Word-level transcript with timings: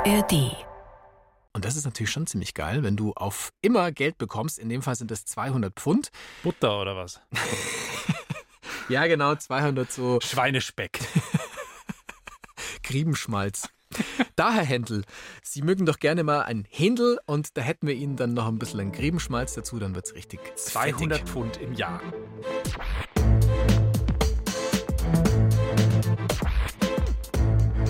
ARD. 0.00 0.56
Und 1.52 1.66
das 1.66 1.76
ist 1.76 1.84
natürlich 1.84 2.10
schon 2.10 2.26
ziemlich 2.26 2.54
geil, 2.54 2.82
wenn 2.82 2.96
du 2.96 3.12
auf 3.12 3.52
immer 3.60 3.92
Geld 3.92 4.16
bekommst. 4.16 4.58
In 4.58 4.70
dem 4.70 4.80
Fall 4.80 4.94
sind 4.94 5.10
es 5.10 5.26
200 5.26 5.74
Pfund. 5.78 6.10
Butter 6.42 6.80
oder 6.80 6.96
was? 6.96 7.20
Ja, 8.88 9.06
genau, 9.06 9.36
200 9.36 9.92
so 9.92 10.18
Schweinespeck. 10.20 10.98
Griebenschmalz. 12.82 13.68
Daher 14.34 14.64
Händel, 14.64 15.04
Sie 15.44 15.62
mögen 15.62 15.86
doch 15.86 16.00
gerne 16.00 16.24
mal 16.24 16.42
ein 16.42 16.66
Händel 16.68 17.20
und 17.24 17.56
da 17.56 17.60
hätten 17.60 17.86
wir 17.86 17.94
Ihnen 17.94 18.16
dann 18.16 18.34
noch 18.34 18.48
ein 18.48 18.58
bisschen 18.58 18.80
ein 18.80 18.90
Griebenschmalz 18.90 19.54
dazu, 19.54 19.78
dann 19.78 19.94
wird's 19.94 20.14
richtig 20.14 20.40
200 20.56 21.20
fettig. 21.20 21.32
Pfund 21.32 21.56
im 21.58 21.74
Jahr. 21.74 22.00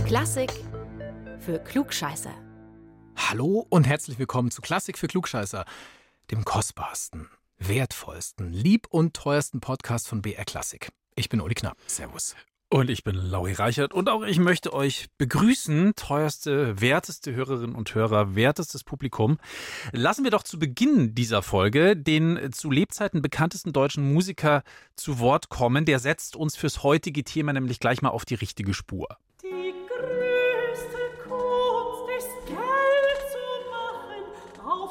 Klassik 0.06 0.50
für 1.40 1.58
Klugscheißer. 1.58 2.34
Hallo 3.16 3.66
und 3.70 3.86
herzlich 3.86 4.18
willkommen 4.18 4.50
zu 4.50 4.60
Klassik 4.60 4.98
für 4.98 5.06
Klugscheißer, 5.06 5.64
dem 6.30 6.44
kostbarsten, 6.44 7.28
wertvollsten, 7.58 8.52
lieb 8.52 8.86
und 8.90 9.14
teuersten 9.14 9.60
Podcast 9.60 10.06
von 10.06 10.20
BR 10.20 10.44
Klassik. 10.44 10.90
Ich 11.14 11.30
bin 11.30 11.40
Uli 11.40 11.54
Knapp. 11.54 11.78
Servus. 11.86 12.36
Und 12.68 12.88
ich 12.88 13.04
bin 13.04 13.16
Lauri 13.16 13.54
Reichert 13.54 13.94
und 13.94 14.08
auch 14.08 14.22
ich 14.22 14.38
möchte 14.38 14.72
euch 14.72 15.06
begrüßen, 15.18 15.94
teuerste, 15.96 16.80
werteste 16.80 17.32
Hörerinnen 17.32 17.74
und 17.74 17.94
Hörer, 17.94 18.36
wertestes 18.36 18.84
Publikum. 18.84 19.38
Lassen 19.92 20.24
wir 20.24 20.30
doch 20.30 20.44
zu 20.44 20.58
Beginn 20.58 21.14
dieser 21.14 21.42
Folge 21.42 21.96
den 21.96 22.52
zu 22.52 22.70
Lebzeiten 22.70 23.22
bekanntesten 23.22 23.72
deutschen 23.72 24.12
Musiker 24.12 24.62
zu 24.94 25.18
Wort 25.18 25.48
kommen. 25.48 25.84
Der 25.86 25.98
setzt 25.98 26.36
uns 26.36 26.54
fürs 26.54 26.82
heutige 26.82 27.24
Thema 27.24 27.52
nämlich 27.54 27.80
gleich 27.80 28.02
mal 28.02 28.10
auf 28.10 28.24
die 28.24 28.36
richtige 28.36 28.74
Spur. 28.74 29.18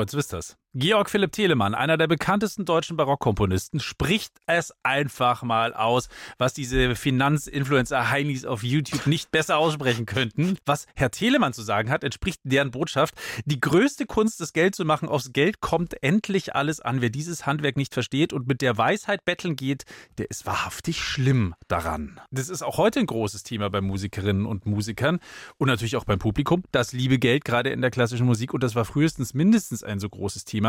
Jetzt 0.00 0.14
wisst 0.14 0.32
ihr's. 0.32 0.56
Georg 0.78 1.08
Philipp 1.08 1.32
Telemann, 1.32 1.74
einer 1.74 1.96
der 1.96 2.06
bekanntesten 2.06 2.66
deutschen 2.66 2.98
Barockkomponisten, 2.98 3.80
spricht 3.80 4.34
es 4.44 4.74
einfach 4.82 5.42
mal 5.42 5.72
aus, 5.72 6.10
was 6.36 6.52
diese 6.52 6.94
Finanzinfluencer-Heinis 6.94 8.44
auf 8.44 8.62
YouTube 8.62 9.06
nicht 9.06 9.30
besser 9.30 9.56
aussprechen 9.56 10.04
könnten. 10.04 10.58
Was 10.66 10.84
Herr 10.94 11.10
Telemann 11.10 11.54
zu 11.54 11.62
sagen 11.62 11.88
hat, 11.88 12.04
entspricht 12.04 12.42
deren 12.44 12.72
Botschaft. 12.72 13.14
Die 13.46 13.58
größte 13.58 14.04
Kunst, 14.04 14.38
das 14.38 14.52
Geld 14.52 14.74
zu 14.74 14.84
machen, 14.84 15.08
aufs 15.08 15.32
Geld 15.32 15.62
kommt 15.62 16.02
endlich 16.02 16.54
alles 16.54 16.82
an. 16.82 17.00
Wer 17.00 17.08
dieses 17.08 17.46
Handwerk 17.46 17.78
nicht 17.78 17.94
versteht 17.94 18.34
und 18.34 18.46
mit 18.46 18.60
der 18.60 18.76
Weisheit 18.76 19.24
betteln 19.24 19.56
geht, 19.56 19.84
der 20.18 20.30
ist 20.30 20.44
wahrhaftig 20.44 21.00
schlimm 21.00 21.54
daran. 21.68 22.20
Das 22.30 22.50
ist 22.50 22.60
auch 22.60 22.76
heute 22.76 23.00
ein 23.00 23.06
großes 23.06 23.44
Thema 23.44 23.70
bei 23.70 23.80
Musikerinnen 23.80 24.44
und 24.44 24.66
Musikern 24.66 25.20
und 25.56 25.68
natürlich 25.68 25.96
auch 25.96 26.04
beim 26.04 26.18
Publikum. 26.18 26.64
Das 26.70 26.92
liebe 26.92 27.18
Geld, 27.18 27.46
gerade 27.46 27.70
in 27.70 27.80
der 27.80 27.90
klassischen 27.90 28.26
Musik. 28.26 28.52
Und 28.52 28.62
das 28.62 28.74
war 28.74 28.84
frühestens 28.84 29.32
mindestens 29.32 29.82
ein 29.82 30.00
so 30.00 30.10
großes 30.10 30.44
Thema. 30.44 30.65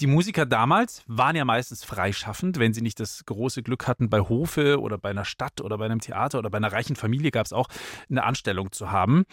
Die 0.00 0.06
Musiker 0.06 0.46
damals 0.46 1.02
waren 1.06 1.36
ja 1.36 1.44
meistens 1.44 1.84
freischaffend, 1.84 2.58
wenn 2.58 2.72
sie 2.72 2.82
nicht 2.82 3.00
das 3.00 3.24
große 3.24 3.62
Glück 3.62 3.86
hatten, 3.86 4.08
bei 4.08 4.20
Hofe 4.20 4.80
oder 4.80 4.98
bei 4.98 5.10
einer 5.10 5.24
Stadt 5.24 5.60
oder 5.60 5.78
bei 5.78 5.86
einem 5.86 6.00
Theater 6.00 6.38
oder 6.38 6.50
bei 6.50 6.58
einer 6.58 6.72
reichen 6.72 6.96
Familie 6.96 7.30
gab 7.30 7.46
es 7.46 7.52
auch 7.52 7.68
eine 8.10 8.24
Anstellung 8.24 8.72
zu 8.72 8.90
haben. 8.90 9.24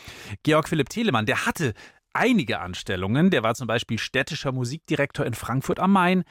Georg 0.44 0.70
Philipp 0.70 0.90
Telemann, 0.90 1.26
der 1.26 1.46
hatte 1.46 1.74
einige 2.14 2.60
Anstellungen. 2.60 3.30
Der 3.30 3.44
war 3.44 3.56
zum 3.56 3.68
Beispiel 3.68 4.00
städtischer 4.00 4.52
Musikdirektor 4.52 5.26
in 5.26 5.34
Frankfurt 5.34 5.80
am 5.80 5.92
Main. 5.92 6.24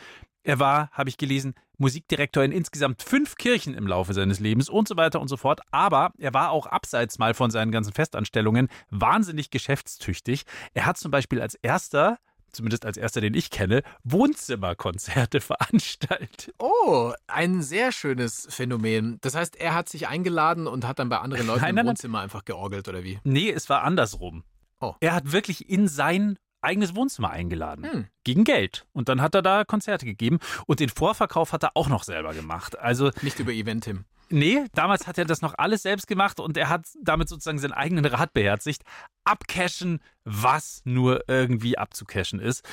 Er 0.42 0.58
war, 0.58 0.90
habe 0.92 1.08
ich 1.10 1.18
gelesen, 1.18 1.54
Musikdirektor 1.78 2.42
in 2.42 2.52
insgesamt 2.52 3.02
fünf 3.02 3.36
Kirchen 3.36 3.74
im 3.74 3.86
Laufe 3.86 4.12
seines 4.14 4.40
Lebens 4.40 4.68
und 4.68 4.88
so 4.88 4.96
weiter 4.96 5.20
und 5.20 5.28
so 5.28 5.36
fort. 5.36 5.60
Aber 5.70 6.12
er 6.18 6.34
war 6.34 6.50
auch 6.50 6.66
abseits 6.66 7.18
mal 7.18 7.34
von 7.34 7.50
seinen 7.50 7.70
ganzen 7.70 7.92
Festanstellungen 7.92 8.68
wahnsinnig 8.90 9.50
geschäftstüchtig. 9.50 10.44
Er 10.74 10.86
hat 10.86 10.96
zum 10.96 11.10
Beispiel 11.10 11.40
als 11.40 11.54
erster 11.56 12.18
zumindest 12.52 12.84
als 12.84 12.96
erster, 12.96 13.20
den 13.20 13.34
ich 13.34 13.50
kenne, 13.50 13.82
Wohnzimmerkonzerte 14.04 15.40
veranstaltet. 15.42 16.54
Oh, 16.58 17.12
ein 17.26 17.62
sehr 17.62 17.92
schönes 17.92 18.46
Phänomen. 18.50 19.18
Das 19.20 19.34
heißt, 19.34 19.56
er 19.56 19.74
hat 19.74 19.88
sich 19.88 20.08
eingeladen 20.08 20.66
und 20.66 20.86
hat 20.86 20.98
dann 20.98 21.08
bei 21.08 21.18
anderen 21.18 21.46
Leuten 21.46 21.60
Nein, 21.60 21.70
im 21.70 21.74
nein, 21.76 21.84
nein. 21.84 21.90
Wohnzimmer 21.92 22.20
einfach 22.20 22.44
georgelt 22.44 22.88
oder 22.88 23.04
wie? 23.04 23.18
Nee, 23.24 23.50
es 23.50 23.68
war 23.68 23.82
andersrum. 23.82 24.44
Oh. 24.80 24.94
Er 25.00 25.14
hat 25.14 25.32
wirklich 25.32 25.68
in 25.68 25.88
sein 25.88 26.38
eigenes 26.60 26.94
Wohnzimmer 26.94 27.30
eingeladen. 27.30 27.90
Hm. 27.90 28.06
Gegen 28.24 28.44
Geld. 28.44 28.86
Und 28.92 29.08
dann 29.08 29.22
hat 29.22 29.34
er 29.34 29.42
da 29.42 29.64
Konzerte 29.64 30.06
gegeben. 30.06 30.38
Und 30.66 30.80
den 30.80 30.88
Vorverkauf 30.88 31.52
hat 31.52 31.62
er 31.62 31.76
auch 31.76 31.88
noch 31.88 32.02
selber 32.02 32.34
gemacht. 32.34 32.78
Also, 32.78 33.10
Nicht 33.22 33.38
über 33.38 33.52
Eventim. 33.52 34.04
Nee, 34.30 34.64
damals 34.74 35.06
hat 35.06 35.18
er 35.18 35.24
das 35.24 35.42
noch 35.42 35.54
alles 35.58 35.82
selbst 35.82 36.06
gemacht 36.06 36.40
und 36.40 36.56
er 36.56 36.68
hat 36.68 36.86
damit 37.02 37.28
sozusagen 37.28 37.58
seinen 37.58 37.72
eigenen 37.72 38.04
Rat 38.04 38.32
beherzigt. 38.32 38.82
Abcashen, 39.24 40.00
was 40.24 40.82
nur 40.84 41.24
irgendwie 41.28 41.78
abzucashen 41.78 42.40
ist. 42.40 42.64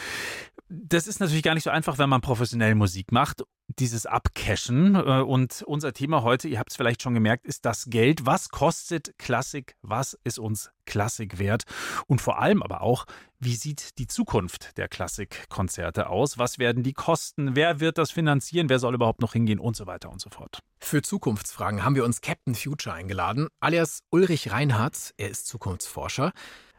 Das 0.67 1.05
ist 1.05 1.19
natürlich 1.19 1.43
gar 1.43 1.53
nicht 1.53 1.63
so 1.63 1.69
einfach, 1.69 1.99
wenn 1.99 2.09
man 2.09 2.21
professionell 2.21 2.73
Musik 2.73 3.11
macht. 3.11 3.43
Dieses 3.79 4.05
Abcashen. 4.05 4.95
Äh, 4.95 5.21
Und 5.21 5.63
unser 5.67 5.93
Thema 5.93 6.23
heute, 6.23 6.47
ihr 6.47 6.57
habt 6.57 6.71
es 6.71 6.77
vielleicht 6.77 7.03
schon 7.03 7.13
gemerkt, 7.13 7.45
ist 7.45 7.65
das 7.65 7.85
Geld. 7.87 8.25
Was 8.25 8.49
kostet 8.49 9.17
Klassik? 9.19 9.75
Was 9.83 10.17
ist 10.23 10.39
uns 10.39 10.71
Klassik 10.85 11.37
wert? 11.37 11.63
Und 12.07 12.19
vor 12.19 12.39
allem 12.39 12.63
aber 12.63 12.81
auch, 12.81 13.05
wie 13.39 13.55
sieht 13.55 13.99
die 13.99 14.07
Zukunft 14.07 14.77
der 14.77 14.87
Klassikkonzerte 14.87 16.09
aus? 16.09 16.39
Was 16.39 16.57
werden 16.57 16.81
die 16.81 16.93
kosten? 16.93 17.55
Wer 17.55 17.79
wird 17.79 17.99
das 17.99 18.09
finanzieren? 18.09 18.69
Wer 18.69 18.79
soll 18.79 18.95
überhaupt 18.95 19.21
noch 19.21 19.33
hingehen? 19.33 19.59
Und 19.59 19.75
so 19.75 19.85
weiter 19.85 20.11
und 20.11 20.19
so 20.19 20.29
fort. 20.31 20.59
Für 20.79 21.01
Zukunftsfragen 21.03 21.83
haben 21.83 21.95
wir 21.95 22.05
uns 22.05 22.21
Captain 22.21 22.55
Future 22.55 22.95
eingeladen, 22.95 23.49
alias 23.59 24.01
Ulrich 24.09 24.51
Reinhardt. 24.51 25.13
Er 25.17 25.29
ist 25.29 25.47
Zukunftsforscher. 25.47 26.31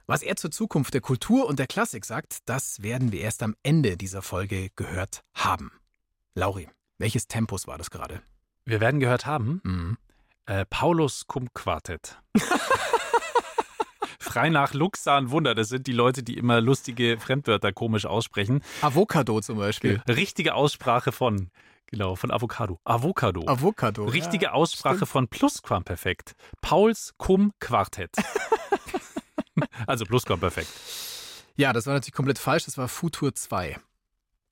Was 0.09 0.23
er 0.23 0.37
zur 0.37 0.51
Zukunft 0.53 0.95
der 0.95 1.01
Kultur 1.01 1.47
und 1.49 1.59
der 1.59 1.67
Klassik 1.67 2.05
sagt, 2.05 2.39
das 2.47 2.81
werden 2.83 3.11
wir 3.11 3.21
erst 3.23 3.43
am 3.43 3.57
Ende 3.65 3.97
dieser 3.97 4.23
Folge 4.23 4.69
gehört 4.77 5.23
haben. 5.35 5.73
Lauri, 6.35 6.69
welches 6.99 7.27
Tempus 7.27 7.67
war 7.67 7.77
das 7.77 7.91
gerade? 7.91 8.23
Wir 8.65 8.81
werden 8.81 9.01
gehört 9.01 9.27
haben, 9.27 9.61
Mhm. 9.65 9.99
äh, 10.47 10.65
Paulus 10.67 11.27
Cum 11.27 11.53
Quartet. 11.55 12.21
Frei 14.21 14.49
nach 14.51 14.75
Luxan 14.75 15.31
Wunder, 15.31 15.55
das 15.55 15.69
sind 15.71 15.87
die 15.87 15.93
Leute, 15.93 16.23
die 16.23 16.37
immer 16.37 16.61
lustige 16.61 17.19
Fremdwörter 17.19 17.73
komisch 17.73 18.07
aussprechen. 18.07 18.63
Avocado 18.83 19.41
zum 19.41 19.59
Beispiel. 19.59 20.03
Richtige 20.09 20.55
Aussprache 20.55 21.11
von, 21.11 21.51
genau, 21.87 22.17
von 22.17 22.31
Avocado. 22.31 22.79
Avocado. 22.85 23.43
Avocado. 23.47 24.05
Richtige 24.05 24.47
ja, 24.47 24.53
Aussprache 24.53 24.97
stimmt. 24.97 25.11
von 25.11 25.29
Plusquamperfekt. 25.29 26.35
Pauls 26.61 27.15
Cum 27.19 27.53
Quartett. 27.61 28.11
also 29.87 30.05
Plusquamperfekt. 30.05 30.69
Ja, 31.57 31.73
das 31.73 31.87
war 31.87 31.95
natürlich 31.95 32.15
komplett 32.15 32.39
falsch. 32.39 32.65
Das 32.67 32.77
war 32.79 32.89
Futur 32.89 33.35
2. 33.35 33.79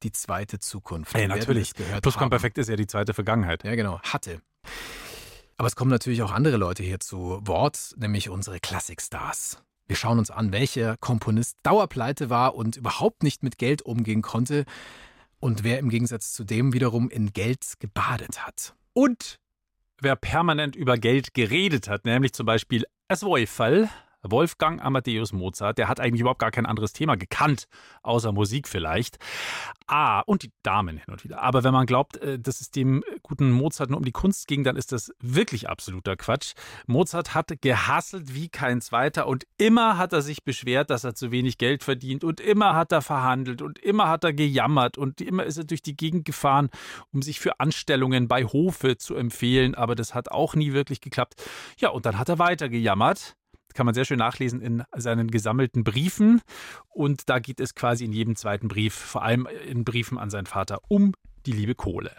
Die 0.03 0.13
zweite 0.13 0.59
Zukunft. 0.59 1.15
Ey, 1.15 1.29
natürlich. 1.29 1.73
es. 1.79 2.01
Plusquamperfekt 2.01 2.59
ist 2.59 2.69
ja 2.69 2.77
die 2.77 2.87
zweite 2.87 3.15
Vergangenheit. 3.15 3.65
Ja, 3.65 3.75
genau. 3.75 4.01
Hatte. 4.03 4.41
Aber 5.57 5.69
es 5.69 5.77
kommen 5.77 5.91
natürlich 5.91 6.23
auch 6.23 6.33
andere 6.33 6.57
Leute 6.57 6.83
hier 6.83 7.01
zu 7.01 7.41
Wort, 7.43 7.95
nämlich 7.97 8.29
unsere 8.29 8.59
Klassikstars. 8.61 9.63
Wir 9.87 9.97
schauen 9.97 10.19
uns 10.19 10.31
an, 10.31 10.51
welcher 10.53 10.97
Komponist 10.97 11.59
Dauerpleite 11.63 12.31
war 12.31 12.55
und 12.55 12.77
überhaupt 12.77 13.23
nicht 13.23 13.43
mit 13.43 13.59
Geld 13.59 13.83
umgehen 13.83 14.23
konnte 14.23 14.65
und 15.41 15.63
wer 15.63 15.79
im 15.79 15.91
Gegensatz 15.91 16.33
zu 16.33 16.43
dem 16.43 16.73
wiederum 16.73 17.11
in 17.11 17.33
Geld 17.33 17.75
gebadet 17.79 18.47
hat. 18.47 18.75
Und 18.95 19.39
wer 20.01 20.17
permanent 20.17 20.75
über 20.75 20.97
Geld 20.97 21.35
geredet 21.35 21.89
hat, 21.89 22.07
nämlich 22.07 22.33
zum 22.33 22.47
Beispiel 22.47 22.85
Eswoifel, 23.09 23.91
Wolfgang 24.31 24.83
Amadeus 24.83 25.33
Mozart, 25.33 25.79
der 25.79 25.89
hat 25.89 26.01
eigentlich 26.01 26.21
überhaupt 26.21 26.41
gar 26.41 26.51
kein 26.51 26.67
anderes 26.67 26.93
Thema 26.93 27.17
gekannt, 27.17 27.67
außer 28.03 28.33
Musik 28.33 28.69
vielleicht. 28.69 29.19
Ah, 29.87 30.21
und 30.21 30.43
die 30.43 30.53
Damen 30.63 30.97
hin 30.97 31.13
und 31.13 31.25
wieder. 31.25 31.43
Aber 31.43 31.65
wenn 31.65 31.73
man 31.73 31.87
glaubt, 31.87 32.17
äh, 32.17 32.39
dass 32.39 32.61
es 32.61 32.71
dem 32.71 33.05
guten 33.23 33.51
Mozart 33.51 33.91
nur 33.91 33.99
um 33.99 34.05
die 34.05 34.13
Kunst 34.13 34.49
ging, 34.49 34.65
dann 34.65 34.77
ist 34.77 34.93
das 34.93 35.13
wirklich 35.21 35.69
absoluter 35.69 36.17
Quatsch. 36.17 36.55
Mozart 36.87 37.35
hat 37.35 37.53
gehasselt 37.61 38.35
wie 38.35 38.49
kein 38.49 38.81
zweiter 38.81 39.27
und 39.27 39.47
immer 39.59 39.99
hat 39.99 40.13
er 40.13 40.23
sich 40.23 40.45
beschwert, 40.45 40.91
dass 40.91 41.05
er 41.05 41.15
zu 41.15 41.31
wenig 41.31 41.59
Geld 41.59 41.85
verdient 41.85 42.25
und 42.25 42.41
immer 42.41 42.75
hat 42.75 42.93
er 42.93 43.03
verhandelt 43.03 43.63
und 43.63 43.79
immer 43.79 44.09
hat 44.09 44.25
er 44.25 44.33
gejammert 44.33 44.99
und 44.99 45.21
immer 45.21 45.45
ist 45.45 45.59
er 45.59 45.65
durch 45.65 45.83
die 45.83 45.97
Gegend 45.97 46.25
gefahren, 46.25 46.71
um 47.13 47.23
sich 47.23 47.41
für 47.41 47.61
Anstellungen 47.61 48.29
bei 48.29 48.45
Hofe 48.45 48.97
zu 48.97 49.15
empfehlen, 49.15 49.75
aber 49.75 49.95
das 49.95 50.15
hat 50.15 50.31
auch 50.31 50.55
nie 50.55 50.73
wirklich 50.73 51.01
geklappt. 51.01 51.43
Ja, 51.79 51.91
und 51.91 52.07
dann 52.07 52.19
hat 52.19 52.29
er 52.29 52.39
weiter 52.39 52.69
gejammert 52.69 53.37
kann 53.75 53.87
man 53.87 53.95
sehr 53.95 54.05
schön 54.05 54.19
nachlesen 54.19 54.61
in 54.61 54.85
seinen 54.97 55.31
gesammelten 55.31 55.85
Briefen. 55.85 56.41
Und 56.89 57.29
da 57.29 57.39
geht 57.39 57.61
es 57.61 57.75
quasi 57.75 58.05
in 58.05 58.13
jedem 58.13 58.37
zweiten 58.37 58.69
Brief, 58.69 58.95
vor 58.95 59.23
allem 59.23 59.47
in 59.69 59.85
Briefen 59.85 60.19
an 60.19 60.31
seinen 60.31 60.47
Vater, 60.47 60.79
um 60.89 61.13
die 61.47 61.53
liebe 61.53 61.75
Kohle. 61.75 62.13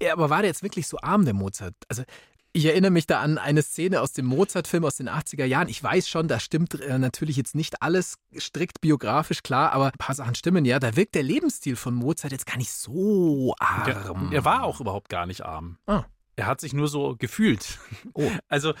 Ja, 0.00 0.12
aber 0.12 0.30
war 0.30 0.42
der 0.42 0.50
jetzt 0.50 0.62
wirklich 0.62 0.86
so 0.86 0.98
arm, 0.98 1.24
der 1.24 1.34
Mozart? 1.34 1.74
Also 1.88 2.04
ich 2.52 2.64
erinnere 2.64 2.90
mich 2.90 3.06
da 3.06 3.20
an 3.20 3.38
eine 3.38 3.62
Szene 3.62 4.00
aus 4.00 4.12
dem 4.12 4.26
Mozart-Film 4.26 4.84
aus 4.84 4.96
den 4.96 5.08
80er 5.08 5.44
Jahren. 5.44 5.68
Ich 5.68 5.82
weiß 5.82 6.08
schon, 6.08 6.28
da 6.28 6.40
stimmt 6.40 6.80
äh, 6.80 6.98
natürlich 6.98 7.36
jetzt 7.36 7.54
nicht 7.54 7.82
alles 7.82 8.16
strikt 8.36 8.80
biografisch 8.80 9.42
klar, 9.42 9.72
aber 9.72 9.86
ein 9.86 9.98
paar 9.98 10.14
Sachen 10.14 10.34
stimmen 10.34 10.64
ja. 10.64 10.78
Da 10.78 10.96
wirkt 10.96 11.14
der 11.14 11.22
Lebensstil 11.22 11.76
von 11.76 11.94
Mozart 11.94 12.32
jetzt 12.32 12.46
gar 12.46 12.56
nicht 12.56 12.72
so 12.72 13.54
arm. 13.58 14.30
Er, 14.30 14.38
er 14.38 14.44
war 14.44 14.64
auch 14.64 14.80
überhaupt 14.80 15.08
gar 15.08 15.26
nicht 15.26 15.44
arm. 15.44 15.78
Ah. 15.86 16.04
Er 16.38 16.46
hat 16.46 16.60
sich 16.60 16.72
nur 16.72 16.86
so 16.86 17.16
gefühlt. 17.18 17.80
Oh. 18.14 18.30
Also 18.48 18.74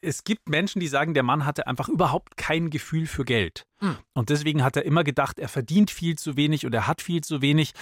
es 0.00 0.24
gibt 0.24 0.48
Menschen, 0.48 0.78
die 0.78 0.88
sagen, 0.88 1.14
der 1.14 1.22
Mann 1.22 1.46
hatte 1.46 1.66
einfach 1.66 1.88
überhaupt 1.88 2.36
kein 2.36 2.68
Gefühl 2.68 3.06
für 3.06 3.24
Geld. 3.24 3.66
Hm. 3.78 3.96
Und 4.12 4.28
deswegen 4.28 4.62
hat 4.62 4.76
er 4.76 4.84
immer 4.84 5.04
gedacht, 5.04 5.38
er 5.38 5.48
verdient 5.48 5.90
viel 5.90 6.16
zu 6.16 6.36
wenig 6.36 6.66
und 6.66 6.74
er 6.74 6.86
hat 6.86 7.00
viel 7.00 7.22
zu 7.22 7.40
wenig. 7.40 7.72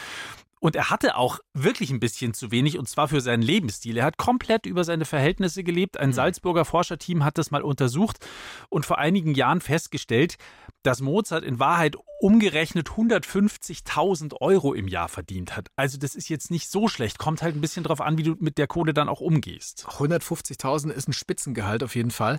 Und 0.58 0.74
er 0.74 0.90
hatte 0.90 1.16
auch 1.16 1.38
wirklich 1.52 1.90
ein 1.90 2.00
bisschen 2.00 2.32
zu 2.32 2.50
wenig, 2.50 2.78
und 2.78 2.88
zwar 2.88 3.08
für 3.08 3.20
seinen 3.20 3.42
Lebensstil. 3.42 3.98
Er 3.98 4.04
hat 4.04 4.16
komplett 4.16 4.64
über 4.64 4.84
seine 4.84 5.04
Verhältnisse 5.04 5.62
gelebt. 5.62 5.98
Ein 5.98 6.10
mhm. 6.10 6.14
Salzburger 6.14 6.64
Forscherteam 6.64 7.24
hat 7.24 7.38
das 7.38 7.50
mal 7.50 7.62
untersucht 7.62 8.18
und 8.70 8.86
vor 8.86 8.98
einigen 8.98 9.34
Jahren 9.34 9.60
festgestellt, 9.60 10.36
dass 10.82 11.00
Mozart 11.00 11.44
in 11.44 11.58
Wahrheit 11.58 11.96
umgerechnet 12.20 12.88
150.000 12.88 14.40
Euro 14.40 14.72
im 14.72 14.88
Jahr 14.88 15.08
verdient 15.08 15.56
hat. 15.56 15.68
Also 15.76 15.98
das 15.98 16.14
ist 16.14 16.28
jetzt 16.28 16.50
nicht 16.50 16.70
so 16.70 16.88
schlecht. 16.88 17.18
Kommt 17.18 17.42
halt 17.42 17.54
ein 17.54 17.60
bisschen 17.60 17.84
drauf 17.84 18.00
an, 18.00 18.16
wie 18.16 18.22
du 18.22 18.36
mit 18.38 18.56
der 18.56 18.66
Kohle 18.66 18.94
dann 18.94 19.08
auch 19.08 19.20
umgehst. 19.20 19.86
150.000 19.88 20.90
ist 20.90 21.08
ein 21.08 21.12
Spitzengehalt 21.12 21.82
auf 21.82 21.94
jeden 21.94 22.10
Fall. 22.10 22.38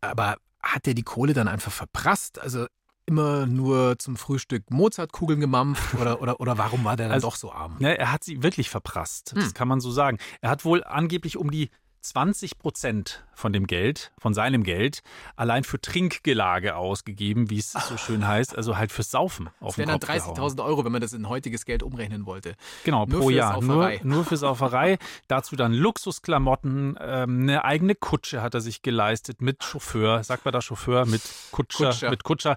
Aber 0.00 0.36
hat 0.62 0.86
er 0.86 0.94
die 0.94 1.02
Kohle 1.02 1.34
dann 1.34 1.48
einfach 1.48 1.72
verprasst? 1.72 2.40
Also 2.40 2.66
immer 3.12 3.44
nur 3.46 3.98
zum 3.98 4.16
Frühstück 4.16 4.70
Mozartkugeln 4.70 5.38
gemampft 5.38 5.94
oder, 6.00 6.22
oder, 6.22 6.40
oder 6.40 6.56
warum 6.56 6.84
war 6.84 6.96
der 6.96 7.08
dann 7.08 7.14
also, 7.14 7.28
doch 7.28 7.36
so 7.36 7.52
arm? 7.52 7.76
Ne, 7.78 7.98
er 7.98 8.10
hat 8.10 8.24
sie 8.24 8.42
wirklich 8.42 8.70
verprasst, 8.70 9.32
das 9.36 9.46
hm. 9.46 9.54
kann 9.54 9.68
man 9.68 9.80
so 9.80 9.90
sagen. 9.90 10.16
Er 10.40 10.48
hat 10.48 10.64
wohl 10.64 10.82
angeblich 10.82 11.36
um 11.36 11.50
die 11.50 11.68
20 12.02 12.58
Prozent 12.58 13.24
von 13.34 13.52
dem 13.52 13.66
Geld, 13.66 14.12
von 14.18 14.34
seinem 14.34 14.64
Geld, 14.64 15.02
allein 15.36 15.64
für 15.64 15.80
Trinkgelage 15.80 16.76
ausgegeben, 16.76 17.48
wie 17.48 17.58
es 17.58 17.72
so 17.72 17.96
schön 17.96 18.26
heißt, 18.26 18.56
also 18.56 18.76
halt 18.76 18.92
fürs 18.92 19.10
Saufen. 19.10 19.48
Auf 19.60 19.76
das 19.76 19.78
wären 19.78 20.00
dann 20.00 20.00
30.000 20.00 20.64
Euro, 20.64 20.84
wenn 20.84 20.92
man 20.92 21.00
das 21.00 21.12
in 21.12 21.28
heutiges 21.28 21.64
Geld 21.64 21.82
umrechnen 21.82 22.26
wollte. 22.26 22.56
Genau, 22.84 23.06
nur 23.06 23.20
pro 23.20 23.30
Jahr. 23.30 23.62
Nur, 23.62 23.92
nur 24.02 24.24
für 24.24 24.36
Sauferei. 24.36 24.98
Dazu 25.28 25.56
dann 25.56 25.72
Luxusklamotten, 25.72 26.98
ähm, 27.00 27.42
eine 27.42 27.64
eigene 27.64 27.94
Kutsche 27.94 28.42
hat 28.42 28.54
er 28.54 28.60
sich 28.60 28.82
geleistet 28.82 29.40
mit 29.40 29.62
Chauffeur. 29.62 30.24
Sagt 30.24 30.44
man 30.44 30.52
da 30.52 30.60
Chauffeur? 30.60 31.06
Mit 31.06 31.22
Kutscher. 31.52 31.86
Kutscher. 31.86 32.10
Mit 32.10 32.24
Kutscher. 32.24 32.56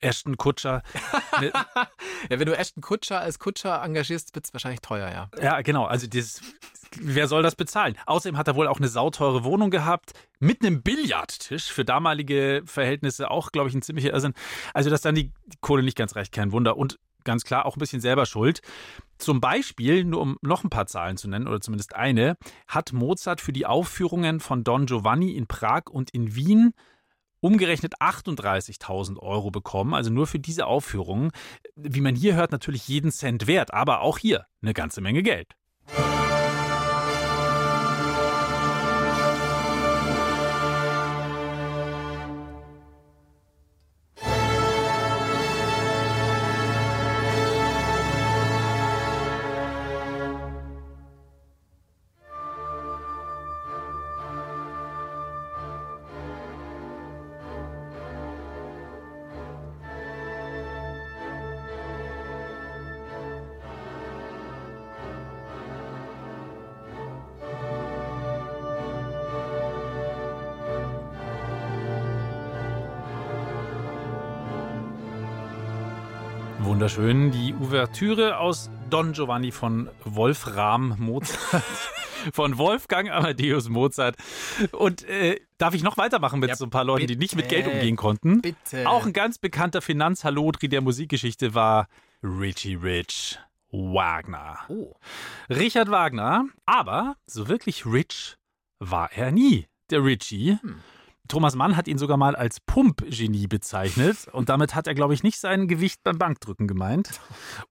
Ashton 0.00 0.36
Kutscher. 0.36 0.82
ja, 1.42 1.52
wenn 2.28 2.46
du 2.46 2.56
Ashton 2.56 2.82
Kutscher 2.82 3.20
als 3.20 3.38
Kutscher 3.38 3.82
engagierst, 3.82 4.34
wird 4.34 4.46
es 4.46 4.52
wahrscheinlich 4.52 4.80
teuer, 4.80 5.10
ja. 5.10 5.30
Ja, 5.42 5.60
genau. 5.62 5.84
Also 5.84 6.06
dieses, 6.06 6.40
wer 7.00 7.28
soll 7.28 7.42
das 7.42 7.56
bezahlen? 7.56 7.96
Außerdem 8.06 8.36
hat 8.36 8.48
er 8.48 8.54
wohl 8.54 8.68
auch 8.68 8.78
eine 8.78 8.88
sauteure 8.88 9.44
Wohnung 9.44 9.70
gehabt 9.70 10.12
mit 10.38 10.64
einem 10.64 10.82
Billardtisch. 10.82 11.72
Für 11.72 11.84
damalige 11.84 12.62
Verhältnisse 12.64 13.30
auch, 13.30 13.52
glaube 13.52 13.68
ich, 13.68 13.74
ein 13.74 13.82
ziemlicher 13.82 14.12
Irrsinn. 14.12 14.34
Also, 14.74 14.90
dass 14.90 15.02
dann 15.02 15.14
die 15.14 15.32
Kohle 15.60 15.82
nicht 15.82 15.96
ganz 15.96 16.14
reicht, 16.16 16.32
kein 16.32 16.52
Wunder. 16.52 16.76
Und 16.76 16.98
ganz 17.24 17.44
klar 17.44 17.66
auch 17.66 17.76
ein 17.76 17.80
bisschen 17.80 18.00
selber 18.00 18.26
schuld. 18.26 18.62
Zum 19.18 19.40
Beispiel, 19.40 20.04
nur 20.04 20.20
um 20.20 20.38
noch 20.40 20.64
ein 20.64 20.70
paar 20.70 20.86
Zahlen 20.86 21.16
zu 21.16 21.28
nennen, 21.28 21.48
oder 21.48 21.60
zumindest 21.60 21.94
eine, 21.94 22.36
hat 22.66 22.92
Mozart 22.92 23.40
für 23.40 23.52
die 23.52 23.66
Aufführungen 23.66 24.40
von 24.40 24.64
Don 24.64 24.86
Giovanni 24.86 25.32
in 25.32 25.46
Prag 25.46 25.90
und 25.90 26.10
in 26.10 26.34
Wien 26.34 26.72
umgerechnet 27.40 28.00
38.000 28.00 29.18
Euro 29.18 29.50
bekommen, 29.50 29.94
also 29.94 30.10
nur 30.10 30.26
für 30.26 30.38
diese 30.38 30.66
Aufführungen. 30.66 31.30
Wie 31.76 32.00
man 32.00 32.14
hier 32.14 32.34
hört, 32.34 32.52
natürlich 32.52 32.88
jeden 32.88 33.10
Cent 33.10 33.46
wert, 33.46 33.74
aber 33.74 34.00
auch 34.00 34.18
hier 34.18 34.46
eine 34.62 34.74
ganze 34.74 35.00
Menge 35.00 35.22
Geld. 35.22 35.57
Wunderschön. 76.88 77.30
Die 77.32 77.54
Ouvertüre 77.54 78.38
aus 78.38 78.70
Don 78.88 79.12
Giovanni 79.12 79.52
von 79.52 79.90
Wolfram 80.04 80.96
Mozart. 80.98 81.62
von 82.32 82.56
Wolfgang 82.56 83.10
Amadeus 83.10 83.68
Mozart. 83.68 84.16
Und 84.72 85.04
äh, 85.04 85.38
darf 85.58 85.74
ich 85.74 85.82
noch 85.82 85.98
weitermachen 85.98 86.40
mit 86.40 86.48
ja, 86.48 86.56
so 86.56 86.64
ein 86.64 86.70
paar 86.70 86.84
Leuten, 86.84 87.02
bitte, 87.02 87.12
die 87.12 87.18
nicht 87.18 87.36
mit 87.36 87.50
Geld 87.50 87.66
umgehen 87.66 87.96
konnten? 87.96 88.40
Bitte. 88.40 88.88
Auch 88.88 89.04
ein 89.04 89.12
ganz 89.12 89.36
bekannter 89.36 89.82
Finanzhallodri 89.82 90.70
der 90.70 90.80
Musikgeschichte 90.80 91.54
war 91.54 91.88
Richie 92.22 92.76
Rich 92.76 93.38
Wagner. 93.70 94.60
Oh. 94.68 94.94
Richard 95.50 95.90
Wagner, 95.90 96.46
aber 96.64 97.16
so 97.26 97.48
wirklich 97.48 97.84
rich 97.84 98.38
war 98.78 99.12
er 99.12 99.30
nie, 99.30 99.66
der 99.90 100.02
Richie. 100.04 100.56
Hm. 100.62 100.76
Thomas 101.28 101.54
Mann 101.54 101.76
hat 101.76 101.88
ihn 101.88 101.98
sogar 101.98 102.16
mal 102.16 102.34
als 102.34 102.60
Pumpgenie 102.60 103.46
bezeichnet 103.46 104.28
und 104.32 104.48
damit 104.48 104.74
hat 104.74 104.86
er, 104.86 104.94
glaube 104.94 105.14
ich, 105.14 105.22
nicht 105.22 105.38
sein 105.38 105.68
Gewicht 105.68 106.02
beim 106.02 106.18
Bankdrücken 106.18 106.66
gemeint 106.66 107.20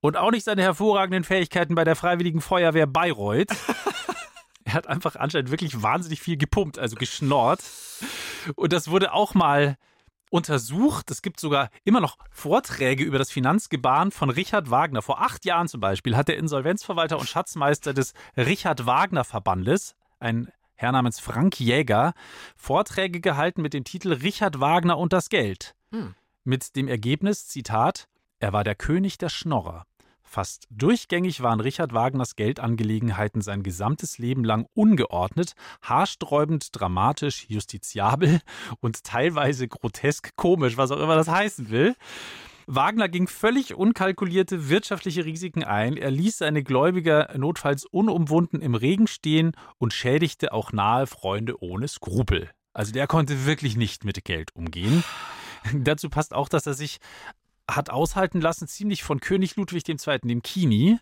und 0.00 0.16
auch 0.16 0.30
nicht 0.30 0.44
seine 0.44 0.62
hervorragenden 0.62 1.24
Fähigkeiten 1.24 1.74
bei 1.74 1.84
der 1.84 1.96
Freiwilligen 1.96 2.40
Feuerwehr 2.40 2.86
Bayreuth. 2.86 3.50
er 4.64 4.74
hat 4.74 4.86
einfach 4.86 5.16
anscheinend 5.16 5.50
wirklich 5.50 5.82
wahnsinnig 5.82 6.20
viel 6.20 6.36
gepumpt, 6.36 6.78
also 6.78 6.96
geschnorrt. 6.96 7.62
Und 8.54 8.72
das 8.72 8.88
wurde 8.88 9.12
auch 9.12 9.34
mal 9.34 9.76
untersucht. 10.30 11.10
Es 11.10 11.22
gibt 11.22 11.40
sogar 11.40 11.70
immer 11.84 12.00
noch 12.00 12.16
Vorträge 12.30 13.04
über 13.04 13.18
das 13.18 13.30
Finanzgebaren 13.30 14.10
von 14.10 14.30
Richard 14.30 14.70
Wagner. 14.70 15.02
Vor 15.02 15.20
acht 15.20 15.44
Jahren 15.44 15.68
zum 15.68 15.80
Beispiel 15.80 16.16
hat 16.16 16.28
der 16.28 16.38
Insolvenzverwalter 16.38 17.18
und 17.18 17.28
Schatzmeister 17.28 17.94
des 17.94 18.12
Richard 18.36 18.86
Wagner 18.86 19.24
Verbandes, 19.24 19.94
ein 20.20 20.50
Herr 20.80 20.92
namens 20.92 21.18
Frank 21.18 21.58
Jäger, 21.58 22.12
Vorträge 22.56 23.20
gehalten 23.20 23.62
mit 23.62 23.74
dem 23.74 23.82
Titel 23.82 24.12
Richard 24.12 24.60
Wagner 24.60 24.96
und 24.96 25.12
das 25.12 25.28
Geld. 25.28 25.74
Hm. 25.90 26.14
Mit 26.44 26.76
dem 26.76 26.86
Ergebnis, 26.86 27.48
Zitat, 27.48 28.06
er 28.38 28.52
war 28.52 28.62
der 28.62 28.76
König 28.76 29.18
der 29.18 29.28
Schnorrer. 29.28 29.86
Fast 30.22 30.68
durchgängig 30.70 31.42
waren 31.42 31.58
Richard 31.58 31.94
Wagners 31.94 32.36
Geldangelegenheiten 32.36 33.42
sein 33.42 33.64
gesamtes 33.64 34.18
Leben 34.18 34.44
lang 34.44 34.66
ungeordnet, 34.72 35.54
haarsträubend, 35.82 36.68
dramatisch, 36.70 37.46
justiziabel 37.48 38.40
und 38.80 39.02
teilweise 39.02 39.66
grotesk 39.66 40.36
komisch, 40.36 40.76
was 40.76 40.92
auch 40.92 41.00
immer 41.00 41.16
das 41.16 41.26
heißen 41.26 41.70
will. 41.70 41.96
Wagner 42.70 43.08
ging 43.08 43.28
völlig 43.28 43.74
unkalkulierte 43.74 44.68
wirtschaftliche 44.68 45.24
Risiken 45.24 45.64
ein. 45.64 45.96
Er 45.96 46.10
ließ 46.10 46.36
seine 46.36 46.62
Gläubiger 46.62 47.30
notfalls 47.34 47.86
unumwunden 47.86 48.60
im 48.60 48.74
Regen 48.74 49.06
stehen 49.06 49.52
und 49.78 49.94
schädigte 49.94 50.52
auch 50.52 50.70
nahe 50.70 51.06
Freunde 51.06 51.62
ohne 51.62 51.88
Skrupel. 51.88 52.50
Also 52.74 52.92
der 52.92 53.06
konnte 53.06 53.46
wirklich 53.46 53.78
nicht 53.78 54.04
mit 54.04 54.22
Geld 54.22 54.54
umgehen. 54.54 55.02
Dazu 55.72 56.10
passt 56.10 56.34
auch, 56.34 56.50
dass 56.50 56.66
er 56.66 56.74
sich 56.74 56.98
hat 57.66 57.88
aushalten 57.88 58.42
lassen, 58.42 58.68
ziemlich 58.68 59.02
von 59.02 59.20
König 59.20 59.56
Ludwig 59.56 59.88
II., 59.88 60.18
dem 60.24 60.42
Kini, 60.42 60.98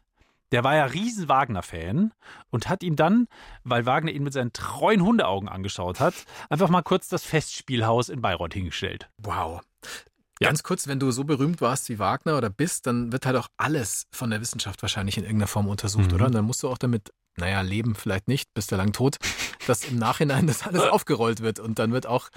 der 0.53 0.63
war 0.63 0.77
ja 0.77 0.85
riesen 0.85 1.29
Wagner-Fan 1.29 2.13
und 2.51 2.69
hat 2.69 2.85
ihm 2.85 2.95
dann, 2.95 3.27
weil 3.65 3.87
Wagner 3.87 4.13
ihn 4.13 4.23
mit 4.23 4.33
seinen 4.33 4.53
treuen 4.53 5.03
Hundeaugen 5.03 5.49
angeschaut 5.49 5.99
hat, 5.99 6.15
einfach 6.49 6.69
mal 6.69 6.83
kurz 6.83 7.09
das 7.09 7.25
Festspielhaus 7.25 8.09
in 8.09 8.21
Bayreuth 8.21 8.55
hingestellt. 8.55 9.11
Wow. 9.19 9.63
Ja. 10.41 10.49
Ganz 10.49 10.63
kurz, 10.63 10.87
wenn 10.87 11.01
du 11.01 11.11
so 11.13 11.25
berühmt 11.25 11.61
warst 11.63 11.89
wie 11.89 11.99
Wagner 11.99 12.37
oder 12.37 12.51
bist, 12.51 12.87
dann 12.87 13.11
wird 13.13 13.25
halt 13.25 13.37
auch 13.37 13.49
alles 13.57 14.05
von 14.11 14.29
der 14.31 14.41
Wissenschaft 14.43 14.83
wahrscheinlich 14.83 15.17
in 15.17 15.25
irgendeiner 15.25 15.47
Form 15.49 15.67
untersucht, 15.69 16.09
Mhm. 16.09 16.15
oder? 16.15 16.27
Und 16.27 16.35
dann 16.35 16.45
musst 16.45 16.63
du 16.63 16.69
auch 16.69 16.77
damit, 16.79 17.11
naja, 17.37 17.63
leben 17.63 17.95
vielleicht 17.95 18.29
nicht, 18.29 18.53
bist 18.53 18.71
du 18.71 18.77
lang 18.77 18.93
tot, 18.93 19.17
dass 19.67 19.85
im 19.85 19.97
Nachhinein 19.97 20.47
das 20.47 20.63
alles 20.67 20.83
aufgerollt 20.83 21.41
wird 21.41 21.59
und 21.59 21.79
dann 21.79 21.93
wird 21.93 22.07
auch 22.07 22.29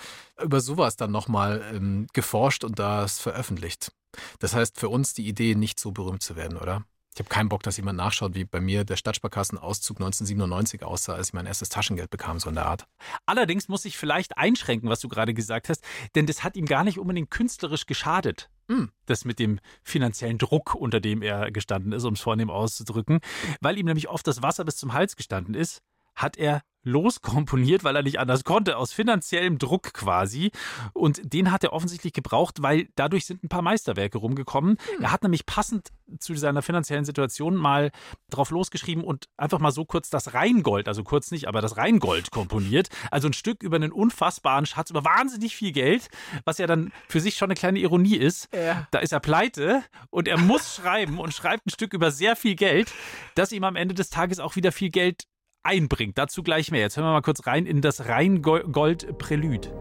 über 0.41 0.62
sowas 0.62 0.96
dann 0.96 1.12
nochmal 1.12 1.62
ähm, 1.74 2.08
geforscht 2.13 2.63
und 2.63 2.79
das 2.79 3.20
veröffentlicht. 3.20 3.91
Das 4.39 4.56
heißt 4.56 4.79
für 4.79 4.88
uns 4.89 5.13
die 5.13 5.27
Idee, 5.27 5.56
nicht 5.56 5.79
so 5.79 5.91
berühmt 5.91 6.24
zu 6.24 6.36
werden, 6.38 6.58
oder? 6.58 6.84
Ich 7.13 7.20
habe 7.20 7.30
keinen 7.30 7.50
Bock, 7.50 7.63
dass 7.63 7.78
jemand 7.78 7.98
nachschaut, 7.98 8.36
wie 8.36 8.46
bei 8.46 8.62
mir 8.62 8.86
der 8.86 8.96
Stadtsparkassenauszug 8.96 9.98
1997 9.98 10.84
aussah, 10.84 11.13
als 11.16 11.30
ich 11.30 11.34
mein 11.34 11.48
erstes 11.48 11.70
Taschengeld 11.70 12.10
bekam, 12.10 12.39
so 12.39 12.50
in 12.50 12.56
der 12.56 12.68
Art. 12.68 12.86
Allerdings 13.25 13.68
muss 13.68 13.86
ich 13.86 13.98
vielleicht 13.98 14.38
einschränken, 14.38 14.89
was 14.89 15.00
du 15.00 15.08
gerade 15.08 15.34
gesagt 15.34 15.70
hast, 15.70 15.84
denn 16.16 16.28
das 16.28 16.44
hat 16.44 16.56
ihm 16.56 16.66
gar 16.66 16.84
nicht 16.84 17.00
unbedingt 17.00 17.32
künstlerisch 17.32 17.88
geschadet. 17.88 18.50
Hm. 18.70 18.92
Das 19.08 19.25
mit 19.25 19.39
dem 19.39 19.60
finanziellen 19.84 20.38
Druck, 20.38 20.75
unter 20.75 21.00
dem 21.00 21.22
er 21.24 21.51
gestanden 21.51 21.92
ist, 21.92 22.06
um 22.06 22.13
es 22.13 22.22
vornehm 22.22 22.51
auszudrücken. 22.51 23.20
Weil 23.62 23.78
ihm 23.78 23.88
nämlich 23.88 24.10
oft 24.10 24.28
das 24.28 24.44
Wasser 24.44 24.63
bis 24.63 24.78
zum 24.78 24.94
Hals 24.94 25.16
gestanden 25.16 25.56
ist, 25.56 25.82
hat 26.22 26.38
er 26.38 26.62
loskomponiert, 26.84 27.84
weil 27.84 27.96
er 27.96 28.04
nicht 28.04 28.20
anders 28.20 28.44
konnte, 28.44 28.78
aus 28.78 28.94
finanziellem 28.94 29.58
Druck 29.58 29.94
quasi. 29.94 30.52
Und 30.94 31.34
den 31.34 31.52
hat 31.52 31.64
er 31.64 31.74
offensichtlich 31.74 32.14
gebraucht, 32.14 32.62
weil 32.62 32.88
dadurch 32.96 33.26
sind 33.26 33.44
ein 33.44 33.50
paar 33.50 33.62
Meisterwerke 33.62 34.18
rumgekommen. 34.18 34.78
Er 35.02 35.12
hat 35.12 35.24
nämlich 35.24 35.46
passend 35.46 35.90
zu 36.20 36.36
seiner 36.36 36.62
finanziellen 36.62 37.06
Situation 37.06 37.56
mal 37.56 37.92
drauf 38.30 38.50
losgeschrieben 38.50 39.04
und 39.04 39.26
einfach 39.38 39.60
mal 39.60 39.72
so 39.72 39.86
kurz 39.86 40.10
das 40.10 40.34
Rheingold, 40.34 40.88
also 40.88 41.04
kurz 41.04 41.32
nicht, 41.32 41.48
aber 41.48 41.62
das 41.62 41.78
Rheingold 41.78 42.32
komponiert. 42.32 42.90
Also 43.12 43.28
ein 43.28 43.34
Stück 43.34 43.62
über 43.62 43.76
einen 43.76 43.92
unfassbaren 43.92 44.66
Schatz, 44.66 44.90
über 44.90 45.04
wahnsinnig 45.04 45.56
viel 45.56 45.72
Geld, 45.72 46.08
was 46.46 46.58
ja 46.58 46.68
dann 46.68 46.92
für 47.08 47.20
sich 47.20 47.36
schon 47.36 47.48
eine 47.48 47.56
kleine 47.56 47.80
Ironie 47.80 48.16
ist. 48.16 48.48
Ja. 48.54 48.88
Da 48.92 49.00
ist 49.00 49.12
er 49.12 49.20
pleite 49.20 49.84
und 50.10 50.28
er 50.28 50.38
muss 50.38 50.76
schreiben 50.82 51.20
und 51.20 51.34
schreibt 51.34 51.68
ein 51.68 51.72
Stück 51.72 51.94
über 51.94 52.10
sehr 52.10 52.36
viel 52.36 52.56
Geld, 52.56 52.92
das 53.36 53.52
ihm 53.52 53.64
am 53.66 53.76
Ende 53.76 53.94
des 53.94 54.10
Tages 54.10 54.40
auch 54.40 54.56
wieder 54.56 54.72
viel 54.72 54.90
Geld 54.90 55.26
einbringt. 55.63 56.18
Dazu 56.18 56.44
gleich 56.44 56.72
mehr. 56.72 56.82
Jetzt 56.82 56.98
hören 56.98 57.06
wir 57.08 57.13
mal 57.13 57.22
kurz 57.22 57.46
rein 57.48 57.66
in 57.66 57.82
das 57.82 58.08
Rheingold-Prälud. 58.08 59.72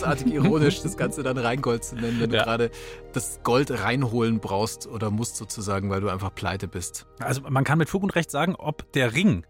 Großartig 0.00 0.32
ironisch, 0.32 0.82
das 0.82 0.96
Ganze 0.96 1.22
dann 1.22 1.38
Rheingold 1.38 1.84
zu 1.84 1.94
nennen, 1.96 2.20
wenn 2.20 2.30
du 2.30 2.36
Ja. 2.36 2.44
gerade 2.44 2.70
das 3.12 3.40
Gold 3.42 3.70
reinholen 3.70 4.40
brauchst 4.40 4.86
oder 4.86 5.10
musst 5.10 5.36
sozusagen, 5.36 5.90
weil 5.90 6.00
du 6.00 6.08
einfach 6.08 6.34
pleite 6.34 6.68
bist. 6.68 7.06
Also 7.20 7.42
man 7.48 7.64
kann 7.64 7.78
mit 7.78 7.88
Fug 7.88 8.02
und 8.02 8.10
Recht 8.14 8.30
sagen, 8.30 8.54
ob 8.56 8.90
der 8.92 9.14
Ring 9.14 9.46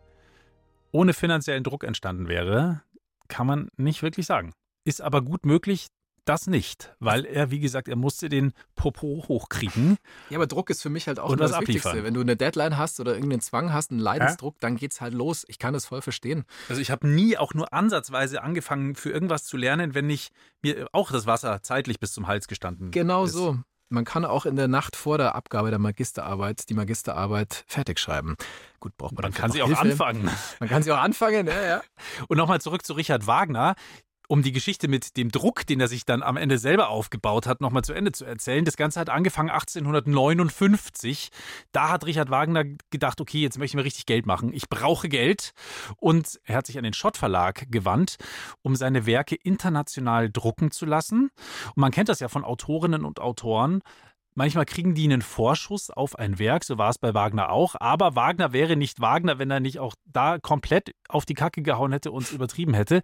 ohne 0.93 1.13
finanziellen 1.13 1.65
Druck 1.65 1.85
entstanden 1.85 2.29
wäre, 2.29 2.83
kann 3.29 3.47
man 3.47 3.69
nicht 3.77 4.03
wirklich 4.03 4.27
sagen. 4.27 4.53
Ist 4.85 5.01
aber 5.01 5.23
gut 5.23 5.47
möglich, 5.47 5.89
das 6.25 6.47
nicht, 6.47 6.95
weil 7.01 7.25
er, 7.25 7.51
wie 7.51 7.61
gesagt, 7.61 7.89
er 7.89 7.97
musste 7.97 8.29
den 8.29 8.53
Popo 8.77 9.25
hochkriegen. 9.29 9.97
Ja, 10.31 10.39
aber 10.39 10.47
Druck 10.47 10.71
ist 10.71 10.83
für 10.83 10.91
mich 10.91 11.07
halt 11.09 11.19
auch 11.21 11.35
das 11.37 11.53
Wichtigste. 11.53 11.89
abliefern. 11.91 12.05
Wenn 12.05 12.15
du 12.15 12.21
eine 12.21 12.37
Deadline 12.37 12.77
hast 12.79 13.01
oder 13.01 13.15
irgendeinen 13.15 13.41
Zwang 13.43 13.73
hast, 13.73 13.91
einen 13.91 14.01
Leidensdruck, 14.01 14.59
dann 14.61 14.77
geht's 14.77 15.01
halt 15.01 15.15
los. 15.15 15.45
Ich 15.49 15.59
kann 15.59 15.75
das 15.75 15.87
voll 15.87 16.03
verstehen. 16.03 16.45
Also 16.69 16.81
ich 16.81 16.91
habe 16.91 17.07
nie 17.07 17.37
auch 17.37 17.55
nur 17.55 17.73
ansatzweise 17.73 18.43
angefangen, 18.43 18.95
für 18.95 19.11
irgendwas 19.11 19.45
zu 19.45 19.57
lernen, 19.57 19.95
wenn 19.95 20.07
nicht 20.07 20.33
mir 20.63 20.87
auch 20.93 21.11
das 21.13 21.27
Wasser 21.27 21.63
zeitlich 21.63 22.01
bis 22.01 22.13
zum 22.13 22.27
Hals 22.27 22.49
gestanden 22.49 22.91
Genau 22.91 23.25
ist. 23.25 23.33
so. 23.33 23.59
Man 23.91 24.05
kann 24.07 24.25
auch 24.25 24.47
in 24.47 24.57
der 24.57 24.67
Nacht 24.67 24.97
vor 24.97 25.19
der 25.19 25.35
Abgabe 25.35 25.69
der 25.71 25.79
Magisterarbeit 25.79 26.69
die 26.71 26.75
Magisterarbeit 26.75 27.65
fertig 27.69 28.01
schreiben. 28.01 28.35
Gut, 28.81 28.97
braucht 28.97 29.13
man 29.15 29.25
Man 29.25 29.35
kann 29.35 29.53
sie 29.53 29.63
auch 29.63 29.67
Hilfe. 29.67 29.83
anfangen. 29.83 30.31
Man 30.59 30.69
kann 30.69 30.83
sie 30.83 30.91
auch 30.91 30.99
anfangen, 30.99 31.47
ja, 31.47 31.63
ja. 31.63 31.83
Und 32.29 32.39
nochmal 32.39 32.61
zurück 32.61 32.85
zu 32.85 32.95
Richard 32.95 33.27
Wagner. 33.27 33.75
Um 34.29 34.43
die 34.43 34.53
Geschichte 34.53 34.89
mit 34.89 35.17
dem 35.17 35.31
Druck, 35.31 35.67
den 35.67 35.81
er 35.81 35.89
sich 35.89 36.07
dann 36.07 36.23
am 36.23 36.37
Ende 36.37 36.59
selber 36.59 36.89
aufgebaut 36.89 37.47
hat, 37.47 37.61
nochmal 37.61 37.85
zu 37.85 37.93
Ende 37.93 38.13
zu 38.13 38.25
erzählen. 38.25 38.65
Das 38.65 38.77
Ganze 38.77 39.01
hat 39.01 39.11
angefangen 39.11 39.51
1859. 39.51 41.31
Da 41.73 41.91
hat 41.91 42.07
Richard 42.07 42.31
Wagner 42.31 42.65
gedacht, 42.91 43.21
okay, 43.21 43.41
jetzt 43.41 43.59
möchte 43.59 43.75
ich 43.75 43.77
mir 43.77 43.85
richtig 43.85 44.07
Geld 44.07 44.27
machen. 44.27 44.53
Ich 44.53 44.69
brauche 44.69 45.09
Geld. 45.09 45.53
Und 45.97 46.41
er 46.45 46.57
hat 46.57 46.67
sich 46.67 46.79
an 46.79 46.85
den 46.85 46.95
Schott 46.95 47.17
Verlag 47.17 47.67
gewandt, 47.71 48.17
um 48.63 48.77
seine 48.77 49.07
Werke 49.07 49.35
international 49.35 50.31
drucken 50.31 50.71
zu 50.71 50.87
lassen. 50.87 51.31
Und 51.75 51.77
man 51.77 51.93
kennt 51.93 52.09
das 52.09 52.21
ja 52.21 52.29
von 52.29 52.45
Autorinnen 52.45 53.05
und 53.05 53.21
Autoren. 53.21 53.83
Manchmal 54.37 54.65
kriegen 54.65 54.95
die 54.95 55.05
einen 55.05 55.23
Vorschuss 55.23 55.91
auf 55.91 56.19
ein 56.19 56.41
Werk, 56.41 56.65
so 56.65 56.77
war 56.77 56.91
es 56.91 56.99
bei 56.99 57.15
Wagner 57.15 57.51
auch. 57.51 57.77
Aber 57.79 58.17
Wagner 58.17 58.53
wäre 58.53 58.77
nicht 58.77 59.01
Wagner, 59.01 59.39
wenn 59.39 59.51
er 59.51 59.61
nicht 59.61 59.79
auch 59.79 59.95
da 60.05 60.39
komplett 60.39 60.95
auf 61.09 61.25
die 61.25 61.35
Kacke 61.35 61.63
gehauen 61.63 61.93
hätte 61.93 62.11
und 62.11 62.25
es 62.25 62.33
übertrieben 62.33 62.75
hätte. 62.75 63.03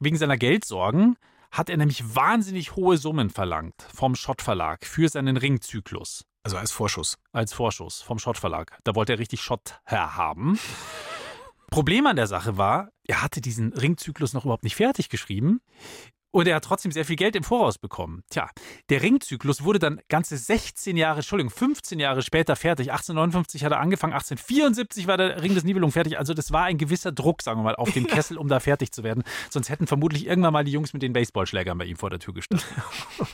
Wegen 0.00 0.16
seiner 0.16 0.36
Geldsorgen 0.36 1.16
hat 1.52 1.70
er 1.70 1.76
nämlich 1.76 2.16
wahnsinnig 2.16 2.74
hohe 2.74 2.96
Summen 2.96 3.30
verlangt 3.30 3.74
vom 3.94 4.16
Schott 4.16 4.42
Verlag 4.42 4.84
für 4.84 5.08
seinen 5.08 5.36
Ringzyklus 5.36 6.24
Also 6.42 6.56
als 6.56 6.72
Vorschuss. 6.72 7.16
als 7.32 7.52
Vorschuss 7.52 8.02
vom 8.02 8.18
Schott 8.18 8.36
Verlag. 8.36 8.76
Da 8.82 8.96
wollte 8.96 9.12
er 9.12 9.18
richtig 9.20 9.42
Schott 9.42 9.78
herhaben. 9.84 10.58
Problem 11.70 12.06
an 12.06 12.16
der 12.16 12.26
Sache 12.26 12.58
war, 12.58 12.90
er 13.06 13.22
hatte 13.22 13.40
diesen 13.40 13.72
Ringzyklus 13.72 14.32
noch 14.32 14.44
überhaupt 14.44 14.64
nicht 14.64 14.76
fertig 14.76 15.08
geschrieben. 15.08 15.60
Und 16.36 16.46
er 16.46 16.56
hat 16.56 16.64
trotzdem 16.64 16.92
sehr 16.92 17.06
viel 17.06 17.16
Geld 17.16 17.34
im 17.34 17.44
Voraus 17.44 17.78
bekommen. 17.78 18.22
Tja, 18.28 18.50
der 18.90 19.02
Ringzyklus 19.02 19.64
wurde 19.64 19.78
dann 19.78 20.02
ganze 20.10 20.36
16 20.36 20.94
Jahre, 20.98 21.20
Entschuldigung, 21.20 21.48
15 21.48 21.98
Jahre 21.98 22.20
später 22.20 22.56
fertig. 22.56 22.90
1859 22.92 23.64
hat 23.64 23.72
er 23.72 23.80
angefangen, 23.80 24.12
1874 24.12 25.06
war 25.06 25.16
der 25.16 25.42
Ring 25.42 25.54
des 25.54 25.64
Nibelungen 25.64 25.92
fertig. 25.92 26.18
Also 26.18 26.34
das 26.34 26.52
war 26.52 26.64
ein 26.64 26.76
gewisser 26.76 27.10
Druck, 27.10 27.40
sagen 27.40 27.60
wir 27.60 27.64
mal, 27.64 27.76
auf 27.76 27.90
den 27.90 28.06
Kessel, 28.06 28.36
um 28.36 28.48
da 28.48 28.60
fertig 28.60 28.92
zu 28.92 29.02
werden. 29.02 29.24
Sonst 29.48 29.70
hätten 29.70 29.86
vermutlich 29.86 30.26
irgendwann 30.26 30.52
mal 30.52 30.62
die 30.62 30.72
Jungs 30.72 30.92
mit 30.92 31.00
den 31.00 31.14
Baseballschlägern 31.14 31.78
bei 31.78 31.86
ihm 31.86 31.96
vor 31.96 32.10
der 32.10 32.18
Tür 32.18 32.34
gestanden. 32.34 32.66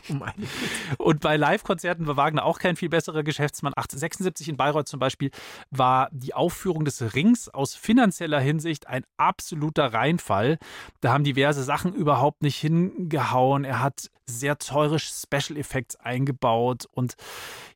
Oh 0.09 1.05
Und 1.05 1.21
bei 1.21 1.37
Live-Konzerten 1.37 2.07
war 2.07 2.17
Wagner 2.17 2.45
auch 2.45 2.59
kein 2.59 2.77
viel 2.77 2.89
besserer 2.89 3.23
Geschäftsmann. 3.25 3.73
1876 3.73 4.49
in 4.49 4.57
Bayreuth 4.57 4.87
zum 4.87 5.01
Beispiel 5.01 5.31
war 5.71 6.09
die 6.13 6.35
Aufführung 6.35 6.85
des 6.85 7.15
Rings 7.15 7.49
aus 7.49 7.75
finanzieller 7.75 8.41
Hinsicht 8.41 8.87
ein 8.87 9.05
absoluter 9.17 9.93
Reinfall. 9.93 10.59
Da 11.01 11.13
haben 11.13 11.25
diverse 11.25 11.65
Sachen 11.65 11.95
überhaupt 11.95 12.43
nicht 12.43 12.59
hingehauen. 12.97 13.65
Er 13.65 13.81
hat 13.81 14.11
sehr 14.27 14.59
teure 14.59 14.99
Special 14.99 15.57
Effects 15.59 15.97
eingebaut 15.97 16.87
und 16.93 17.15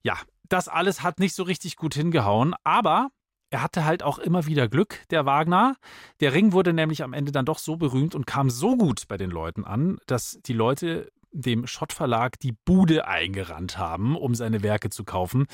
ja, 0.03 0.17
das 0.49 0.69
alles 0.69 1.03
hat 1.03 1.19
nicht 1.19 1.35
so 1.35 1.43
richtig 1.43 1.77
gut 1.77 1.95
hingehauen. 1.95 2.55
Aber 2.65 3.11
er 3.51 3.63
hatte 3.63 3.85
halt 3.85 4.03
auch 4.03 4.19
immer 4.19 4.47
wieder 4.47 4.69
Glück, 4.69 5.05
der 5.11 5.25
Wagner. 5.27 5.77
Der 6.21 6.33
Ring 6.33 6.53
wurde 6.53 6.73
nämlich 6.73 7.03
am 7.03 7.13
Ende 7.13 7.33
dann 7.33 7.45
doch 7.45 7.59
so 7.59 7.77
berühmt 7.77 8.15
und 8.15 8.27
kam 8.27 8.51
so 8.51 8.77
gut 8.77 9.09
bei 9.09 9.17
den 9.17 9.31
Leuten 9.31 9.65
an, 9.65 9.99
dass 10.07 10.39
die 10.45 10.53
Leute 10.53 11.11
dem 11.33 11.67
Schott 11.67 11.93
Verlag 11.93 12.39
die 12.41 12.53
Bude 12.53 13.07
eingerannt 13.07 13.79
haben, 13.79 14.17
um 14.17 14.35
seine 14.35 14.63
Werke 14.63 14.91
zu 14.91 15.05
kaufen. 15.05 15.47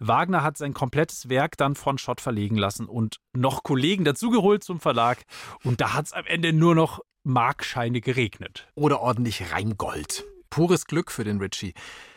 Wagner 0.00 0.42
hat 0.42 0.56
sein 0.56 0.72
komplettes 0.72 1.28
Werk 1.28 1.56
dann 1.56 1.74
von 1.74 1.98
Schott 1.98 2.20
verlegen 2.20 2.56
lassen 2.56 2.86
und 2.86 3.18
noch 3.34 3.62
Kollegen 3.62 4.04
dazugeholt 4.04 4.64
zum 4.64 4.80
Verlag. 4.80 5.22
Und 5.64 5.80
da 5.80 5.94
hat 5.94 6.06
es 6.06 6.12
am 6.12 6.24
Ende 6.26 6.52
nur 6.52 6.74
noch 6.74 7.00
Markscheine 7.28 8.00
geregnet. 8.00 8.66
Oder 8.74 9.00
ordentlich 9.00 9.52
Rheingold. 9.52 10.24
Pures 10.50 10.86
Glück 10.86 11.12
für 11.12 11.24
den 11.24 11.38
Ritchie. 11.38 11.74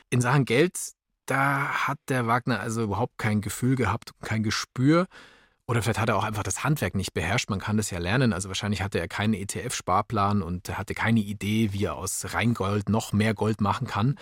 In 0.10 0.22
Sachen 0.22 0.46
Geld, 0.46 0.80
da 1.26 1.88
hat 1.88 2.00
der 2.10 2.28
Wagner 2.28 2.60
also 2.60 2.82
überhaupt 2.82 3.18
kein 3.18 3.42
Gefühl 3.42 3.76
gehabt, 3.76 4.12
kein 4.22 4.42
Gespür. 4.42 5.08
Oder 5.68 5.82
vielleicht 5.82 6.00
hat 6.00 6.10
er 6.10 6.18
auch 6.18 6.24
einfach 6.24 6.44
das 6.44 6.64
Handwerk 6.64 6.96
nicht 6.96 7.14
beherrscht. 7.14 7.50
Man 7.50 7.60
kann 7.60 7.78
das 7.78 7.92
ja 7.92 8.00
lernen. 8.00 8.34
Also 8.34 8.50
wahrscheinlich 8.50 8.82
hatte 8.82 9.00
er 9.00 9.08
keinen 9.08 9.34
ETF-Sparplan 9.34 10.42
und 10.42 10.78
hatte 10.78 10.94
keine 10.94 11.20
Idee, 11.20 11.74
wie 11.74 11.86
er 11.86 11.96
aus 11.96 12.34
Rheingold 12.34 12.90
noch 12.90 13.14
mehr 13.14 13.34
Gold 13.34 13.62
machen 13.62 13.88
kann. 13.88 14.18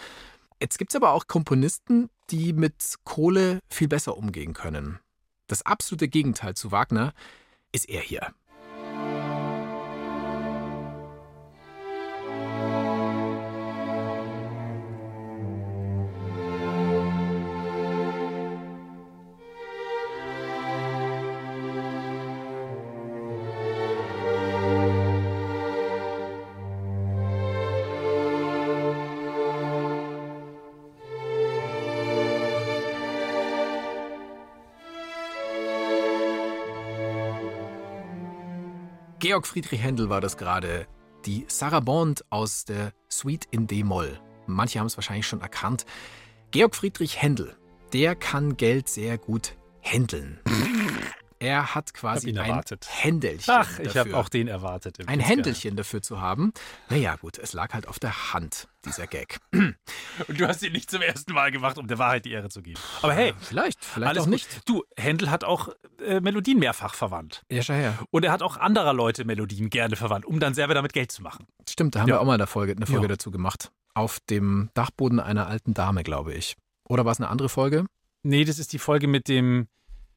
Jetzt 0.61 0.77
gibt 0.77 0.91
es 0.91 0.95
aber 0.95 1.13
auch 1.13 1.27
Komponisten, 1.27 2.09
die 2.31 2.51
mit 2.51 2.95
Kohle 3.03 3.59
viel 3.69 3.87
besser 3.87 4.17
umgehen 4.17 4.53
können. 4.53 4.99
Das 5.47 5.65
absolute 5.65 6.07
Gegenteil 6.07 6.53
zu 6.55 6.71
Wagner 6.71 7.13
ist 7.71 7.89
er 7.89 8.01
hier. 8.01 8.33
Georg 39.29 39.45
Friedrich 39.45 39.83
Händel 39.83 40.09
war 40.09 40.21
das 40.21 40.37
gerade. 40.37 40.87
Die 41.27 41.45
Sarabande 41.47 42.23
aus 42.31 42.65
der 42.65 42.93
Suite 43.11 43.47
in 43.51 43.67
D-Moll. 43.67 44.19
Manche 44.47 44.79
haben 44.79 44.87
es 44.87 44.97
wahrscheinlich 44.97 45.27
schon 45.27 45.41
erkannt. 45.41 45.85
Georg 46.49 46.75
Friedrich 46.75 47.21
Händel, 47.21 47.55
der 47.93 48.15
kann 48.15 48.57
Geld 48.57 48.89
sehr 48.89 49.19
gut 49.19 49.55
händeln. 49.81 50.39
Er 51.39 51.73
hat 51.73 51.93
quasi 51.93 52.29
ihn 52.29 52.37
ein 52.37 52.49
erwartet. 52.49 52.87
Händelchen. 52.91 53.53
Ach, 53.57 53.79
ich 53.79 53.95
habe 53.97 54.15
auch 54.17 54.27
den 54.29 54.47
erwartet. 54.49 54.97
ein 55.07 55.19
Händelchen 55.21 55.75
dafür 55.77 56.01
zu 56.01 56.19
haben. 56.19 56.51
Naja, 56.89 57.15
gut, 57.15 57.37
es 57.37 57.53
lag 57.53 57.73
halt 57.73 57.87
auf 57.87 57.97
der 57.97 58.33
Hand, 58.33 58.67
dieser 58.85 59.07
Gag. 59.07 59.39
Und 59.53 59.75
du 60.39 60.47
hast 60.47 60.61
ihn 60.63 60.73
nicht 60.73 60.91
zum 60.91 61.01
ersten 61.01 61.31
Mal 61.33 61.51
gemacht, 61.51 61.77
um 61.77 61.87
der 61.87 61.97
Wahrheit 61.97 62.25
die 62.25 62.31
Ehre 62.31 62.49
zu 62.49 62.61
geben. 62.61 62.79
Aber 63.01 63.13
hey, 63.13 63.33
Vielleicht, 63.39 63.83
vielleicht 63.85 64.09
alles 64.09 64.21
auch 64.23 64.25
gut. 64.25 64.33
nicht. 64.33 64.69
Du, 64.69 64.83
Händel 64.97 65.31
hat 65.31 65.43
auch 65.45 65.69
äh, 66.05 66.19
Melodien 66.19 66.59
mehrfach 66.59 66.93
verwandt. 66.93 67.43
Ja, 67.49 67.63
schau 67.63 67.73
her. 67.73 67.97
Und 68.11 68.25
er 68.25 68.31
hat 68.33 68.41
auch 68.41 68.57
anderer 68.57 68.93
Leute 68.93 69.23
Melodien 69.23 69.69
gerne 69.69 69.95
verwandt, 69.95 70.25
um 70.25 70.39
dann 70.41 70.53
selber 70.53 70.73
damit 70.73 70.91
Geld 70.93 71.11
zu 71.11 71.21
machen. 71.21 71.47
Stimmt, 71.69 71.95
da 71.95 72.01
haben 72.01 72.09
Ja. 72.09 72.15
wir 72.15 72.21
auch 72.21 72.25
mal 72.25 72.33
eine 72.33 72.47
Folge, 72.47 72.73
eine 72.75 72.85
Folge 72.85 73.03
Ja. 73.03 73.07
dazu 73.09 73.31
gemacht. 73.31 73.71
Auf 73.93 74.19
dem 74.29 74.69
Dachboden 74.73 75.19
einer 75.21 75.47
alten 75.47 75.73
Dame, 75.73 76.03
glaube 76.03 76.33
ich. 76.33 76.55
Oder 76.89 77.05
war 77.05 77.11
es 77.13 77.19
eine 77.19 77.29
andere 77.29 77.47
Folge? 77.49 77.85
Nee, 78.23 78.43
das 78.43 78.59
ist 78.59 78.73
die 78.73 78.79
Folge 78.79 79.07
mit 79.07 79.27
dem 79.29 79.67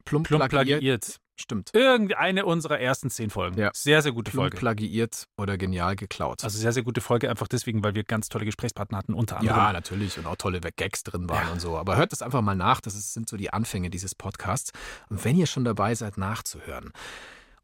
Plump, 0.05 0.27
Plump 0.27 0.49
plagiiert. 0.49 0.81
plagiiert. 0.81 1.17
Stimmt. 1.35 1.71
Irgendeine 1.73 2.45
unserer 2.45 2.79
ersten 2.79 3.11
zehn 3.11 3.31
Folgen. 3.31 3.59
Ja. 3.59 3.71
Sehr, 3.75 4.03
sehr 4.03 4.13
gute 4.13 4.31
Plump 4.31 4.45
Folge. 4.45 4.57
plagiiert 4.59 5.27
oder 5.37 5.57
genial 5.57 5.97
geklaut. 5.97 6.45
Also 6.45 6.59
sehr, 6.59 6.73
sehr 6.73 6.83
gute 6.83 7.01
Folge, 7.01 7.31
einfach 7.31 7.49
deswegen, 7.49 7.83
weil 7.83 7.95
wir 7.95 8.05
ganz 8.05 8.29
tolle 8.29 8.45
Gesprächspartner 8.45 8.99
hatten, 8.99 9.15
unter 9.15 9.39
anderem. 9.39 9.59
ja, 9.59 9.73
natürlich. 9.73 10.19
Und 10.19 10.27
auch 10.27 10.37
tolle 10.37 10.61
Gags 10.61 11.03
drin 11.03 11.29
waren 11.29 11.51
und 11.51 11.61
so. 11.61 11.77
Aber 11.79 11.97
hört 11.97 12.13
das 12.13 12.23
einfach 12.23 12.43
mal 12.43 12.55
nach. 12.55 12.81
Das 12.81 12.95
sind 13.13 13.29
so 13.29 13.37
die 13.37 13.53
Anfänge 13.53 13.91
dieses 13.91 14.15
Podcasts. 14.15 14.73
Und 15.09 15.25
wenn 15.25 15.37
ihr 15.37 15.47
schon 15.47 15.65
dabei 15.65 15.95
seid, 15.95 16.19
nachzuhören 16.19 16.93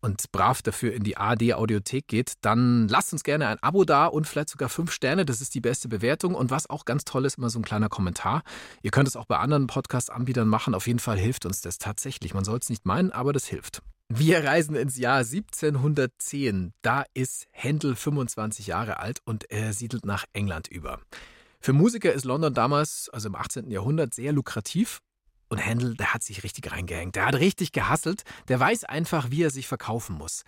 und 0.00 0.31
brav 0.33 0.62
dafür 0.62 0.93
in 0.93 1.02
die 1.02 1.17
ARD-Audiothek 1.17 2.07
geht, 2.07 2.33
dann 2.43 2.88
lasst 2.88 3.12
uns 3.12 3.23
gerne 3.23 3.49
ein 3.49 3.59
Abo 3.61 3.85
da 3.85 4.07
und 4.07 4.26
vielleicht 4.26 4.50
sogar 4.50 4.69
fünf 4.69 4.93
Sterne. 4.93 5.25
Das 5.25 5.40
ist 5.40 5.55
die 5.55 5.61
beste 5.61 5.88
Bewertung. 5.88 6.35
Und 6.35 6.50
was 6.50 6.71
auch 6.71 6.85
ganz 6.85 7.05
toll 7.05 7.25
ist, 7.25 7.38
immer 7.38 7.50
so 7.50 7.59
ein 7.59 7.64
kleiner 7.64 7.88
Kommentar. 7.88 8.43
Ihr 8.83 8.90
könnt 8.90 9.09
es 9.09 9.17
auch 9.17 9.26
bei 9.26 9.38
anderen 9.38 9.67
Podcast-Anbietern 9.67 10.49
machen. 10.49 10.75
Auf 10.75 10.87
jeden 10.87 10.99
Fall 10.99 11.19
hilft 11.19 11.47
uns 11.47 11.61
das 11.61 11.78
tatsächlich. 11.78 12.35
Man 12.35 12.45
soll 12.45 12.59
es 12.59 12.69
nicht 12.69 12.87
meinen, 12.87 13.12
aber 13.12 13.33
das 13.33 13.47
hilft. 13.47 13.83
Wir 14.11 14.43
reisen 14.43 14.75
ins 14.75 14.97
Jahr 14.97 15.19
1710. 15.19 16.73
Da 16.81 17.05
ist 17.12 17.47
Händel 17.50 17.95
25 17.95 18.67
Jahre 18.67 19.00
alt 19.00 19.19
und 19.26 19.50
er 19.50 19.75
siedelt 19.75 20.07
nach 20.07 20.25
England 20.33 20.69
über. 20.69 21.00
Für 21.61 21.73
Musiker 21.73 22.12
ist 22.12 22.25
London 22.25 22.55
damals, 22.55 23.11
also 23.12 23.28
im 23.28 23.35
18. 23.35 23.71
Jahrhundert, 23.71 24.14
sehr 24.14 24.33
lukrativ. 24.33 25.00
Und 25.49 25.59
Händel, 25.59 25.95
der 25.95 26.12
hat 26.12 26.23
sich 26.23 26.43
richtig 26.43 26.71
reingehängt. 26.71 27.17
Der 27.17 27.26
hat 27.26 27.35
richtig 27.37 27.73
gehasselt. 27.73 28.23
Der 28.49 28.61
weiß 28.61 28.85
einfach, 28.85 29.31
wie 29.31 29.43
er 29.43 29.50
sich 29.50 29.67
verkaufen 29.67 30.17
muss. 30.17 30.45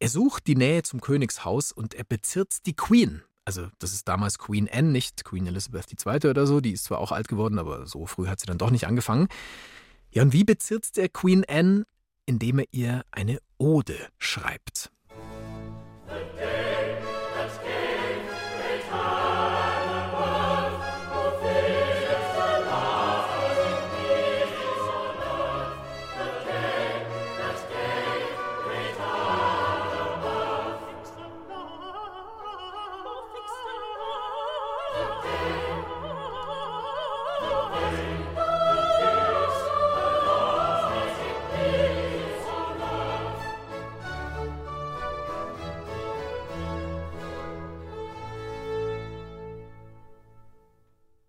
Er 0.00 0.08
sucht 0.08 0.48
die 0.48 0.56
Nähe 0.56 0.82
zum 0.82 1.00
Königshaus 1.00 1.70
und 1.70 1.94
er 1.94 2.04
bezirzt 2.04 2.66
die 2.66 2.74
Queen. 2.74 3.22
Also, 3.44 3.68
das 3.78 3.92
ist 3.92 4.08
damals 4.08 4.38
Queen 4.38 4.68
Anne, 4.72 4.90
nicht 4.90 5.24
Queen 5.24 5.46
Elizabeth 5.46 5.86
II. 6.04 6.30
oder 6.30 6.46
so. 6.46 6.60
Die 6.60 6.72
ist 6.72 6.84
zwar 6.84 6.98
auch 6.98 7.12
alt 7.12 7.28
geworden, 7.28 7.58
aber 7.58 7.86
so 7.86 8.06
früh 8.06 8.26
hat 8.26 8.40
sie 8.40 8.46
dann 8.46 8.58
doch 8.58 8.70
nicht 8.70 8.86
angefangen. 8.86 9.28
Ja, 10.10 10.22
und 10.22 10.32
wie 10.32 10.44
bezirzt 10.44 10.98
er 10.98 11.08
Queen 11.08 11.44
Anne? 11.48 11.84
Indem 12.26 12.60
er 12.60 12.66
ihr 12.70 13.04
eine 13.10 13.38
Ode 13.58 13.96
schreibt. 14.18 14.92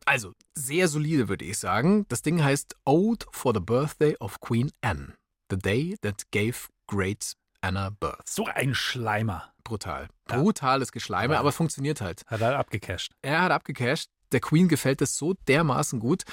Also, 0.05 0.33
sehr 0.55 0.87
solide, 0.87 1.29
würde 1.29 1.45
ich 1.45 1.57
sagen. 1.57 2.05
Das 2.09 2.21
Ding 2.21 2.43
heißt 2.43 2.75
Ode 2.85 3.25
for 3.31 3.53
the 3.53 3.59
Birthday 3.59 4.15
of 4.19 4.39
Queen 4.41 4.71
Anne. 4.81 5.13
The 5.49 5.57
day 5.57 5.97
that 6.01 6.23
gave 6.31 6.67
great 6.87 7.33
Anna 7.61 7.89
birth. 7.89 8.27
So 8.27 8.45
ein 8.45 8.75
Schleimer. 8.75 9.53
Brutal. 9.63 10.09
Ja. 10.29 10.37
Brutales 10.41 10.91
Geschleime, 10.91 11.35
Ja. 11.35 11.39
aber 11.39 11.51
funktioniert 11.53 12.01
halt. 12.01 12.23
Hat 12.27 12.41
er 12.41 12.59
abgecasht. 12.59 13.13
Er 13.21 13.41
hat 13.43 13.51
abgecasht. 13.51 14.09
Der 14.33 14.41
Queen 14.41 14.67
gefällt 14.67 15.01
es 15.01 15.15
so 15.15 15.35
dermaßen 15.47 15.99
gut, 15.99 16.23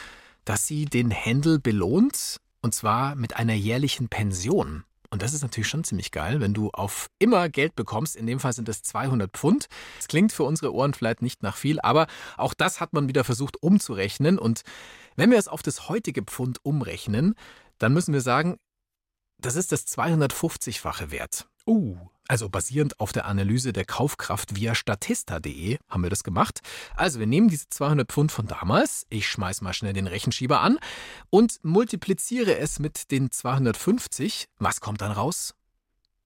dass 0.45 0.67
sie 0.67 0.87
den 0.87 1.11
Händel 1.13 1.61
belohnt. 1.61 2.39
Und 2.63 2.75
zwar 2.75 3.15
mit 3.15 3.37
einer 3.37 3.55
jährlichen 3.55 4.09
Pension. 4.09 4.85
Und 5.11 5.23
das 5.23 5.35
ist 5.35 5.43
natürlich 5.43 5.69
schon 5.69 5.83
ziemlich 5.83 6.13
geil, 6.13 6.41
wenn 6.41 6.55
du 6.55 6.71
auf 6.71 7.11
immer 7.19 7.49
Geld 7.49 7.75
bekommst. 7.75 8.15
In 8.15 8.27
dem 8.27 8.39
Fall 8.39 8.53
sind 8.53 8.69
es 8.69 8.83
200 8.83 9.33
Pfund. 9.33 9.67
Das 9.97 10.07
klingt 10.07 10.33
für 10.33 10.45
unsere 10.45 10.73
Ohren 10.73 10.95
vielleicht 10.95 11.21
nicht 11.21 11.43
nach 11.43 11.57
viel, 11.57 11.81
aber 11.81 12.07
auch 12.37 12.55
das 12.55 12.81
hat 12.81 12.93
man 12.93 13.09
wieder 13.09 13.25
versucht 13.25 13.61
umzurechnen. 13.61 14.39
Und 14.39 14.63
wenn 15.17 15.31
wir 15.31 15.39
es 15.39 15.49
auf 15.49 15.63
das 15.63 15.89
heutige 15.89 16.23
Pfund 16.23 16.59
umrechnen, 16.65 17.35
dann 17.79 17.93
müssen 17.93 18.15
wir 18.15 18.21
sagen, 18.21 18.57
das 19.39 19.57
ist 19.57 19.73
das 19.73 19.87
250-fache 19.87 21.11
wert. 21.11 21.49
Uh. 21.67 21.97
Also 22.31 22.49
basierend 22.49 23.01
auf 23.01 23.11
der 23.11 23.27
Analyse 23.27 23.73
der 23.73 23.85
Kaufkraft 23.85 24.55
via 24.55 24.77
statista.de 24.77 25.79
haben 25.89 26.03
wir 26.05 26.11
das 26.11 26.23
gemacht. 26.23 26.61
Also 26.95 27.19
wir 27.19 27.27
nehmen 27.27 27.49
diese 27.49 27.69
200 27.69 28.09
Pfund 28.09 28.31
von 28.31 28.47
damals, 28.47 29.05
ich 29.11 29.29
schmeiß 29.29 29.63
mal 29.63 29.73
schnell 29.73 29.95
den 29.95 30.07
Rechenschieber 30.07 30.61
an 30.61 30.79
und 31.31 31.59
multipliziere 31.65 32.57
es 32.57 32.79
mit 32.79 33.11
den 33.11 33.33
250. 33.33 34.47
Was 34.61 34.81
kommt 34.81 35.01
dann 35.01 35.11
raus? 35.11 35.57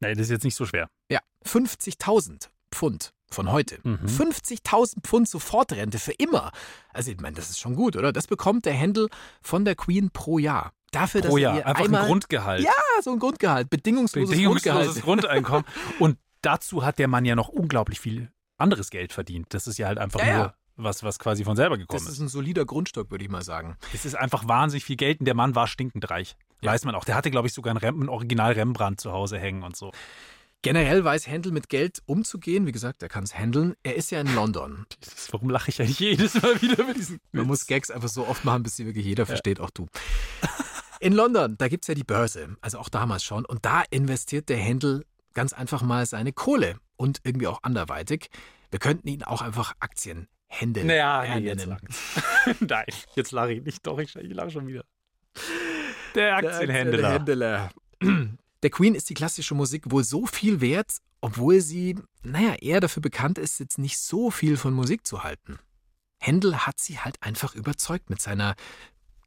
Nee, 0.00 0.12
das 0.12 0.24
ist 0.24 0.30
jetzt 0.30 0.44
nicht 0.44 0.56
so 0.56 0.66
schwer. 0.66 0.90
Ja, 1.10 1.20
50.000 1.46 2.50
Pfund 2.70 3.14
von 3.30 3.50
heute. 3.50 3.78
Mhm. 3.82 4.04
50.000 4.04 5.00
Pfund 5.04 5.26
Sofortrente 5.26 5.98
für 5.98 6.12
immer. 6.12 6.52
Also 6.92 7.12
ich 7.12 7.18
meine, 7.18 7.36
das 7.36 7.48
ist 7.48 7.60
schon 7.60 7.76
gut, 7.76 7.96
oder? 7.96 8.12
Das 8.12 8.26
bekommt 8.26 8.66
der 8.66 8.74
Händel 8.74 9.08
von 9.40 9.64
der 9.64 9.74
Queen 9.74 10.10
pro 10.10 10.38
Jahr. 10.38 10.74
Dafür, 10.94 11.20
Pro 11.22 11.28
dass 11.28 11.36
er 11.36 11.40
Jahr. 11.40 11.56
ihr 11.56 11.66
Einfach 11.66 11.84
einmal 11.84 12.00
ein 12.02 12.06
Grundgehalt. 12.06 12.62
Ja, 12.64 12.72
so 13.02 13.12
ein 13.12 13.18
Grundgehalt, 13.18 13.70
bedingungsloses, 13.70 14.30
Bedingungsloses 14.30 15.02
Grundgehalt. 15.02 15.44
Grundeinkommen. 15.44 15.64
Und 15.98 16.18
dazu 16.42 16.84
hat 16.84 16.98
der 16.98 17.08
Mann 17.08 17.24
ja 17.24 17.34
noch 17.36 17.48
unglaublich 17.48 18.00
viel 18.00 18.30
anderes 18.58 18.90
Geld 18.90 19.12
verdient. 19.12 19.46
Das 19.50 19.66
ist 19.66 19.78
ja 19.78 19.86
halt 19.88 19.98
einfach 19.98 20.20
Ja, 20.20 20.26
ja. 20.26 20.36
nur 20.38 20.54
was, 20.76 21.02
was 21.04 21.18
quasi 21.18 21.44
von 21.44 21.56
selber 21.56 21.76
Das 21.76 21.82
gekommen 21.86 22.06
ist 22.06 22.14
ist. 22.14 22.18
ein 22.20 22.28
solider 22.28 22.64
Grundstock, 22.64 23.10
würde 23.10 23.24
ich 23.24 23.30
mal 23.30 23.42
sagen. 23.44 23.76
Es 23.92 24.04
ist 24.04 24.14
einfach 24.16 24.48
wahnsinnig 24.48 24.84
viel 24.84 24.96
Geld 24.96 25.20
und 25.20 25.26
der 25.26 25.34
Mann 25.34 25.54
war 25.54 25.66
stinkend 25.68 26.10
reich. 26.10 26.36
Ja. 26.62 26.72
Weiß 26.72 26.84
man 26.84 26.94
auch. 26.94 27.04
Der 27.04 27.14
hatte, 27.14 27.30
glaube 27.30 27.46
ich, 27.46 27.54
sogar 27.54 27.72
ein, 27.74 27.76
Rem 27.76 28.00
ein 28.02 28.08
Original 28.08 28.52
Rembrandt 28.52 29.00
zu 29.00 29.12
Hause 29.12 29.38
hängen 29.38 29.62
und 29.62 29.76
so. 29.76 29.92
Generell 30.62 31.04
weiß 31.04 31.26
Händel 31.26 31.52
mit 31.52 31.68
Geld 31.68 32.00
umzugehen. 32.06 32.66
Wie 32.66 32.72
gesagt, 32.72 33.02
er 33.02 33.10
kann 33.10 33.22
es 33.24 33.38
handeln. 33.38 33.74
Er 33.82 33.96
ist 33.96 34.10
ja 34.10 34.20
in 34.20 34.34
London. 34.34 34.86
Jesus, 35.04 35.30
warum 35.32 35.50
lache 35.50 35.68
ich 35.70 35.80
eigentlich 35.80 36.00
jedes 36.00 36.40
Mal 36.40 36.60
wieder 36.62 36.84
mit 36.84 36.96
diesen 36.96 37.20
Man 37.32 37.46
muss 37.46 37.66
Gags 37.66 37.90
einfach 37.90 38.08
so 38.08 38.26
oft 38.26 38.44
machen, 38.46 38.62
bis 38.62 38.76
sie 38.76 38.86
wirklich 38.86 39.04
jeder 39.04 39.26
versteht, 39.26 39.60
auch 39.60 39.70
du. 39.70 39.86
In 41.04 41.12
London, 41.12 41.58
da 41.58 41.68
gibt 41.68 41.84
es 41.84 41.88
ja 41.88 41.94
die 41.94 42.02
Börse, 42.02 42.56
also 42.62 42.78
auch 42.78 42.88
damals 42.88 43.22
schon. 43.22 43.44
Und 43.44 43.66
da 43.66 43.82
investiert 43.90 44.48
der 44.48 44.56
Händel 44.56 45.04
ganz 45.34 45.52
einfach 45.52 45.82
mal 45.82 46.06
seine 46.06 46.32
Kohle 46.32 46.78
und 46.96 47.20
irgendwie 47.24 47.46
auch 47.46 47.58
anderweitig. 47.62 48.30
Wir 48.70 48.78
könnten 48.78 49.06
ihn 49.08 49.22
auch 49.22 49.42
einfach 49.42 49.74
Aktienhändel 49.80 50.86
Naja, 50.86 51.36
nee, 51.36 51.44
jetzt. 51.44 51.68
Nein, 52.60 52.86
jetzt 53.16 53.32
lache 53.32 53.52
ich 53.52 53.62
nicht. 53.62 53.86
Doch, 53.86 53.98
ich, 53.98 54.14
lache 54.14 54.50
schon 54.50 54.66
wieder. 54.66 54.86
Der 56.14 56.36
Aktienhändler. 56.36 57.10
Aktienhändler. 57.10 57.70
Der 58.62 58.70
Queen 58.70 58.94
ist 58.94 59.10
die 59.10 59.14
klassische 59.14 59.54
Musik 59.54 59.90
wohl 59.90 60.04
so 60.04 60.24
viel 60.24 60.62
wert, 60.62 60.90
obwohl 61.20 61.60
sie, 61.60 61.98
naja, 62.22 62.54
eher 62.54 62.80
dafür 62.80 63.02
bekannt 63.02 63.36
ist, 63.36 63.60
jetzt 63.60 63.76
nicht 63.76 63.98
so 63.98 64.30
viel 64.30 64.56
von 64.56 64.72
Musik 64.72 65.06
zu 65.06 65.22
halten. 65.22 65.58
Händel 66.18 66.66
hat 66.66 66.80
sie 66.80 66.98
halt 66.98 67.22
einfach 67.22 67.54
überzeugt 67.54 68.08
mit 68.08 68.22
seiner 68.22 68.54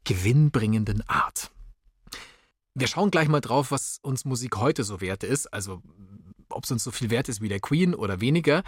gewinnbringenden 0.02 1.08
Art. 1.08 1.52
Wir 2.78 2.86
schauen 2.86 3.10
gleich 3.10 3.28
mal 3.28 3.40
drauf, 3.40 3.72
was 3.72 3.98
uns 4.02 4.24
Musik 4.24 4.56
heute 4.56 4.84
so 4.84 5.00
wert 5.00 5.24
ist, 5.24 5.52
also 5.52 5.82
ob 6.48 6.62
es 6.62 6.70
uns 6.70 6.84
so 6.84 6.92
viel 6.92 7.10
wert 7.10 7.28
ist 7.28 7.40
wie 7.40 7.48
der 7.48 7.58
Queen 7.58 7.92
oder 7.92 8.20
weniger. 8.20 8.62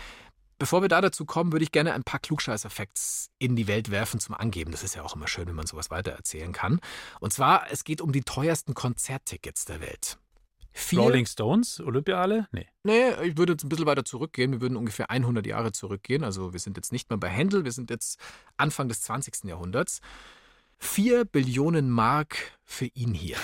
Bevor 0.58 0.82
wir 0.82 0.88
da 0.88 1.00
dazu 1.00 1.24
kommen, 1.24 1.52
würde 1.52 1.62
ich 1.62 1.70
gerne 1.70 1.94
ein 1.94 2.02
paar 2.02 2.18
Klugscheißer-Facts 2.18 3.30
in 3.38 3.54
die 3.54 3.68
Welt 3.68 3.92
werfen 3.92 4.18
zum 4.18 4.34
Angeben. 4.34 4.72
Das 4.72 4.82
ist 4.82 4.96
ja 4.96 5.02
auch 5.02 5.14
immer 5.14 5.28
schön, 5.28 5.46
wenn 5.46 5.54
man 5.54 5.66
sowas 5.66 5.90
weitererzählen 5.90 6.52
kann. 6.52 6.80
Und 7.20 7.32
zwar, 7.32 7.70
es 7.70 7.84
geht 7.84 8.00
um 8.00 8.10
die 8.10 8.22
teuersten 8.22 8.74
Konzerttickets 8.74 9.64
der 9.64 9.80
Welt. 9.80 10.18
Vier, 10.72 11.00
Rolling 11.00 11.26
Stones, 11.26 11.80
Olympiale? 11.80 12.48
Nee. 12.50 12.66
Nee, 12.82 13.12
ich 13.22 13.38
würde 13.38 13.52
jetzt 13.52 13.64
ein 13.64 13.68
bisschen 13.68 13.86
weiter 13.86 14.04
zurückgehen. 14.04 14.50
Wir 14.50 14.60
würden 14.60 14.76
ungefähr 14.76 15.08
100 15.08 15.46
Jahre 15.46 15.70
zurückgehen. 15.70 16.24
Also 16.24 16.52
wir 16.52 16.60
sind 16.60 16.76
jetzt 16.76 16.90
nicht 16.90 17.10
mehr 17.10 17.18
bei 17.18 17.28
Händel, 17.28 17.64
wir 17.64 17.72
sind 17.72 17.90
jetzt 17.90 18.18
Anfang 18.56 18.88
des 18.88 19.02
20. 19.02 19.44
Jahrhunderts. 19.44 20.00
Vier 20.78 21.24
Billionen 21.24 21.90
Mark 21.90 22.58
für 22.64 22.86
ihn 22.86 23.14
hier. 23.14 23.36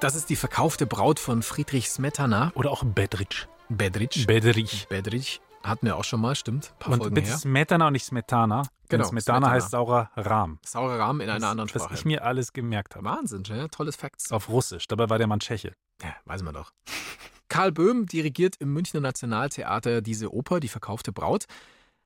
Das 0.00 0.14
ist 0.14 0.28
die 0.30 0.36
verkaufte 0.36 0.86
Braut 0.86 1.18
von 1.18 1.42
Friedrich 1.42 1.88
Smetana. 1.90 2.52
Oder 2.54 2.70
auch 2.70 2.84
Bedrich. 2.84 3.48
Bedrich. 3.68 4.26
Bedrich. 4.26 4.86
Bedrich. 4.88 5.40
Hatten 5.62 5.86
wir 5.86 5.96
auch 5.96 6.04
schon 6.04 6.20
mal, 6.20 6.36
stimmt. 6.36 6.70
Ein 6.74 6.78
paar 6.78 6.92
Und 6.92 6.98
Folgen 7.00 7.14
bitte 7.14 7.28
her. 7.28 7.38
Smetana 7.38 7.86
und 7.88 7.92
nicht 7.94 8.04
Smetana. 8.04 8.62
Denn 8.62 8.68
Genau, 9.00 9.04
Smetana 9.08 9.38
Smetana. 9.38 9.50
heißt 9.50 9.70
saurer 9.70 10.10
Rahm. 10.14 10.58
Saurer 10.64 10.98
Rahmen 10.98 11.22
in 11.22 11.30
einer 11.30 11.40
Das- 11.40 11.50
anderen 11.50 11.70
Was 11.74 11.82
Sprache. 11.82 11.94
ich 11.94 12.04
mir 12.04 12.24
alles 12.24 12.52
gemerkt 12.52 12.94
habe. 12.94 13.04
Wahnsinn, 13.04 13.42
ja? 13.46 13.66
tolles 13.68 13.96
Facts. 13.96 14.30
Auf 14.30 14.48
Russisch. 14.48 14.86
Dabei 14.86 15.08
war 15.10 15.18
der 15.18 15.26
Mann 15.26 15.40
Tscheche. 15.40 15.72
Ja, 16.02 16.14
weiß 16.26 16.42
man 16.42 16.54
doch. 16.54 16.70
Karl 17.48 17.72
Böhm 17.72 18.06
dirigiert 18.06 18.56
im 18.60 18.72
Münchner 18.72 19.00
Nationaltheater 19.00 20.02
diese 20.02 20.32
Oper, 20.32 20.60
die 20.60 20.68
verkaufte 20.68 21.10
Braut. 21.12 21.46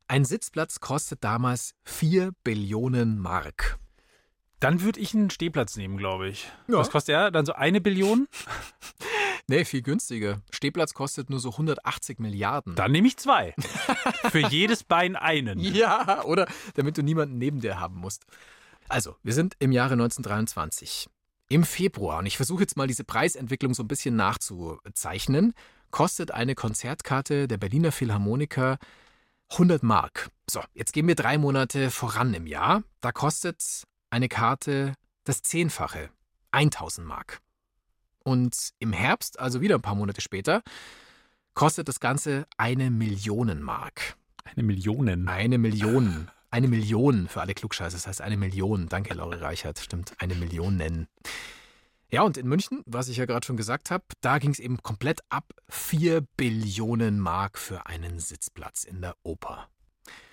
Ein 0.08 0.24
Sitzplatz 0.24 0.80
kostet 0.80 1.22
damals 1.22 1.74
4 1.84 2.32
Billionen 2.44 3.18
Mark. 3.18 3.78
Dann 4.60 4.82
würde 4.82 5.00
ich 5.00 5.14
einen 5.14 5.30
Stehplatz 5.30 5.76
nehmen, 5.76 5.96
glaube 5.96 6.28
ich. 6.28 6.50
Ja. 6.68 6.76
Was 6.76 6.90
kostet 6.90 7.14
er? 7.14 7.30
Dann 7.30 7.46
so 7.46 7.54
eine 7.54 7.80
Billion? 7.80 8.28
Nee, 9.46 9.64
viel 9.64 9.82
günstiger. 9.82 10.42
Stehplatz 10.52 10.94
kostet 10.94 11.28
nur 11.28 11.40
so 11.40 11.50
180 11.50 12.20
Milliarden. 12.20 12.76
Dann 12.76 12.92
nehme 12.92 13.08
ich 13.08 13.16
zwei. 13.16 13.52
Für 14.30 14.46
jedes 14.46 14.84
Bein 14.84 15.16
einen. 15.16 15.58
Ja, 15.74 16.22
oder 16.22 16.46
damit 16.74 16.96
du 16.96 17.02
niemanden 17.02 17.38
neben 17.38 17.60
dir 17.60 17.80
haben 17.80 17.96
musst. 17.96 18.26
Also, 18.88 19.16
wir 19.24 19.32
sind 19.32 19.56
im 19.58 19.72
Jahre 19.72 19.94
1923. 19.94 21.08
Im 21.48 21.64
Februar, 21.64 22.20
und 22.20 22.26
ich 22.26 22.36
versuche 22.36 22.60
jetzt 22.60 22.76
mal 22.76 22.86
diese 22.86 23.02
Preisentwicklung 23.02 23.74
so 23.74 23.82
ein 23.82 23.88
bisschen 23.88 24.14
nachzuzeichnen, 24.14 25.52
kostet 25.90 26.30
eine 26.30 26.54
Konzertkarte 26.54 27.48
der 27.48 27.56
Berliner 27.56 27.90
Philharmoniker 27.90 28.78
100 29.50 29.82
Mark. 29.82 30.30
So, 30.48 30.60
jetzt 30.74 30.92
gehen 30.92 31.08
wir 31.08 31.16
drei 31.16 31.38
Monate 31.38 31.90
voran 31.90 32.34
im 32.34 32.46
Jahr. 32.46 32.84
Da 33.00 33.10
kostet 33.10 33.84
eine 34.10 34.28
Karte 34.28 34.94
das 35.24 35.42
Zehnfache, 35.42 36.10
1000 36.50 37.06
Mark. 37.06 37.40
Und 38.22 38.70
im 38.78 38.92
Herbst, 38.92 39.38
also 39.38 39.60
wieder 39.60 39.76
ein 39.76 39.82
paar 39.82 39.94
Monate 39.94 40.20
später, 40.20 40.62
kostet 41.54 41.88
das 41.88 42.00
Ganze 42.00 42.46
eine 42.56 42.90
Million 42.90 43.62
Mark. 43.62 44.16
Eine 44.44 44.62
Million. 44.62 45.28
Eine 45.28 45.58
Million. 45.58 46.30
Eine 46.50 46.68
Million 46.68 47.28
für 47.28 47.40
alle 47.40 47.54
Klugscheiße. 47.54 47.96
Das 47.96 48.06
heißt 48.06 48.20
eine 48.20 48.36
Million. 48.36 48.88
Danke, 48.88 49.14
Laure 49.14 49.40
Reichert. 49.40 49.78
Stimmt, 49.78 50.14
eine 50.18 50.34
Million 50.34 50.76
nennen. 50.76 51.06
Ja, 52.10 52.22
und 52.22 52.36
in 52.36 52.48
München, 52.48 52.82
was 52.86 53.08
ich 53.08 53.18
ja 53.18 53.26
gerade 53.26 53.46
schon 53.46 53.56
gesagt 53.56 53.92
habe, 53.92 54.04
da 54.20 54.38
ging 54.38 54.50
es 54.50 54.58
eben 54.58 54.82
komplett 54.82 55.20
ab. 55.28 55.44
4 55.68 56.22
Billionen 56.36 57.20
Mark 57.20 57.56
für 57.56 57.86
einen 57.86 58.18
Sitzplatz 58.18 58.82
in 58.82 59.00
der 59.00 59.14
Oper. 59.22 59.68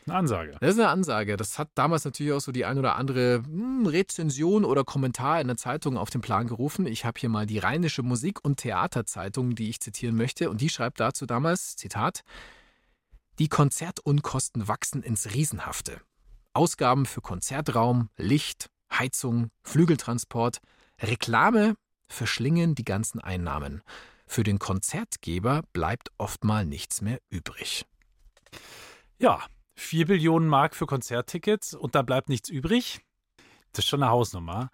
Eine 0.07 0.19
Ansage. 0.19 0.55
Das 0.61 0.73
ist 0.73 0.79
eine 0.79 0.87
Ansage. 0.87 1.35
Das 1.35 1.59
hat 1.59 1.69
damals 1.75 2.05
natürlich 2.05 2.31
auch 2.31 2.39
so 2.39 2.53
die 2.53 2.63
ein 2.63 2.77
oder 2.77 2.95
andere 2.95 3.43
hm, 3.43 3.85
Rezension 3.85 4.63
oder 4.63 4.85
Kommentar 4.85 5.41
in 5.41 5.47
der 5.47 5.57
Zeitung 5.57 5.97
auf 5.97 6.09
den 6.09 6.21
Plan 6.21 6.47
gerufen. 6.47 6.87
Ich 6.87 7.03
habe 7.03 7.19
hier 7.19 7.27
mal 7.27 7.45
die 7.45 7.59
Rheinische 7.59 8.03
Musik- 8.03 8.43
und 8.43 8.57
Theaterzeitung, 8.57 9.55
die 9.55 9.69
ich 9.69 9.81
zitieren 9.81 10.15
möchte. 10.15 10.49
Und 10.49 10.61
die 10.61 10.69
schreibt 10.69 11.01
dazu 11.01 11.25
damals, 11.25 11.75
Zitat, 11.75 12.23
die 13.37 13.49
Konzertunkosten 13.49 14.69
wachsen 14.69 15.03
ins 15.03 15.33
Riesenhafte. 15.33 15.99
Ausgaben 16.53 17.05
für 17.05 17.21
Konzertraum, 17.21 18.09
Licht, 18.15 18.69
Heizung, 18.91 19.51
Flügeltransport, 19.63 20.59
Reklame 21.01 21.75
verschlingen 22.07 22.75
die 22.75 22.85
ganzen 22.85 23.19
Einnahmen. 23.19 23.81
Für 24.25 24.43
den 24.43 24.57
Konzertgeber 24.57 25.63
bleibt 25.73 26.11
oft 26.17 26.45
mal 26.45 26.65
nichts 26.65 27.01
mehr 27.01 27.19
übrig. 27.29 27.85
Ja, 29.19 29.43
4 29.77 30.07
Billionen 30.07 30.49
Mark 30.49 30.75
für 30.75 30.85
Konzerttickets 30.85 31.73
und 31.73 31.95
da 31.95 32.01
bleibt 32.01 32.29
nichts 32.29 32.49
übrig. 32.49 32.99
Das 33.71 33.85
ist 33.85 33.89
schon 33.89 34.03
eine 34.03 34.11
Hausnummer. 34.11 34.69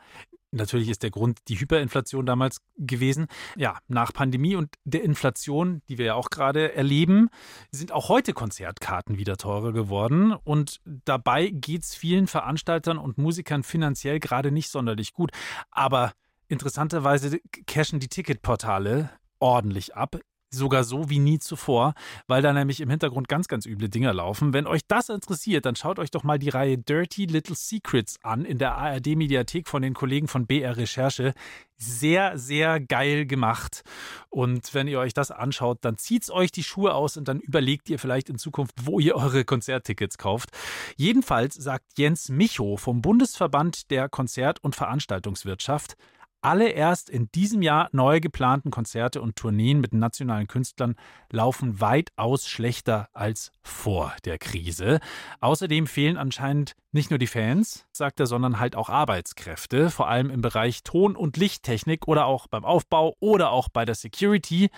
Natürlich 0.51 0.89
ist 0.89 1.01
der 1.01 1.09
Grund 1.09 1.39
die 1.47 1.59
Hyperinflation 1.59 2.27
damals 2.27 2.61
gewesen. 2.77 3.25
Ja, 3.57 3.79
nach 3.87 4.13
Pandemie 4.13 4.55
und 4.55 4.69
der 4.83 5.03
Inflation, 5.03 5.81
die 5.89 5.97
wir 5.97 6.05
ja 6.05 6.13
auch 6.13 6.29
gerade 6.29 6.75
erleben, 6.75 7.29
sind 7.71 7.91
auch 7.91 8.07
heute 8.07 8.33
Konzertkarten 8.33 9.17
wieder 9.17 9.37
teurer 9.37 9.73
geworden. 9.73 10.31
Und 10.31 10.79
dabei 10.85 11.47
geht 11.47 11.81
es 11.83 11.95
vielen 11.95 12.27
Veranstaltern 12.27 12.99
und 12.99 13.17
Musikern 13.17 13.63
finanziell 13.63 14.19
gerade 14.19 14.51
nicht 14.51 14.69
sonderlich 14.69 15.13
gut. 15.13 15.31
Aber 15.71 16.13
interessanterweise 16.47 17.39
cashen 17.65 17.99
die 17.99 18.09
Ticketportale 18.09 19.09
ordentlich 19.39 19.95
ab. 19.95 20.19
Sogar 20.53 20.83
so 20.83 21.09
wie 21.09 21.19
nie 21.19 21.39
zuvor, 21.39 21.95
weil 22.27 22.41
da 22.41 22.53
nämlich 22.53 22.79
im 22.79 22.89
Hintergrund 22.89 23.27
ganz, 23.27 23.47
ganz 23.47 23.65
üble 23.65 23.89
Dinger 23.89 24.13
laufen. 24.13 24.53
Wenn 24.53 24.67
euch 24.67 24.81
das 24.87 25.09
interessiert, 25.09 25.65
dann 25.65 25.75
schaut 25.75 25.97
euch 25.97 26.11
doch 26.11 26.23
mal 26.23 26.37
die 26.37 26.49
Reihe 26.49 26.77
Dirty 26.77 27.25
Little 27.25 27.55
Secrets 27.55 28.17
an 28.21 28.45
in 28.45 28.59
der 28.59 28.75
ARD-Mediathek 28.75 29.67
von 29.67 29.81
den 29.81 29.93
Kollegen 29.93 30.27
von 30.27 30.45
BR 30.45 30.77
Recherche. 30.77 31.33
Sehr, 31.77 32.37
sehr 32.37 32.79
geil 32.79 33.25
gemacht. 33.25 33.81
Und 34.29 34.73
wenn 34.73 34.87
ihr 34.87 34.99
euch 34.99 35.13
das 35.13 35.31
anschaut, 35.31 35.79
dann 35.81 35.97
zieht's 35.97 36.29
euch 36.29 36.51
die 36.51 36.63
Schuhe 36.63 36.93
aus 36.93 37.17
und 37.17 37.27
dann 37.27 37.39
überlegt 37.39 37.89
ihr 37.89 37.99
vielleicht 37.99 38.29
in 38.29 38.37
Zukunft, 38.37 38.75
wo 38.83 38.99
ihr 38.99 39.15
eure 39.15 39.43
Konzerttickets 39.43 40.17
kauft. 40.17 40.49
Jedenfalls 40.95 41.55
sagt 41.55 41.97
Jens 41.97 42.29
Micho 42.29 42.77
vom 42.77 43.01
Bundesverband 43.01 43.89
der 43.91 44.07
Konzert- 44.07 44.63
und 44.63 44.75
Veranstaltungswirtschaft, 44.75 45.95
alle 46.43 46.69
erst 46.69 47.09
in 47.09 47.31
diesem 47.31 47.61
Jahr 47.61 47.89
neu 47.91 48.19
geplanten 48.19 48.71
Konzerte 48.71 49.21
und 49.21 49.35
Tourneen 49.35 49.79
mit 49.79 49.93
nationalen 49.93 50.47
Künstlern 50.47 50.95
laufen 51.31 51.79
weitaus 51.79 52.47
schlechter 52.47 53.07
als 53.13 53.51
vor 53.61 54.13
der 54.25 54.37
Krise. 54.37 54.99
Außerdem 55.39 55.87
fehlen 55.87 56.17
anscheinend 56.17 56.75
nicht 56.91 57.09
nur 57.09 57.17
die 57.17 57.27
Fans, 57.27 57.85
sagt 57.91 58.19
er, 58.19 58.27
sondern 58.27 58.59
halt 58.59 58.75
auch 58.75 58.89
Arbeitskräfte, 58.89 59.89
vor 59.89 60.07
allem 60.07 60.29
im 60.29 60.41
Bereich 60.41 60.83
Ton- 60.83 61.15
und 61.15 61.37
Lichttechnik 61.37 62.07
oder 62.07 62.25
auch 62.25 62.47
beim 62.47 62.65
Aufbau 62.65 63.15
oder 63.19 63.51
auch 63.51 63.69
bei 63.69 63.85
der 63.85 63.95
Security. 63.95 64.69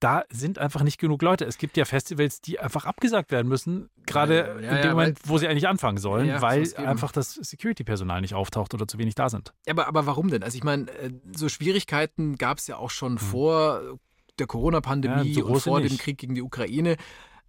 Da 0.00 0.24
sind 0.30 0.58
einfach 0.58 0.82
nicht 0.82 0.98
genug 0.98 1.20
Leute. 1.20 1.44
Es 1.44 1.58
gibt 1.58 1.76
ja 1.76 1.84
Festivals, 1.84 2.40
die 2.40 2.58
einfach 2.58 2.86
abgesagt 2.86 3.30
werden 3.30 3.48
müssen, 3.48 3.90
gerade 4.06 4.36
Ja, 4.38 4.54
in 4.54 4.64
ja, 4.64 4.82
dem 4.82 4.90
Moment, 4.92 5.20
weil- 5.22 5.28
wo 5.30 5.36
sie 5.38 5.46
eigentlich 5.46 5.68
anfangen 5.68 5.98
sollen, 5.98 6.26
Ja, 6.26 6.40
weil 6.40 6.74
einfach 6.76 7.12
das 7.12 7.34
Security-Personal 7.34 8.22
nicht 8.22 8.34
auftaucht 8.34 8.72
oder 8.72 8.88
zu 8.88 8.96
wenig 8.98 9.14
da 9.14 9.28
sind. 9.28 9.52
Ja, 9.66 9.74
aber, 9.74 9.86
aber 9.88 10.06
warum 10.06 10.28
denn? 10.30 10.42
Also 10.42 10.56
ich 10.56 10.64
meine, 10.64 10.90
äh, 10.92 11.10
so 11.36 11.48
Schwierigkeiten 11.50 12.36
gab 12.38 12.58
es 12.58 12.66
ja 12.66 12.76
auch 12.76 12.90
schon 12.90 13.18
vor 13.18 13.98
der 14.38 14.46
Corona-Pandemie 14.46 15.34
Hm. 15.34 15.38
Ja, 15.38 15.42
so 15.44 15.46
und 15.46 15.60
vor 15.60 15.80
dem. 15.82 15.98
Krieg 15.98 16.16
gegen 16.16 16.34
die 16.34 16.42
Ukraine. 16.42 16.96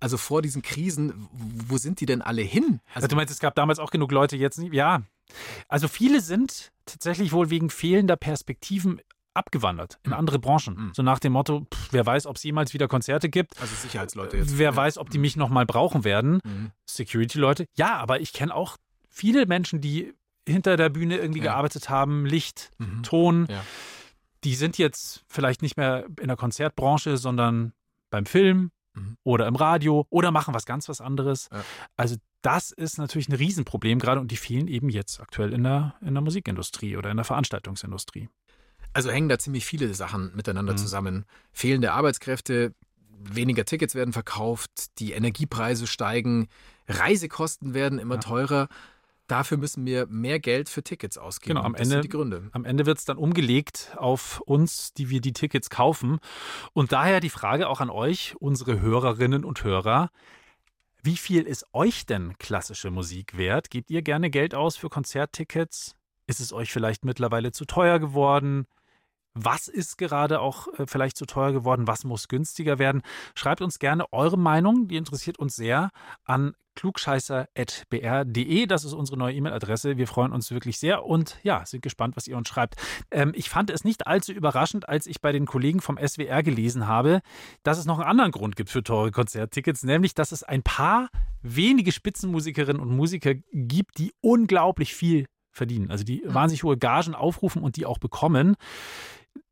Also 0.01 0.17
vor 0.17 0.41
diesen 0.41 0.61
Krisen, 0.61 1.29
wo 1.31 1.77
sind 1.77 2.01
die 2.01 2.05
denn 2.05 2.21
alle 2.21 2.41
hin? 2.41 2.81
Also 2.93 3.07
du 3.07 3.15
meinst, 3.15 3.31
es 3.31 3.39
gab 3.39 3.55
damals 3.55 3.79
auch 3.79 3.91
genug 3.91 4.11
Leute 4.11 4.35
jetzt 4.35 4.57
nicht? 4.57 4.73
Ja. 4.73 5.03
Also 5.69 5.87
viele 5.87 6.19
sind 6.19 6.71
tatsächlich 6.85 7.31
wohl 7.31 7.49
wegen 7.49 7.69
fehlender 7.69 8.17
Perspektiven 8.17 8.99
abgewandert 9.33 9.99
in 10.03 10.11
Mhm. 10.11 10.17
andere 10.17 10.39
Branchen. 10.39 10.75
Mhm. 10.75 10.91
So 10.93 11.03
nach 11.03 11.19
dem 11.19 11.33
Motto, 11.33 11.65
pff, 11.73 11.89
wer 11.91 12.05
weiß, 12.05 12.25
ob 12.25 12.35
es 12.35 12.43
jemals 12.43 12.73
wieder 12.73 12.87
Konzerte 12.87 13.29
gibt. 13.29 13.59
also 13.61 13.73
Sicherheitsleute 13.75 14.37
jetzt. 14.37 14.57
Wer 14.57 14.75
weiß, 14.75 14.97
ob 14.97 15.09
die 15.09 15.17
mich 15.19 15.35
nochmal 15.37 15.65
brauchen 15.65 16.03
werden. 16.03 16.39
Mhm. 16.43 16.71
Security-Leute. 16.85 17.65
Ja, 17.75 17.97
aber 17.97 18.19
ich 18.21 18.33
kenne 18.33 18.53
auch 18.53 18.77
viele 19.09 19.45
Menschen, 19.45 19.81
die 19.81 20.13
hinter 20.47 20.75
der 20.77 20.89
Bühne 20.89 21.17
irgendwie 21.17 21.39
Ja. 21.39 21.51
gearbeitet 21.53 21.89
haben, 21.89 22.25
Licht, 22.25 22.71
Mhm. 22.77 23.03
Ton. 23.03 23.47
Ja. 23.49 23.63
Die 24.43 24.55
sind 24.55 24.77
jetzt 24.77 25.23
vielleicht 25.27 25.61
nicht 25.61 25.77
mehr 25.77 26.05
in 26.19 26.27
der 26.27 26.35
Konzertbranche, 26.37 27.17
sondern 27.17 27.73
beim 28.09 28.25
Film 28.25 28.71
Mhm. 28.95 29.15
oder 29.23 29.47
im 29.47 29.55
Radio 29.55 30.05
oder 30.09 30.31
machen 30.31 30.53
was 30.53 30.65
ganz 30.65 30.89
was 30.89 30.99
anderes. 30.99 31.47
Ja. 31.53 31.63
Also 31.95 32.15
das 32.41 32.71
ist 32.71 32.97
natürlich 32.97 33.29
ein 33.29 33.35
Riesenproblem 33.35 33.99
gerade 33.99 34.19
und 34.19 34.31
die 34.31 34.35
fehlen 34.37 34.67
eben 34.67 34.89
jetzt 34.89 35.21
aktuell 35.21 35.53
in 35.53 35.63
der, 35.63 35.93
in 36.01 36.15
der 36.15 36.21
Musikindustrie 36.23 36.97
oder 36.97 37.11
in 37.11 37.17
der 37.17 37.23
Veranstaltungsindustrie. 37.23 38.27
Also 38.93 39.09
hängen 39.11 39.29
da 39.29 39.39
ziemlich 39.39 39.65
viele 39.65 39.93
Sachen 39.93 40.35
miteinander 40.35 40.73
Mhm. 40.73 40.77
zusammen. 40.77 41.25
Fehlende 41.53 41.93
Arbeitskräfte, 41.93 42.73
weniger 43.19 43.65
Tickets 43.65 43.95
werden 43.95 44.13
verkauft, 44.13 44.99
die 44.99 45.13
Energiepreise 45.13 45.87
steigen, 45.87 46.47
Reisekosten 46.87 47.73
werden 47.73 47.99
immer 47.99 48.15
Ja. 48.15 48.21
teurer. 48.21 48.67
Dafür 49.27 49.57
müssen 49.57 49.85
wir 49.85 50.07
mehr 50.07 50.39
Geld 50.41 50.67
für 50.67 50.83
Tickets 50.83 51.17
ausgeben. 51.17 51.55
Genau, 51.55 51.65
am 51.65 51.71
das 51.73 51.83
Ende- 51.83 51.91
sind 51.93 52.03
die 52.03 52.09
Gründe. 52.09 52.49
Am 52.51 52.65
Ende 52.65 52.85
wird 52.85 52.97
es 52.97 53.05
dann 53.05 53.15
umgelegt 53.17 53.93
auf 53.95 54.41
uns, 54.41 54.91
die 54.93 55.09
wir 55.09 55.21
die 55.21 55.31
Tickets 55.31 55.69
kaufen. 55.69 56.19
Und 56.73 56.91
daher 56.91 57.21
die 57.21 57.29
Frage 57.29 57.69
auch 57.69 57.79
an 57.79 57.89
euch, 57.89 58.35
unsere 58.39 58.81
Hörerinnen 58.81 59.45
und 59.45 59.63
Hörer. 59.63 60.09
Wie 61.01 61.15
viel 61.15 61.43
ist 61.43 61.65
euch 61.73 62.05
denn 62.05 62.37
klassische 62.39 62.91
Musik 62.91 63.37
wert? 63.37 63.69
Gebt 63.69 63.89
ihr 63.89 64.01
gerne 64.01 64.29
Geld 64.29 64.53
aus 64.53 64.75
für 64.75 64.89
Konzerttickets? 64.89 65.95
Ist 66.27 66.41
es 66.41 66.51
euch 66.51 66.71
vielleicht 66.71 67.05
mittlerweile 67.05 67.51
zu 67.53 67.63
teuer 67.65 67.99
geworden? 67.99 68.67
Was 69.33 69.67
ist 69.67 69.97
gerade 69.97 70.41
auch 70.41 70.67
äh, 70.77 70.85
vielleicht 70.85 71.17
zu 71.17 71.25
teuer 71.25 71.53
geworden? 71.53 71.87
Was 71.87 72.03
muss 72.03 72.27
günstiger 72.27 72.79
werden? 72.79 73.01
Schreibt 73.35 73.61
uns 73.61 73.79
gerne 73.79 74.11
eure 74.11 74.37
Meinung, 74.37 74.87
die 74.87 74.97
interessiert 74.97 75.39
uns 75.39 75.55
sehr, 75.55 75.89
an 76.25 76.53
klugscheißer.br.de. 76.75 78.65
Das 78.65 78.83
ist 78.83 78.93
unsere 78.93 79.17
neue 79.17 79.33
E-Mail-Adresse. 79.35 79.97
Wir 79.97 80.07
freuen 80.07 80.31
uns 80.31 80.51
wirklich 80.51 80.79
sehr 80.79 81.05
und 81.05 81.37
ja, 81.43 81.65
sind 81.65 81.81
gespannt, 81.81 82.15
was 82.15 82.27
ihr 82.27 82.37
uns 82.37 82.47
schreibt. 82.49 82.75
Ähm, 83.09 83.31
ich 83.35 83.49
fand 83.49 83.69
es 83.69 83.83
nicht 83.83 84.07
allzu 84.07 84.31
überraschend, 84.31 84.87
als 84.87 85.07
ich 85.07 85.21
bei 85.21 85.31
den 85.31 85.45
Kollegen 85.45 85.81
vom 85.81 85.97
SWR 85.97 86.43
gelesen 86.43 86.87
habe, 86.87 87.21
dass 87.63 87.77
es 87.77 87.85
noch 87.85 87.99
einen 87.99 88.09
anderen 88.09 88.31
Grund 88.31 88.55
gibt 88.55 88.69
für 88.69 88.83
teure 88.83 89.11
Konzerttickets, 89.11 89.83
nämlich 89.83 90.13
dass 90.13 90.31
es 90.31 90.43
ein 90.43 90.63
paar 90.63 91.09
wenige 91.41 91.91
Spitzenmusikerinnen 91.91 92.81
und 92.81 92.95
Musiker 92.95 93.33
gibt, 93.51 93.97
die 93.97 94.13
unglaublich 94.21 94.93
viel 94.93 95.27
verdienen. 95.51 95.91
Also 95.91 96.03
die 96.03 96.21
wahnsinnig 96.25 96.63
hohe 96.63 96.77
Gagen 96.77 97.15
aufrufen 97.15 97.61
und 97.61 97.75
die 97.75 97.85
auch 97.85 97.97
bekommen. 97.97 98.55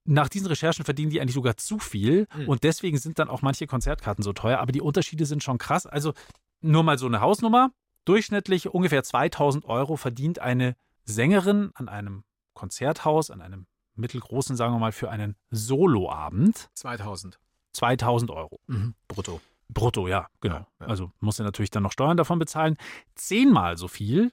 Nach 0.09 0.29
diesen 0.29 0.47
Recherchen 0.47 0.83
verdienen 0.85 1.11
die 1.11 1.21
eigentlich 1.21 1.35
sogar 1.35 1.55
zu 1.57 1.79
viel 1.79 2.27
Hm. 2.31 2.47
und 2.49 2.63
deswegen 2.63 2.97
sind 2.97 3.19
dann 3.19 3.29
auch 3.29 3.41
manche 3.41 3.67
Konzertkarten 3.67 4.23
so 4.23 4.33
teuer. 4.33 4.59
Aber 4.59 4.71
die 4.71 4.81
Unterschiede 4.81 5.25
sind 5.25 5.43
schon 5.43 5.57
krass. 5.57 5.85
Also 5.85 6.13
nur 6.61 6.83
mal 6.83 6.97
so 6.97 7.05
eine 7.05 7.21
Hausnummer. 7.21 7.71
Durchschnittlich 8.05 8.69
ungefähr 8.73 9.03
2000 9.03 9.65
Euro 9.65 9.95
verdient 9.97 10.39
eine 10.39 10.75
Sängerin 11.03 11.71
an 11.75 11.89
einem 11.89 12.23
Konzerthaus, 12.53 13.29
an 13.29 13.41
einem 13.41 13.67
mittelgroßen, 13.95 14.55
sagen 14.55 14.73
wir 14.73 14.79
mal, 14.79 14.91
für 14.91 15.09
einen 15.11 15.35
Soloabend. 15.51 16.69
2000 16.73 17.39
2000 17.73 18.31
Euro. 18.31 18.59
mhm. 18.67 18.95
brutto. 19.07 19.39
Brutto, 19.71 20.07
ja, 20.07 20.27
genau. 20.41 20.55
Ja, 20.55 20.67
ja. 20.81 20.87
Also 20.87 21.11
muss 21.19 21.37
er 21.37 21.45
natürlich 21.45 21.69
dann 21.69 21.83
noch 21.83 21.91
Steuern 21.91 22.17
davon 22.17 22.39
bezahlen. 22.39 22.77
Zehnmal 23.13 23.77
so 23.77 23.87
viel, 23.87 24.31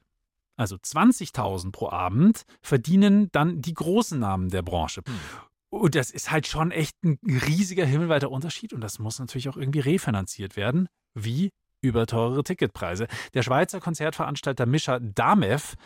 also 0.56 0.76
20.000 0.76 1.70
pro 1.72 1.90
Abend, 1.90 2.44
verdienen 2.62 3.28
dann 3.32 3.60
die 3.60 3.74
großen 3.74 4.18
Namen 4.18 4.48
der 4.48 4.62
Branche. 4.62 5.02
Hm. 5.06 5.14
Und 5.76 5.94
das 5.94 6.10
ist 6.10 6.30
halt 6.30 6.46
schon 6.46 6.70
echt 6.70 6.96
ein 7.04 7.18
riesiger 7.24 7.84
himmelweiter 7.84 8.30
Unterschied 8.30 8.72
und 8.72 8.80
das 8.80 8.98
muss 8.98 9.18
natürlich 9.18 9.48
auch 9.48 9.56
irgendwie 9.56 9.80
refinanziert 9.80 10.56
werden, 10.56 10.88
wie 11.14 11.50
über 11.82 12.06
teurere 12.06 12.42
Ticketpreise. 12.42 13.06
Der 13.34 13.42
Schweizer 13.42 13.80
Konzertveranstalter 13.80 14.66
Mischa 14.66 14.98
Damev, 14.98 15.76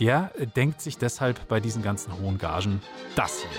der 0.00 0.32
denkt 0.56 0.80
sich 0.80 0.98
deshalb 0.98 1.48
bei 1.48 1.60
diesen 1.60 1.82
ganzen 1.82 2.18
hohen 2.18 2.38
Gagen 2.38 2.82
das 3.14 3.40
hier. 3.40 3.50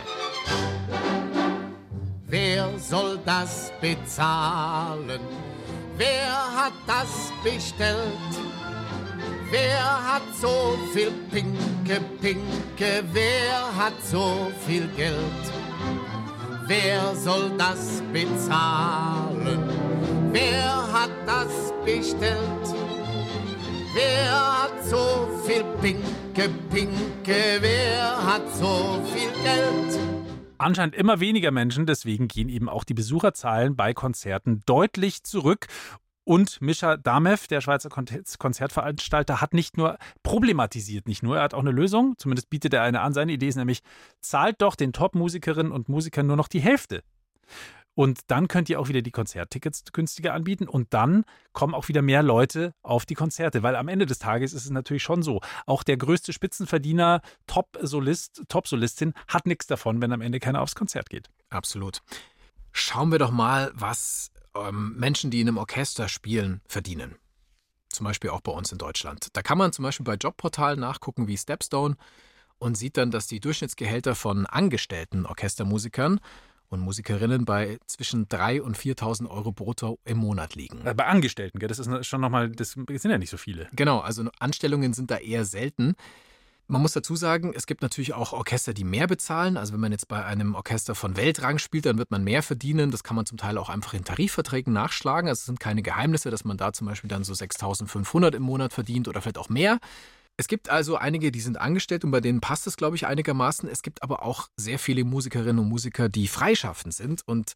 Wer 2.28 2.78
soll 2.78 3.20
das 3.26 3.72
bezahlen? 3.80 5.22
Wer 5.98 6.56
hat 6.56 6.74
das 6.86 7.32
bestellt? 7.44 7.98
Wer 9.50 10.14
hat 10.14 10.24
so 10.36 10.78
viel 10.94 11.12
Pinke, 11.32 12.02
Pinke? 12.22 13.04
Wer 13.14 13.76
hat 13.78 13.94
so 14.04 14.52
viel 14.68 14.88
Geld? 14.90 15.67
Wer 16.68 17.16
soll 17.16 17.52
das 17.58 18.04
bezahlen? 18.12 19.60
Wer 20.32 20.92
hat 20.92 21.12
das 21.26 21.74
bestellt? 21.86 22.76
Wer 23.96 24.64
hat 24.64 24.84
so 24.84 25.30
viel 25.46 25.64
Pinke, 25.82 26.50
Pinke? 26.70 27.60
Wer 27.62 28.26
hat 28.26 28.54
so 28.54 29.02
viel 29.14 29.30
Geld? 29.44 30.18
anscheinend 30.60 30.96
immer 30.96 31.20
weniger 31.20 31.52
Menschen, 31.52 31.86
deswegen 31.86 32.28
gehen 32.28 32.50
eben 32.50 32.70
auch 32.70 32.84
die 32.84 32.94
Besucherzahlen 32.94 33.76
bei 33.76 33.94
Konzerten 33.94 34.62
deutlich 34.66 35.24
zurück. 35.24 35.68
Und 36.28 36.62
Mischa 36.62 36.98
Damev, 36.98 37.48
der 37.48 37.62
Schweizer 37.62 37.88
Kon 37.88 38.06
Konzertveranstalter, 38.38 39.40
hat 39.40 39.54
nicht 39.54 39.78
nur 39.78 39.98
problematisiert, 40.24 41.08
nicht 41.08 41.24
nur, 41.24 41.38
er 41.38 41.44
hat 41.44 41.54
auch 41.54 41.62
eine 41.62 41.72
Lösung, 41.72 42.16
zumindest 42.18 42.50
bietet 42.50 42.74
er 42.74 42.82
eine 42.82 43.00
an. 43.00 43.14
Seine 43.14 43.32
Idee 43.32 43.48
ist 43.48 43.56
nämlich, 43.56 43.80
zahlt 44.20 44.62
doch 44.62 44.76
den 44.76 44.92
Top-Musikerinnen 44.92 45.72
und 45.72 45.88
Musikern 45.88 46.28
nur 46.28 46.36
noch 46.36 46.50
die 46.50 46.60
Hälfte. 46.60 47.02
Und 47.94 48.20
dann 48.28 48.50
könnt 48.50 48.68
ihr 48.68 48.78
auch 48.78 48.90
wieder 48.90 49.02
die 49.02 49.12
Konzerttickets 49.12 49.86
günstiger 49.94 50.34
anbieten 50.34 50.68
und 50.68 50.94
dann 50.94 51.24
kommen 51.54 51.74
auch 51.74 51.88
wieder 51.88 52.02
mehr 52.02 52.24
Leute 52.24 52.74
auf 52.84 53.06
die 53.06 53.16
Konzerte, 53.16 53.64
weil 53.64 53.78
am 53.78 53.88
Ende 53.88 54.06
des 54.06 54.20
Tages 54.20 54.52
ist 54.52 54.66
es 54.66 54.70
natürlich 54.70 55.04
schon 55.04 55.24
so, 55.24 55.40
auch 55.66 55.82
der 55.82 55.96
größte 55.96 56.34
Spitzenverdiener, 56.34 57.22
Top-Solist, 57.48 58.44
Top-Solistin 58.50 59.14
hat 59.30 59.46
nichts 59.46 59.66
davon, 59.66 60.02
wenn 60.02 60.12
am 60.12 60.20
Ende 60.20 60.42
keiner 60.42 60.62
aufs 60.62 60.76
Konzert 60.76 61.10
geht. 61.10 61.30
Absolut. 61.50 62.02
Schauen 62.74 63.14
wir 63.14 63.18
doch 63.18 63.32
mal, 63.32 63.72
was 63.74 64.30
ähm, 64.66 64.96
Menschen, 64.98 65.32
die 65.32 65.42
in 65.42 65.48
einem 65.48 65.58
Orchester 65.58 66.08
spielen, 66.08 66.62
verdienen. 66.68 67.16
Zum 67.90 68.06
Beispiel 68.06 68.30
auch 68.30 68.42
bei 68.42 68.52
uns 68.52 68.72
in 68.72 68.78
Deutschland. 68.78 69.30
Da 69.34 69.42
kann 69.42 69.58
man 69.58 69.74
zum 69.74 69.84
Beispiel 69.84 70.04
bei 70.04 70.16
Jobportalen 70.16 70.80
nachgucken 70.80 71.28
wie 71.28 71.38
Stepstone 71.38 71.96
und 72.60 72.78
sieht 72.78 72.98
dann, 72.98 73.12
dass 73.12 73.28
die 73.28 73.40
Durchschnittsgehälter 73.40 74.16
von 74.16 74.46
angestellten 74.46 75.26
Orchestermusikern 75.26 76.20
und 76.70 76.82
Musikerinnen 76.82 77.46
bei 77.46 77.80
zwischen 77.88 78.28
3.000 78.28 78.60
und 78.62 78.78
4.000 78.78 79.30
Euro 79.30 79.52
brutto 79.52 80.00
im 80.06 80.18
Monat 80.18 80.56
liegen. 80.56 80.86
Äh, 80.86 80.94
Bei 80.94 81.06
Angestellten, 81.06 81.60
gell? 81.60 81.70
das 81.70 81.80
ist 81.80 82.06
schon 82.06 82.22
nochmal, 82.22 82.50
das 82.50 82.72
sind 82.72 83.06
ja 83.06 83.18
nicht 83.18 83.30
so 83.30 83.38
viele. 83.38 83.68
Genau, 83.74 84.00
also 84.00 84.30
Anstellungen 84.40 84.94
sind 84.94 85.10
da 85.10 85.18
eher 85.18 85.46
selten. 85.46 85.96
Man 86.70 86.82
muss 86.82 86.92
dazu 86.92 87.16
sagen, 87.16 87.54
es 87.56 87.66
gibt 87.66 87.82
natürlich 87.82 88.14
auch 88.14 88.34
Orchester, 88.34 88.74
die 88.74 88.84
mehr 88.84 89.08
bezahlen. 89.08 89.56
Also 89.56 89.72
wenn 89.72 89.80
man 89.80 89.94
jetzt 89.94 90.10
bei 90.10 90.26
einem 90.26 90.54
Orchester 90.54 90.96
von 90.96 91.16
Weltrang 91.16 91.60
spielt, 91.60 91.86
dann 91.86 91.98
wird 91.98 92.12
man 92.12 92.26
mehr 92.26 92.44
verdienen. 92.44 92.92
Das 92.92 93.04
kann 93.04 93.16
man 93.16 93.26
zum 93.26 93.38
Teil 93.38 93.58
auch 93.58 93.70
einfach 93.70 93.94
in 93.94 94.04
Tarifverträgen 94.04 94.74
nachschlagen. 94.74 95.30
Also 95.30 95.40
es 95.40 95.46
sind 95.46 95.62
keine 95.62 95.82
Geheimnisse, 95.82 96.30
dass 96.30 96.44
man 96.44 96.58
da 96.58 96.74
zum 96.74 96.88
Beispiel 96.88 97.08
dann 97.08 97.24
so 97.24 97.32
6.500 97.32 98.36
im 98.36 98.44
Monat 98.44 98.74
verdient 98.74 99.08
oder 99.08 99.22
vielleicht 99.22 99.38
auch 99.38 99.48
mehr. 99.48 99.80
Es 100.36 100.50
gibt 100.50 100.70
also 100.70 100.98
einige, 100.98 101.32
die 101.32 101.40
sind 101.40 101.60
angestellt 101.60 102.04
und 102.04 102.12
bei 102.12 102.20
denen 102.20 102.42
passt 102.42 102.68
es, 102.68 102.76
glaube 102.76 102.98
ich, 102.98 103.08
einigermaßen. 103.08 103.70
Es 103.70 103.82
gibt 103.82 104.04
aber 104.04 104.24
auch 104.24 104.50
sehr 104.58 104.78
viele 104.78 105.06
Musikerinnen 105.06 105.60
und 105.60 105.70
Musiker, 105.70 106.10
die 106.10 106.28
freischaffend 106.28 106.94
sind 106.94 107.22
und 107.26 107.54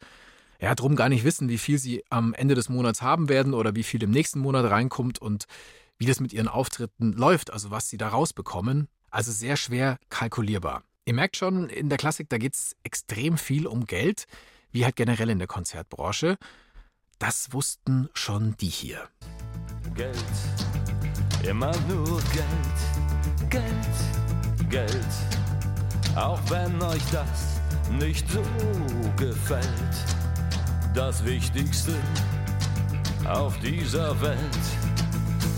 ja, 0.62 0.74
drum 0.74 0.96
gar 0.96 1.10
nicht 1.10 1.26
wissen, 1.26 1.50
wie 1.50 1.58
viel 1.58 1.80
sie 1.80 2.04
am 2.10 2.34
Ende 2.34 2.56
des 2.56 2.70
Monats 2.70 3.02
haben 3.02 3.28
werden 3.28 3.54
oder 3.54 3.76
wie 3.76 3.84
viel 3.84 4.02
im 4.04 4.12
nächsten 4.12 4.40
Monat 4.40 4.70
reinkommt 4.72 5.20
und 5.20 5.46
wie 5.98 6.06
das 6.06 6.20
mit 6.20 6.34
ihren 6.34 6.48
Auftritten 6.48 7.14
läuft, 7.14 7.52
also 7.52 7.72
was 7.72 7.90
sie 7.90 7.98
da 7.98 8.08
rausbekommen. 8.08 8.88
Also 9.12 9.34
sehr 9.34 9.58
schwer 9.58 10.00
kalkulierbar. 10.10 10.84
Ihr 11.06 11.14
merkt 11.14 11.36
schon, 11.36 11.68
in 11.68 11.90
der 11.90 11.98
Klassik, 11.98 12.30
da 12.30 12.38
geht 12.38 12.54
es 12.54 12.78
extrem 12.84 13.38
viel 13.38 13.68
um 13.68 13.86
Geld, 13.86 14.26
wie 14.72 14.86
halt 14.86 14.96
generell 14.96 15.30
in 15.30 15.38
der 15.38 15.48
Konzertbranche. 15.48 16.38
Das 17.20 17.52
wussten 17.52 18.10
schon 18.14 18.56
die 18.58 18.70
hier. 18.70 19.10
Geld, 19.94 20.16
immer 21.44 21.76
nur 21.90 22.22
Geld, 22.32 23.50
Geld, 23.50 24.70
Geld. 24.70 25.08
Auch 26.16 26.40
wenn 26.50 26.82
euch 26.82 27.04
das 27.12 27.60
nicht 28.00 28.30
so 28.30 28.44
gefällt. 29.18 29.66
Das 30.94 31.24
Wichtigste 31.26 31.96
auf 33.28 33.60
dieser 33.60 34.20
Welt 34.22 34.40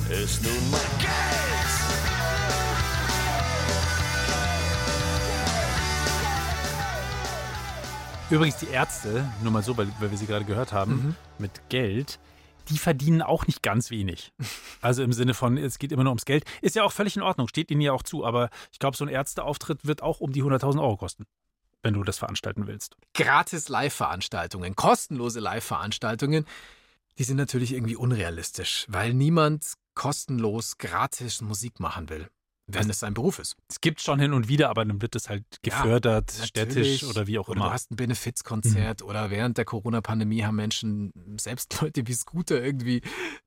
ist 0.10 0.44
nun 0.44 0.72
mal 0.72 0.80
Geld. 1.00 1.83
Übrigens 8.34 8.58
die 8.58 8.70
Ärzte, 8.70 9.32
nur 9.44 9.52
mal 9.52 9.62
so, 9.62 9.78
weil, 9.78 9.88
weil 10.00 10.10
wir 10.10 10.18
sie 10.18 10.26
gerade 10.26 10.44
gehört 10.44 10.74
haben, 10.74 11.16
mit 11.38 11.70
Geld, 11.70 12.20
die 12.70 12.80
verdienen 12.80 13.22
auch 13.22 13.46
nicht 13.46 13.62
ganz 13.62 13.92
wenig. 13.92 14.34
Also 14.82 15.02
im 15.04 15.14
Sinne 15.14 15.34
von, 15.34 15.56
es 15.56 15.78
geht 15.78 15.94
immer 15.94 16.04
nur 16.04 16.12
ums 16.12 16.26
Geld. 16.26 16.44
Ist 16.62 16.76
ja 16.76 16.84
auch 16.84 16.92
völlig 16.92 17.16
in 17.16 17.22
Ordnung, 17.22 17.48
steht 17.48 17.72
ihnen 17.72 17.80
ja 17.80 17.94
auch 17.94 18.02
zu. 18.04 18.26
Aber 18.26 18.50
ich 18.72 18.80
glaube, 18.80 18.98
so 18.98 19.06
ein 19.06 19.08
Ärzteauftritt 19.08 19.86
wird 19.86 20.02
auch 20.02 20.20
um 20.20 20.34
die 20.34 20.44
100.000 20.44 20.82
Euro 20.82 20.98
kosten, 20.98 21.26
wenn 21.84 21.94
du 21.94 22.04
das 22.04 22.18
veranstalten 22.18 22.66
willst. 22.66 22.98
Gratis 23.14 23.70
Live-Veranstaltungen, 23.70 24.76
kostenlose 24.76 25.40
Live-Veranstaltungen, 25.40 26.46
die 27.20 27.24
sind 27.24 27.38
natürlich 27.38 27.72
irgendwie 27.72 27.96
unrealistisch, 27.96 28.86
weil 28.90 29.14
niemand 29.14 29.74
kostenlos 29.94 30.80
gratis 30.80 31.42
Musik 31.42 31.80
machen 31.80 32.10
will, 32.10 32.28
wenn 32.68 32.90
es 32.90 33.00
sein 33.00 33.14
Beruf 33.14 33.40
ist. 33.40 33.56
Es 33.70 33.82
gibt 33.82 34.02
schon 34.02 34.20
hin 34.20 34.34
und 34.34 34.48
wieder, 34.48 34.70
aber 34.70 34.86
dann 34.86 35.02
wird 35.02 35.16
es 35.16 35.30
halt 35.30 35.44
gefördert, 35.62 36.32
städtisch 36.32 37.02
Natürlich. 37.02 37.06
oder 37.06 37.28
wie 37.28 37.40
auch 37.40 37.48
oder 37.50 37.58
immer. 37.58 37.66
Du 37.68 37.72
hast 37.74 37.92
ein 37.92 37.96
Benefizkonzert 37.98 39.02
oder 39.02 39.30
während 39.32 39.58
der 39.58 39.66
Corona-Pandemie 39.66 40.44
haben 40.44 40.56
Menschen, 40.56 41.12
selbst 41.40 41.78
Leute 41.82 42.08
wie 42.08 42.14
Scooter, 42.14 42.64
irgendwie 42.64 43.02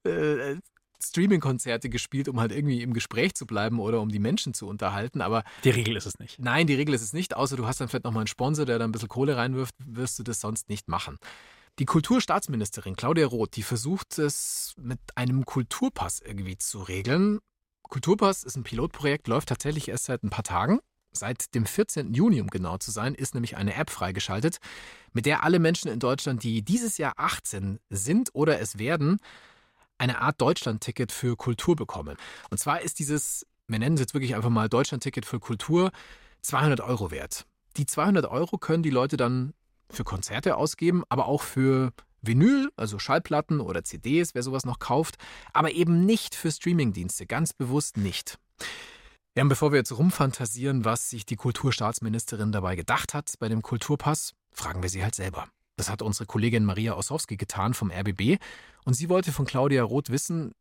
äh, 0.04 0.56
Streaming-Konzerte 1.02 1.88
gespielt, 1.88 2.28
um 2.28 2.40
halt 2.40 2.52
irgendwie 2.52 2.82
im 2.82 2.92
Gespräch 2.92 3.34
zu 3.34 3.46
bleiben 3.46 3.80
oder 3.80 4.00
um 4.00 4.08
die 4.10 4.18
Menschen 4.18 4.54
zu 4.54 4.66
unterhalten. 4.66 5.20
Aber 5.20 5.44
Die 5.64 5.70
Regel 5.70 5.96
ist 5.96 6.06
es 6.06 6.18
nicht. 6.18 6.38
nein, 6.38 6.66
die 6.66 6.74
Regel 6.74 6.94
ist 6.94 7.02
es 7.02 7.12
nicht, 7.12 7.36
außer 7.36 7.56
du 7.56 7.66
hast 7.66 7.80
dann 7.80 7.88
vielleicht 7.88 8.04
nochmal 8.04 8.22
einen 8.22 8.26
Sponsor, 8.28 8.64
der 8.66 8.78
da 8.78 8.84
ein 8.84 8.92
bisschen 8.92 9.08
Kohle 9.08 9.36
reinwirft, 9.36 9.74
wirst 9.84 10.18
du 10.18 10.22
das 10.22 10.40
sonst 10.40 10.68
nicht 10.68 10.88
machen. 10.88 11.18
Die 11.78 11.84
Kulturstaatsministerin 11.84 12.96
Claudia 12.96 13.26
Roth, 13.26 13.56
die 13.56 13.62
versucht 13.62 14.18
es 14.18 14.74
mit 14.78 14.98
einem 15.14 15.44
Kulturpass 15.44 16.20
irgendwie 16.20 16.56
zu 16.56 16.80
regeln. 16.82 17.40
Kulturpass 17.88 18.44
ist 18.44 18.56
ein 18.56 18.64
Pilotprojekt, 18.64 19.28
läuft 19.28 19.48
tatsächlich 19.48 19.88
erst 19.88 20.04
seit 20.04 20.22
ein 20.22 20.30
paar 20.30 20.44
Tagen. 20.44 20.80
Seit 21.12 21.54
dem 21.54 21.64
14. 21.64 22.12
Juni, 22.12 22.40
um 22.42 22.48
genau 22.48 22.76
zu 22.76 22.90
sein, 22.90 23.14
ist 23.14 23.34
nämlich 23.34 23.56
eine 23.56 23.74
App 23.74 23.88
freigeschaltet, 23.88 24.58
mit 25.12 25.24
der 25.24 25.44
alle 25.44 25.58
Menschen 25.58 25.90
in 25.90 25.98
Deutschland, 25.98 26.42
die 26.42 26.62
dieses 26.62 26.98
Jahr 26.98 27.14
18 27.16 27.78
sind 27.88 28.30
oder 28.34 28.60
es 28.60 28.78
werden, 28.78 29.18
eine 29.98 30.20
Art 30.20 30.40
Deutschland-Ticket 30.40 31.12
für 31.12 31.36
Kultur 31.36 31.74
bekommen. 31.74 32.16
Und 32.50 32.58
zwar 32.58 32.82
ist 32.82 32.98
dieses, 32.98 33.46
wir 33.66 33.78
nennen 33.78 33.94
es 33.94 34.00
jetzt 34.00 34.14
wirklich 34.14 34.34
einfach 34.34 34.50
mal 34.50 34.68
Deutschland-Ticket 34.68 35.24
für 35.24 35.40
Kultur, 35.40 35.90
200 36.42 36.80
Euro 36.82 37.10
wert. 37.10 37.46
Die 37.78 37.86
200 37.86 38.26
Euro 38.26 38.58
können 38.58 38.82
die 38.82 38.90
Leute 38.90 39.16
dann 39.16 39.54
für 39.90 40.04
Konzerte 40.04 40.56
ausgeben, 40.56 41.02
aber 41.08 41.26
auch 41.26 41.42
für 41.42 41.92
Vinyl, 42.26 42.70
also 42.76 42.98
Schallplatten 42.98 43.60
oder 43.60 43.84
CDs, 43.84 44.34
wer 44.34 44.42
sowas 44.42 44.64
noch 44.64 44.78
kauft, 44.78 45.16
aber 45.52 45.72
eben 45.72 46.04
nicht 46.04 46.34
für 46.34 46.50
Streamingdienste, 46.50 47.26
ganz 47.26 47.52
bewusst 47.52 47.96
nicht. 47.96 48.38
Ja, 49.36 49.42
und 49.42 49.50
bevor 49.50 49.70
wir 49.70 49.78
jetzt 49.78 49.92
rumfantasieren, 49.92 50.84
was 50.84 51.10
sich 51.10 51.26
die 51.26 51.36
Kulturstaatsministerin 51.36 52.52
dabei 52.52 52.74
gedacht 52.74 53.12
hat 53.12 53.34
bei 53.38 53.48
dem 53.48 53.60
Kulturpass, 53.60 54.32
fragen 54.50 54.82
wir 54.82 54.88
sie 54.88 55.02
halt 55.02 55.14
selber. 55.14 55.48
Das 55.76 55.90
hat 55.90 56.00
unsere 56.00 56.24
Kollegin 56.24 56.64
Maria 56.64 56.94
Ossowski 56.94 57.36
getan 57.36 57.74
vom 57.74 57.90
RBB 57.90 58.38
und 58.84 58.94
sie 58.94 59.10
wollte 59.10 59.32
von 59.32 59.44
Claudia 59.44 59.82
Roth 59.82 60.08
wissen, 60.08 60.52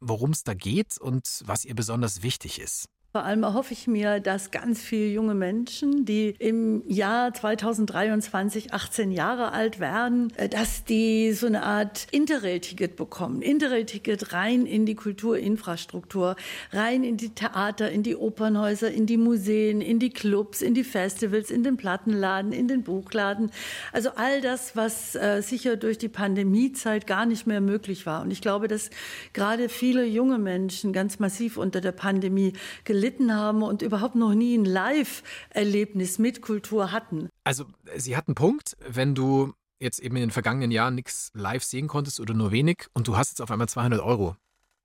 worum 0.00 0.30
es 0.30 0.42
da 0.42 0.54
geht 0.54 0.98
und 0.98 1.42
was 1.46 1.64
ihr 1.64 1.76
besonders 1.76 2.22
wichtig 2.22 2.60
ist. 2.60 2.88
Vor 3.16 3.22
allem 3.22 3.44
erhoffe 3.44 3.72
ich 3.72 3.86
mir, 3.86 4.18
dass 4.18 4.50
ganz 4.50 4.82
viele 4.82 5.06
junge 5.06 5.34
Menschen, 5.34 6.04
die 6.04 6.34
im 6.40 6.82
Jahr 6.88 7.32
2023 7.32 8.74
18 8.74 9.12
Jahre 9.12 9.52
alt 9.52 9.78
werden, 9.78 10.32
äh, 10.36 10.48
dass 10.48 10.82
die 10.82 11.32
so 11.32 11.46
eine 11.46 11.62
Art 11.62 12.08
Interrail-Ticket 12.10 12.96
bekommen. 12.96 13.40
Interrail-Ticket 13.40 14.32
rein 14.32 14.66
in 14.66 14.84
die 14.84 14.96
Kulturinfrastruktur, 14.96 16.34
rein 16.72 17.04
in 17.04 17.16
die 17.16 17.28
Theater, 17.28 17.88
in 17.88 18.02
die 18.02 18.16
Opernhäuser, 18.16 18.90
in 18.90 19.06
die 19.06 19.16
Museen, 19.16 19.80
in 19.80 20.00
die 20.00 20.10
Clubs, 20.10 20.60
in 20.60 20.74
die 20.74 20.82
Festivals, 20.82 21.52
in 21.52 21.62
den 21.62 21.76
Plattenladen, 21.76 22.50
in 22.50 22.66
den 22.66 22.82
Buchladen. 22.82 23.52
Also 23.92 24.10
all 24.16 24.40
das, 24.40 24.74
was 24.74 25.14
äh, 25.14 25.40
sicher 25.40 25.76
durch 25.76 25.98
die 25.98 26.08
Pandemiezeit 26.08 27.06
gar 27.06 27.26
nicht 27.26 27.46
mehr 27.46 27.60
möglich 27.60 28.06
war. 28.06 28.22
Und 28.22 28.32
ich 28.32 28.40
glaube, 28.40 28.66
dass 28.66 28.90
gerade 29.32 29.68
viele 29.68 30.04
junge 30.04 30.38
Menschen 30.38 30.92
ganz 30.92 31.20
massiv 31.20 31.58
unter 31.58 31.80
der 31.80 31.92
Pandemie 31.92 32.54
gelitten 32.82 33.03
gelitten 33.04 33.34
haben 33.34 33.62
und 33.62 33.82
überhaupt 33.82 34.14
noch 34.14 34.34
nie 34.34 34.56
ein 34.56 34.64
Live-Erlebnis 34.64 36.18
mit 36.18 36.40
Kultur 36.40 36.90
hatten. 36.90 37.28
Also, 37.44 37.66
Sie 37.96 38.16
hatten 38.16 38.30
einen 38.30 38.34
Punkt, 38.34 38.76
wenn 38.88 39.14
du 39.14 39.52
jetzt 39.78 39.98
eben 39.98 40.16
in 40.16 40.22
den 40.22 40.30
vergangenen 40.30 40.70
Jahren 40.70 40.94
nichts 40.94 41.30
live 41.34 41.62
sehen 41.62 41.86
konntest 41.86 42.18
oder 42.18 42.32
nur 42.32 42.50
wenig 42.50 42.86
und 42.94 43.06
du 43.06 43.18
hast 43.18 43.30
jetzt 43.30 43.42
auf 43.42 43.50
einmal 43.50 43.68
200 43.68 44.00
Euro. 44.00 44.36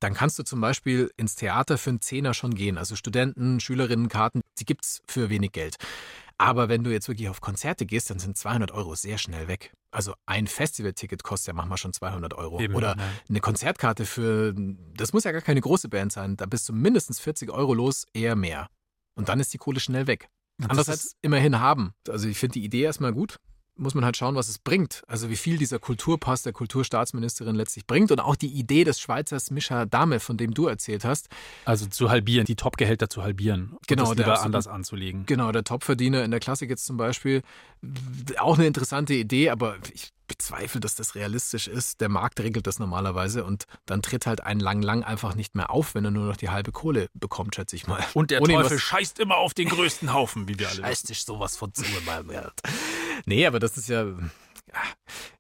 Dann 0.02 0.14
kannst 0.14 0.38
du 0.38 0.44
zum 0.44 0.60
Beispiel 0.60 1.12
ins 1.16 1.36
Theater 1.36 1.78
für 1.78 1.92
einen 1.92 2.02
Zehner 2.02 2.34
schon 2.34 2.56
gehen. 2.56 2.78
Also 2.78 2.96
Studenten, 2.96 3.62
Schülerinnenkarten, 3.62 4.42
die 4.58 4.66
gibt 4.66 4.84
es 4.84 5.02
für 5.08 5.30
wenig 5.30 5.54
Geld. 5.54 5.78
Aber 6.40 6.70
wenn 6.70 6.86
du 6.86 6.92
jetzt 6.92 7.10
wirklich 7.10 7.28
auf 7.28 7.42
Konzerte 7.42 7.86
gehst, 7.86 8.10
dann 8.10 8.18
sind 8.18 8.38
200 8.38 8.72
Euro 8.72 8.96
sehr 8.96 9.18
schnell 9.18 9.50
weg. 9.50 9.74
Also 9.92 10.14
ein 10.26 10.48
Festivalticket 10.48 11.22
kostet 11.22 11.48
ja 11.48 11.54
manchmal 11.54 11.78
schon 11.78 11.92
200 11.92 12.34
Euro. 12.34 12.62
Eben, 12.62 12.76
Oder 12.76 12.96
ja. 12.98 13.04
eine 13.28 13.40
Konzertkarte 13.42 14.06
für, 14.06 14.56
das 14.96 15.12
muss 15.12 15.26
ja 15.26 15.34
gar 15.34 15.42
keine 15.42 15.60
große 15.60 15.90
Band 15.90 16.14
sein, 16.14 16.38
da 16.38 16.46
bist 16.46 16.70
du 16.70 16.74
mindestens 16.74 17.20
40 17.20 17.52
Euro 17.52 17.74
los, 17.74 18.06
eher 18.14 18.38
mehr. 18.38 18.70
Und 19.16 19.28
dann 19.28 19.42
ist 19.42 19.54
die 19.54 19.58
Kohle 19.58 19.82
schnell 19.82 20.08
weg. 20.08 20.30
Andererseits 20.62 21.18
immerhin 21.22 21.60
haben. 21.60 21.94
Also 22.08 22.30
ich 22.30 22.38
finde 22.38 22.54
die 22.54 22.64
Idee 22.64 22.84
erstmal 22.84 23.12
gut 23.12 23.38
muss 23.80 23.96
man 23.96 24.06
halt 24.06 24.18
schauen, 24.18 24.36
was 24.36 24.50
es 24.50 24.60
bringt. 24.60 25.04
Also 25.08 25.30
wie 25.30 25.36
viel 25.36 25.58
dieser 25.58 25.80
Kulturpass 25.80 26.44
der 26.44 26.54
Kulturstaatsministerin 26.54 27.56
letztlich 27.56 27.88
bringt 27.88 28.12
und 28.12 28.20
auch 28.20 28.36
die 28.36 28.48
Idee 28.48 28.84
des 28.84 29.00
Schweizers 29.00 29.52
Mischa 29.52 29.86
Dame, 29.86 30.20
von 30.20 30.38
dem 30.38 30.54
du 30.54 30.68
erzählt 30.68 31.06
hast. 31.06 31.30
Also 31.66 31.88
zu 31.88 32.10
halbieren, 32.10 32.46
die 32.46 32.56
Topgehälter 32.56 33.10
zu 33.10 33.24
halbieren. 33.24 33.78
Genau, 33.88 34.10
und 34.10 34.20
das 34.20 34.26
lieber 34.28 34.42
anders 34.42 34.68
anzulegen. 34.68 35.26
Genau, 35.26 35.52
der 35.52 35.64
Topverdiener 35.64 36.24
in 36.24 36.32
der 36.32 36.40
Klassik 36.40 36.70
jetzt 36.70 36.86
zum 36.86 36.98
Beispiel. 36.98 37.42
Auch 38.38 38.58
eine 38.58 38.68
interessante 38.68 39.14
Idee, 39.14 39.50
aber 39.50 39.78
ich 39.94 40.12
bezweifle, 40.30 40.80
dass 40.80 40.96
das 40.96 41.16
realistisch 41.16 41.68
ist. 41.68 42.00
Der 42.00 42.08
Markt 42.08 42.40
regelt 42.40 42.66
das 42.68 42.80
normalerweise 42.80 43.44
und 43.44 43.66
dann 43.86 44.02
tritt 44.02 44.26
halt 44.26 44.42
ein 44.42 44.62
Lang 44.62 44.82
Lang 44.82 45.04
einfach 45.04 45.36
nicht 45.36 45.56
mehr 45.56 45.72
auf, 45.72 45.96
wenn 45.96 46.06
er 46.06 46.12
nur 46.12 46.26
noch 46.26 46.38
die 46.38 46.50
halbe 46.50 46.72
Kohle 46.72 47.10
bekommt, 47.14 47.56
schätze 47.56 47.76
ich 47.76 47.88
mal. 47.88 48.06
Und 48.14 48.32
der 48.32 48.42
Ohne 48.42 48.54
Teufel 48.54 48.80
scheißt 48.80 49.20
immer 49.20 49.38
auf 49.38 49.54
den 49.54 49.68
größten 49.68 50.14
Haufen, 50.14 50.48
wie 50.48 50.58
wir 50.58 50.70
alle 50.70 50.82
Scheißt 50.82 51.10
dich 51.10 51.24
sowas 51.26 51.58
von 51.58 51.74
zu, 51.74 51.84
mein 52.06 52.28
Geld. 52.28 52.54
Nee, 53.26 53.46
aber 53.46 53.60
das 53.60 53.78
ist 53.78 53.90
ja, 53.90 54.04
ja 54.04 54.84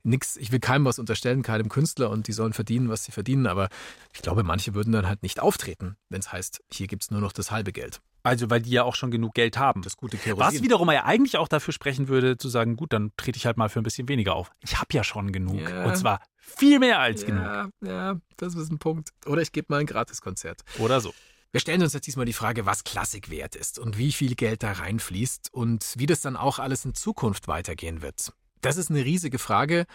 nix. 0.03 0.35
Ich 0.37 0.51
will 0.51 0.59
keinem 0.59 0.85
was 0.85 0.99
unterstellen, 0.99 1.43
keinem 1.43 1.69
Künstler 1.69 2.09
und 2.09 2.27
die 2.27 2.33
sollen 2.33 2.53
verdienen, 2.53 2.89
was 2.89 3.03
sie 3.03 3.11
verdienen. 3.11 3.47
Aber 3.47 3.69
ich 4.13 4.21
glaube, 4.21 4.43
manche 4.43 4.73
würden 4.73 4.91
dann 4.91 5.07
halt 5.07 5.23
nicht 5.23 5.39
auftreten, 5.39 5.95
wenn 6.09 6.19
es 6.19 6.31
heißt, 6.31 6.61
hier 6.71 6.87
gibt 6.87 7.03
es 7.03 7.11
nur 7.11 7.21
noch 7.21 7.31
das 7.31 7.51
halbe 7.51 7.71
Geld. 7.71 8.01
Also, 8.21 8.49
weil 8.49 8.61
die 8.61 8.71
ja 8.71 8.83
auch 8.83 8.95
schon 8.95 9.11
genug 9.11 9.33
Geld 9.33 9.57
haben. 9.57 9.81
Das 9.81 9.95
gute 9.95 10.17
Kerosin. 10.17 10.45
Was 10.45 10.61
wiederum 10.61 10.91
ja 10.91 11.05
eigentlich 11.05 11.37
auch 11.37 11.47
dafür 11.47 11.73
sprechen 11.73 12.09
würde, 12.09 12.37
zu 12.37 12.49
sagen, 12.49 12.75
gut, 12.75 12.91
dann 12.91 13.11
trete 13.15 13.37
ich 13.37 13.45
halt 13.45 13.57
mal 13.57 13.69
für 13.69 13.79
ein 13.79 13.83
bisschen 13.83 14.09
weniger 14.09 14.35
auf. 14.35 14.51
Ich 14.59 14.77
habe 14.77 14.93
ja 14.93 15.03
schon 15.03 15.31
genug. 15.31 15.61
Ja. 15.61 15.85
Und 15.85 15.95
zwar 15.95 16.21
viel 16.37 16.79
mehr 16.79 16.99
als 16.99 17.21
ja, 17.21 17.27
genug. 17.27 17.73
Ja, 17.81 18.15
das 18.37 18.55
ist 18.55 18.71
ein 18.71 18.79
Punkt. 18.79 19.11
Oder 19.25 19.41
ich 19.41 19.51
gebe 19.51 19.67
mal 19.69 19.79
ein 19.79 19.85
Gratiskonzert. 19.85 20.61
Oder 20.79 20.99
so. 20.99 21.13
Wir 21.51 21.59
stellen 21.59 21.81
uns 21.81 21.93
jetzt 21.93 22.05
diesmal 22.05 22.27
die 22.27 22.33
Frage, 22.33 22.67
was 22.67 22.83
Klassik 22.83 23.31
wert 23.31 23.55
ist 23.55 23.79
und 23.79 23.97
wie 23.97 24.11
viel 24.11 24.35
Geld 24.35 24.61
da 24.61 24.71
reinfließt 24.71 25.51
und 25.51 25.95
wie 25.97 26.05
das 26.05 26.21
dann 26.21 26.37
auch 26.37 26.59
alles 26.59 26.85
in 26.85 26.93
Zukunft 26.93 27.47
weitergehen 27.47 28.03
wird. 28.03 28.33
Das 28.61 28.77
ist 28.77 28.91
eine 28.91 29.03
riesige 29.03 29.39
Frage, 29.39 29.87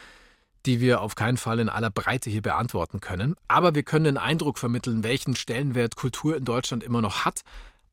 die 0.66 0.80
wir 0.80 1.00
auf 1.00 1.14
keinen 1.14 1.36
Fall 1.36 1.60
in 1.60 1.68
aller 1.68 1.90
Breite 1.90 2.28
hier 2.28 2.42
beantworten 2.42 3.00
können. 3.00 3.36
Aber 3.46 3.76
wir 3.76 3.84
können 3.84 4.06
einen 4.06 4.16
Eindruck 4.16 4.58
vermitteln, 4.58 5.04
welchen 5.04 5.36
Stellenwert 5.36 5.94
Kultur 5.94 6.36
in 6.36 6.44
Deutschland 6.44 6.82
immer 6.82 7.00
noch 7.00 7.24
hat 7.24 7.42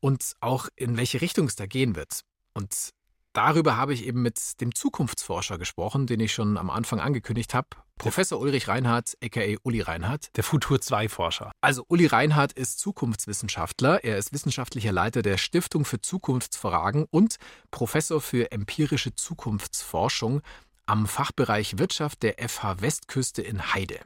und 0.00 0.34
auch 0.40 0.68
in 0.74 0.96
welche 0.96 1.20
Richtung 1.20 1.46
es 1.46 1.54
da 1.54 1.66
gehen 1.66 1.94
wird. 1.94 2.22
Und 2.54 2.90
darüber 3.32 3.76
habe 3.76 3.94
ich 3.94 4.04
eben 4.04 4.22
mit 4.22 4.60
dem 4.60 4.74
Zukunftsforscher 4.74 5.58
gesprochen, 5.58 6.08
den 6.08 6.18
ich 6.18 6.32
schon 6.32 6.56
am 6.56 6.68
Anfang 6.68 6.98
angekündigt 6.98 7.54
habe. 7.54 7.68
Professor 8.02 8.40
Ulrich 8.40 8.66
Reinhardt, 8.66 9.16
aka 9.22 9.54
Uli 9.62 9.80
Reinhardt. 9.80 10.36
Der 10.36 10.42
Futur 10.42 10.80
2 10.80 11.08
Forscher. 11.08 11.52
Also 11.60 11.84
Uli 11.86 12.06
Reinhardt 12.06 12.52
ist 12.52 12.80
Zukunftswissenschaftler. 12.80 14.02
Er 14.02 14.18
ist 14.18 14.32
wissenschaftlicher 14.32 14.90
Leiter 14.90 15.22
der 15.22 15.38
Stiftung 15.38 15.84
für 15.84 16.00
Zukunftsfragen 16.00 17.06
und 17.12 17.36
Professor 17.70 18.20
für 18.20 18.50
empirische 18.50 19.14
Zukunftsforschung 19.14 20.42
am 20.84 21.06
Fachbereich 21.06 21.78
Wirtschaft 21.78 22.24
der 22.24 22.34
FH 22.40 22.80
Westküste 22.80 23.40
in 23.40 23.72
Heide. 23.72 24.00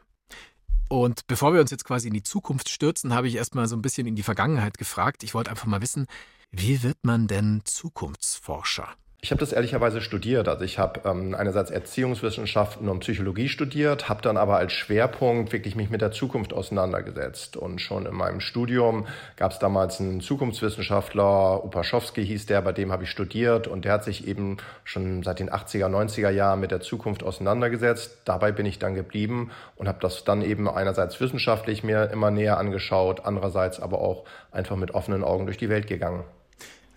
Und 0.91 1.27
bevor 1.27 1.55
wir 1.55 1.63
uns 1.63 1.71
jetzt 1.71 1.87
quasi 1.87 2.09
in 2.09 2.15
die 2.15 2.23
Zukunft 2.23 2.69
stürzen, 2.69 3.15
habe 3.15 3.29
ich 3.29 3.37
erstmal 3.37 3.67
so 3.67 3.77
ein 3.77 3.83
bisschen 3.83 4.07
in 4.07 4.15
die 4.15 4.23
Vergangenheit 4.23 4.77
gefragt. 4.77 5.23
Ich 5.23 5.33
wollte 5.33 5.49
einfach 5.49 5.65
mal 5.65 5.81
wissen, 5.81 6.07
wie 6.51 6.83
wird 6.83 6.99
man 7.03 7.29
denn 7.29 7.63
Zukunftsforscher? 7.65 8.95
Ich 9.23 9.31
habe 9.31 9.41
das 9.41 9.53
ehrlicherweise 9.53 10.03
studiert. 10.03 10.47
Also 10.47 10.63
ich 10.63 10.79
habe 10.79 11.01
ähm, 11.09 11.35
einerseits 11.35 11.71
Erziehungswissenschaften 11.71 12.89
und 12.89 13.01
Psychologie 13.01 13.49
studiert, 13.49 14.09
habe 14.11 14.21
dann 14.21 14.37
aber 14.37 14.59
als 14.59 14.73
Schwerpunkt 14.73 15.53
wirklich 15.53 15.75
mich 15.75 15.89
mit 15.89 16.03
der 16.03 16.13
Zukunft 16.13 16.53
auseinandergesetzt. 16.53 17.57
Und 17.57 17.81
schon 17.81 18.05
in 18.05 18.15
meinem 18.15 18.41
Studium 18.41 19.07
gab 19.37 19.53
es 19.53 19.59
damals 19.59 20.01
einen 20.01 20.21
Zukunftswissenschaftler, 20.21 21.65
Upaschowski 21.65 22.25
hieß 22.27 22.47
der, 22.47 22.61
bei 22.61 22.73
dem 22.73 22.93
habe 22.93 23.05
ich 23.05 23.11
studiert 23.11 23.67
und 23.67 23.87
der 23.87 23.95
hat 23.95 24.05
sich 24.05 24.29
eben 24.29 24.59
schon 24.85 25.23
seit 25.23 25.41
den 25.41 25.51
80er, 25.51 25.89
90er 25.89 26.31
Jahren 26.31 26.61
mit 26.61 26.71
der 26.71 26.83
Zukunft 26.83 27.25
auseinandergesetzt. 27.25 28.19
Dabei 28.27 28.53
bin 28.53 28.67
ich 28.67 28.79
dann 28.79 28.95
geblieben 28.95 29.51
und 29.77 29.89
habe 29.89 29.99
das 30.01 30.25
dann 30.25 30.43
eben 30.43 30.69
einerseits 30.69 31.21
wissenschaftlich 31.21 31.83
mir 31.83 32.11
immer 32.11 32.31
näher 32.31 32.59
angeschaut, 32.59 33.23
andererseits 33.25 33.81
aber 33.81 33.99
auch 33.99 34.25
einfach 34.53 34.77
mit 34.77 34.93
offenen 34.93 35.25
Augen 35.25 35.47
durch 35.47 35.59
die 35.59 35.71
Welt 35.71 35.87
gegangen. 35.87 36.23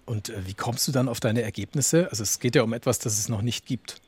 Und 0.09 0.29
äh, 0.29 0.47
wie 0.47 0.55
kommst 0.55 0.87
du 0.87 0.91
dann 0.91 1.07
auf 1.07 1.19
deine 1.19 1.43
Ergebnisse? 1.43 2.09
Also 2.09 2.23
es 2.23 2.39
geht 2.39 2.55
ja 2.55 2.63
um 2.63 2.73
etwas, 2.73 2.97
das 2.97 3.19
es 3.19 3.29
noch 3.29 3.43
nicht 3.43 3.67
gibt. 3.67 4.01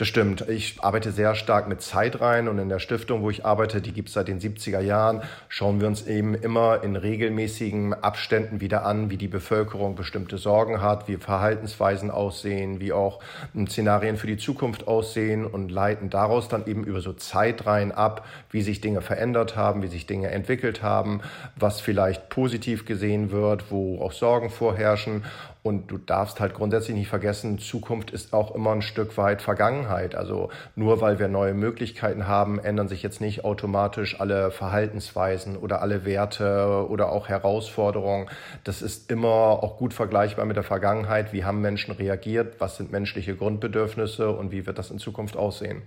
Das 0.00 0.08
stimmt. 0.08 0.48
Ich 0.48 0.82
arbeite 0.82 1.12
sehr 1.12 1.34
stark 1.34 1.68
mit 1.68 1.82
Zeit 1.82 2.22
rein 2.22 2.48
und 2.48 2.58
in 2.58 2.70
der 2.70 2.78
Stiftung, 2.78 3.20
wo 3.20 3.28
ich 3.28 3.44
arbeite, 3.44 3.82
die 3.82 3.92
gibt 3.92 4.08
es 4.08 4.14
seit 4.14 4.28
den 4.28 4.40
70er 4.40 4.80
Jahren, 4.80 5.20
schauen 5.50 5.78
wir 5.78 5.88
uns 5.88 6.06
eben 6.06 6.34
immer 6.34 6.82
in 6.82 6.96
regelmäßigen 6.96 7.92
Abständen 7.92 8.62
wieder 8.62 8.86
an, 8.86 9.10
wie 9.10 9.18
die 9.18 9.28
Bevölkerung 9.28 9.96
bestimmte 9.96 10.38
Sorgen 10.38 10.80
hat, 10.80 11.06
wie 11.06 11.18
Verhaltensweisen 11.18 12.10
aussehen, 12.10 12.80
wie 12.80 12.94
auch 12.94 13.20
Szenarien 13.66 14.16
für 14.16 14.26
die 14.26 14.38
Zukunft 14.38 14.88
aussehen 14.88 15.44
und 15.44 15.70
leiten 15.70 16.08
daraus 16.08 16.48
dann 16.48 16.66
eben 16.66 16.84
über 16.84 17.02
so 17.02 17.12
Zeitreihen 17.12 17.92
ab, 17.92 18.26
wie 18.50 18.62
sich 18.62 18.80
Dinge 18.80 19.02
verändert 19.02 19.54
haben, 19.54 19.82
wie 19.82 19.88
sich 19.88 20.06
Dinge 20.06 20.30
entwickelt 20.30 20.82
haben, 20.82 21.20
was 21.56 21.82
vielleicht 21.82 22.30
positiv 22.30 22.86
gesehen 22.86 23.30
wird, 23.32 23.70
wo 23.70 24.00
auch 24.00 24.12
Sorgen 24.12 24.48
vorherrschen 24.48 25.24
und 25.62 25.90
du 25.90 25.98
darfst 25.98 26.40
halt 26.40 26.54
grundsätzlich 26.54 26.96
nicht 26.96 27.08
vergessen, 27.08 27.58
Zukunft 27.58 28.10
ist 28.10 28.32
auch 28.32 28.54
immer 28.54 28.72
ein 28.72 28.80
Stück 28.80 29.18
weit 29.18 29.42
Vergangenheit. 29.42 30.14
Also 30.14 30.50
nur 30.74 31.00
weil 31.00 31.18
wir 31.18 31.28
neue 31.28 31.52
Möglichkeiten 31.52 32.26
haben, 32.26 32.58
ändern 32.58 32.88
sich 32.88 33.02
jetzt 33.02 33.20
nicht 33.20 33.44
automatisch 33.44 34.18
alle 34.20 34.50
Verhaltensweisen 34.50 35.56
oder 35.56 35.82
alle 35.82 36.04
Werte 36.06 36.86
oder 36.88 37.12
auch 37.12 37.28
Herausforderungen. 37.28 38.28
Das 38.64 38.80
ist 38.80 39.10
immer 39.10 39.28
auch 39.28 39.76
gut 39.76 39.92
vergleichbar 39.92 40.46
mit 40.46 40.56
der 40.56 40.64
Vergangenheit. 40.64 41.32
Wie 41.32 41.44
haben 41.44 41.60
Menschen 41.60 41.92
reagiert? 41.92 42.54
Was 42.58 42.76
sind 42.76 42.90
menschliche 42.90 43.36
Grundbedürfnisse 43.36 44.30
und 44.30 44.52
wie 44.52 44.66
wird 44.66 44.78
das 44.78 44.90
in 44.90 44.98
Zukunft 44.98 45.36
aussehen? 45.36 45.82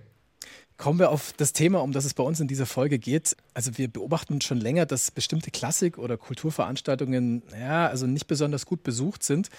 Kommen 0.78 1.00
wir 1.00 1.12
auf 1.12 1.34
das 1.38 1.54
Thema, 1.54 1.82
um 1.82 1.92
das 1.92 2.04
es 2.04 2.14
bei 2.14 2.24
uns 2.24 2.40
in 2.40 2.48
dieser 2.48 2.66
Folge 2.66 3.00
geht. 3.00 3.38
Also 3.54 3.78
wir 3.78 3.88
beobachten 3.88 4.42
schon 4.42 4.60
länger, 4.60 4.86
dass 4.86 5.12
bestimmte 5.12 5.52
Klassik- 5.52 5.98
oder 5.98 6.18
Kulturveranstaltungen 6.18 7.44
ja, 7.60 7.88
also 7.88 8.08
nicht 8.08 8.28
besonders 8.28 8.66
gut 8.66 8.84
besucht 8.84 9.24
sind. 9.24 9.50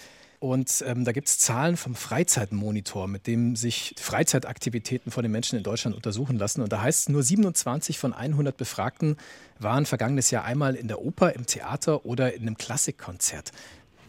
Und 0.40 0.84
ähm, 0.86 1.04
da 1.06 1.12
gibt 1.12 1.28
es 1.28 1.38
Zahlen 1.38 1.78
vom 1.78 1.94
Freizeitmonitor, 1.94 3.08
mit 3.08 3.26
dem 3.26 3.56
sich 3.56 3.94
Freizeitaktivitäten 3.98 5.10
von 5.10 5.22
den 5.22 5.32
Menschen 5.32 5.56
in 5.56 5.62
Deutschland 5.62 5.96
untersuchen 5.96 6.36
lassen. 6.36 6.60
Und 6.60 6.70
da 6.70 6.82
heißt 6.82 7.00
es, 7.00 7.08
nur 7.08 7.22
27 7.22 7.98
von 7.98 8.12
100 8.12 8.54
Befragten 8.54 9.16
waren 9.58 9.86
vergangenes 9.86 10.30
Jahr 10.30 10.44
einmal 10.44 10.74
in 10.74 10.88
der 10.88 11.00
Oper, 11.00 11.34
im 11.34 11.46
Theater 11.46 12.04
oder 12.04 12.34
in 12.34 12.42
einem 12.42 12.58
Klassikkonzert. 12.58 13.52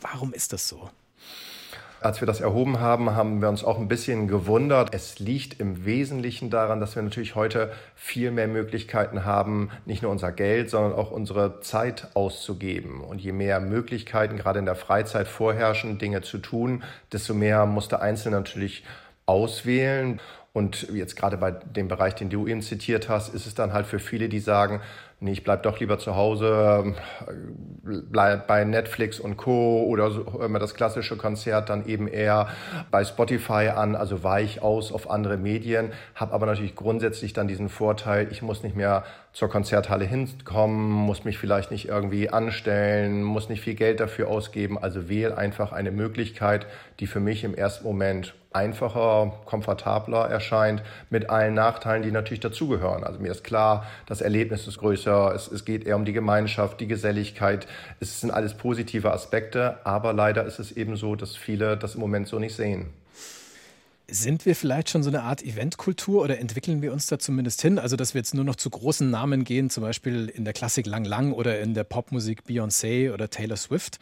Warum 0.01 0.33
ist 0.33 0.51
das 0.51 0.67
so? 0.67 0.89
Als 2.01 2.21
wir 2.21 2.25
das 2.27 2.41
erhoben 2.41 2.79
haben, 2.79 3.15
haben 3.15 3.41
wir 3.41 3.49
uns 3.49 3.63
auch 3.63 3.79
ein 3.79 3.87
bisschen 3.87 4.27
gewundert. 4.27 4.93
Es 4.93 5.19
liegt 5.19 5.59
im 5.59 5.85
Wesentlichen 5.85 6.49
daran, 6.49 6.79
dass 6.79 6.95
wir 6.95 7.01
natürlich 7.01 7.35
heute 7.35 7.71
viel 7.95 8.31
mehr 8.31 8.47
Möglichkeiten 8.47 9.25
haben, 9.25 9.71
nicht 9.85 10.03
nur 10.03 10.11
unser 10.11 10.31
Geld, 10.31 10.69
sondern 10.69 10.93
auch 10.93 11.11
unsere 11.11 11.61
Zeit 11.61 12.09
auszugeben. 12.13 13.01
Und 13.01 13.21
je 13.21 13.31
mehr 13.31 13.59
Möglichkeiten 13.59 14.37
gerade 14.37 14.59
in 14.59 14.65
der 14.65 14.75
Freizeit 14.75 15.27
vorherrschen, 15.27 15.97
Dinge 15.97 16.21
zu 16.21 16.37
tun, 16.37 16.83
desto 17.11 17.33
mehr 17.33 17.65
muss 17.65 17.87
der 17.87 18.01
Einzelne 18.01 18.37
natürlich 18.37 18.83
auswählen. 19.25 20.19
Und 20.53 20.87
jetzt 20.93 21.15
gerade 21.15 21.37
bei 21.37 21.51
dem 21.51 21.87
Bereich, 21.87 22.15
den 22.15 22.29
du 22.29 22.47
eben 22.47 22.61
zitiert 22.61 23.09
hast, 23.09 23.33
ist 23.33 23.45
es 23.45 23.55
dann 23.55 23.73
halt 23.73 23.87
für 23.87 23.99
viele, 23.99 24.29
die 24.29 24.39
sagen, 24.39 24.81
nee, 25.19 25.31
ich 25.31 25.43
bleib 25.43 25.63
doch 25.63 25.79
lieber 25.79 25.97
zu 25.97 26.15
Hause, 26.15 26.95
bleib 27.83 28.47
bei 28.47 28.63
Netflix 28.63 29.19
und 29.19 29.37
Co. 29.37 29.83
oder 29.83 30.11
so, 30.11 30.41
immer 30.41 30.59
das 30.59 30.73
klassische 30.73 31.15
Konzert 31.17 31.69
dann 31.69 31.85
eben 31.87 32.07
eher 32.07 32.47
bei 32.91 33.03
Spotify 33.03 33.69
an, 33.75 33.95
also 33.95 34.23
weich 34.23 34.61
aus 34.61 34.91
auf 34.91 35.09
andere 35.09 35.37
Medien, 35.37 35.91
habe 36.15 36.33
aber 36.33 36.45
natürlich 36.45 36.75
grundsätzlich 36.75 37.33
dann 37.33 37.47
diesen 37.47 37.69
Vorteil, 37.69 38.27
ich 38.31 38.41
muss 38.41 38.63
nicht 38.63 38.75
mehr 38.75 39.03
zur 39.33 39.49
Konzerthalle 39.49 40.05
hinkommen, 40.05 40.89
muss 40.91 41.25
mich 41.25 41.37
vielleicht 41.37 41.71
nicht 41.71 41.87
irgendwie 41.87 42.29
anstellen, 42.29 43.23
muss 43.23 43.49
nicht 43.49 43.61
viel 43.61 43.75
Geld 43.75 43.99
dafür 43.99 44.29
ausgeben, 44.29 44.77
also 44.77 45.09
wähle 45.09 45.37
einfach 45.37 45.71
eine 45.71 45.91
Möglichkeit, 45.91 46.67
die 46.99 47.07
für 47.07 47.19
mich 47.19 47.43
im 47.43 47.53
ersten 47.53 47.83
Moment 47.83 48.33
einfacher, 48.53 49.33
komfortabler 49.45 50.29
erscheint, 50.29 50.81
mit 51.09 51.29
allen 51.29 51.53
Nachteilen, 51.53 52.03
die 52.03 52.11
natürlich 52.11 52.39
dazugehören. 52.39 53.03
Also 53.03 53.19
mir 53.19 53.31
ist 53.31 53.43
klar, 53.43 53.85
das 54.05 54.21
Erlebnis 54.21 54.65
ist 54.65 54.77
größer, 54.77 55.04
es, 55.11 55.51
es 55.51 55.65
geht 55.65 55.85
eher 55.85 55.95
um 55.95 56.05
die 56.05 56.13
Gemeinschaft, 56.13 56.79
die 56.79 56.87
Geselligkeit, 56.87 57.67
es 57.99 58.21
sind 58.21 58.31
alles 58.31 58.55
positive 58.55 59.11
Aspekte, 59.11 59.77
aber 59.85 60.13
leider 60.13 60.45
ist 60.45 60.59
es 60.59 60.71
eben 60.71 60.95
so, 60.97 61.15
dass 61.15 61.35
viele 61.35 61.77
das 61.77 61.95
im 61.95 62.01
Moment 62.01 62.27
so 62.27 62.39
nicht 62.39 62.55
sehen. 62.55 62.87
Sind 64.07 64.45
wir 64.45 64.55
vielleicht 64.55 64.91
schon 64.91 65.01
so 65.01 65.09
eine 65.09 65.23
Art 65.23 65.41
Eventkultur 65.41 66.21
oder 66.21 66.37
entwickeln 66.37 66.83
wir 66.83 66.93
uns 66.93 67.07
da 67.07 67.17
zumindest 67.17 67.61
hin? 67.63 67.79
Also, 67.79 67.95
dass 67.95 68.13
wir 68.13 68.19
jetzt 68.19 68.35
nur 68.35 68.43
noch 68.43 68.55
zu 68.55 68.69
großen 68.69 69.09
Namen 69.09 69.43
gehen, 69.43 69.71
zum 69.71 69.81
Beispiel 69.81 70.29
in 70.29 70.45
der 70.45 70.53
Klassik 70.53 70.85
Lang 70.85 71.05
Lang 71.05 71.31
oder 71.31 71.59
in 71.59 71.73
der 71.73 71.85
Popmusik 71.85 72.43
Beyoncé 72.47 73.11
oder 73.11 73.31
Taylor 73.31 73.57
Swift? 73.57 73.99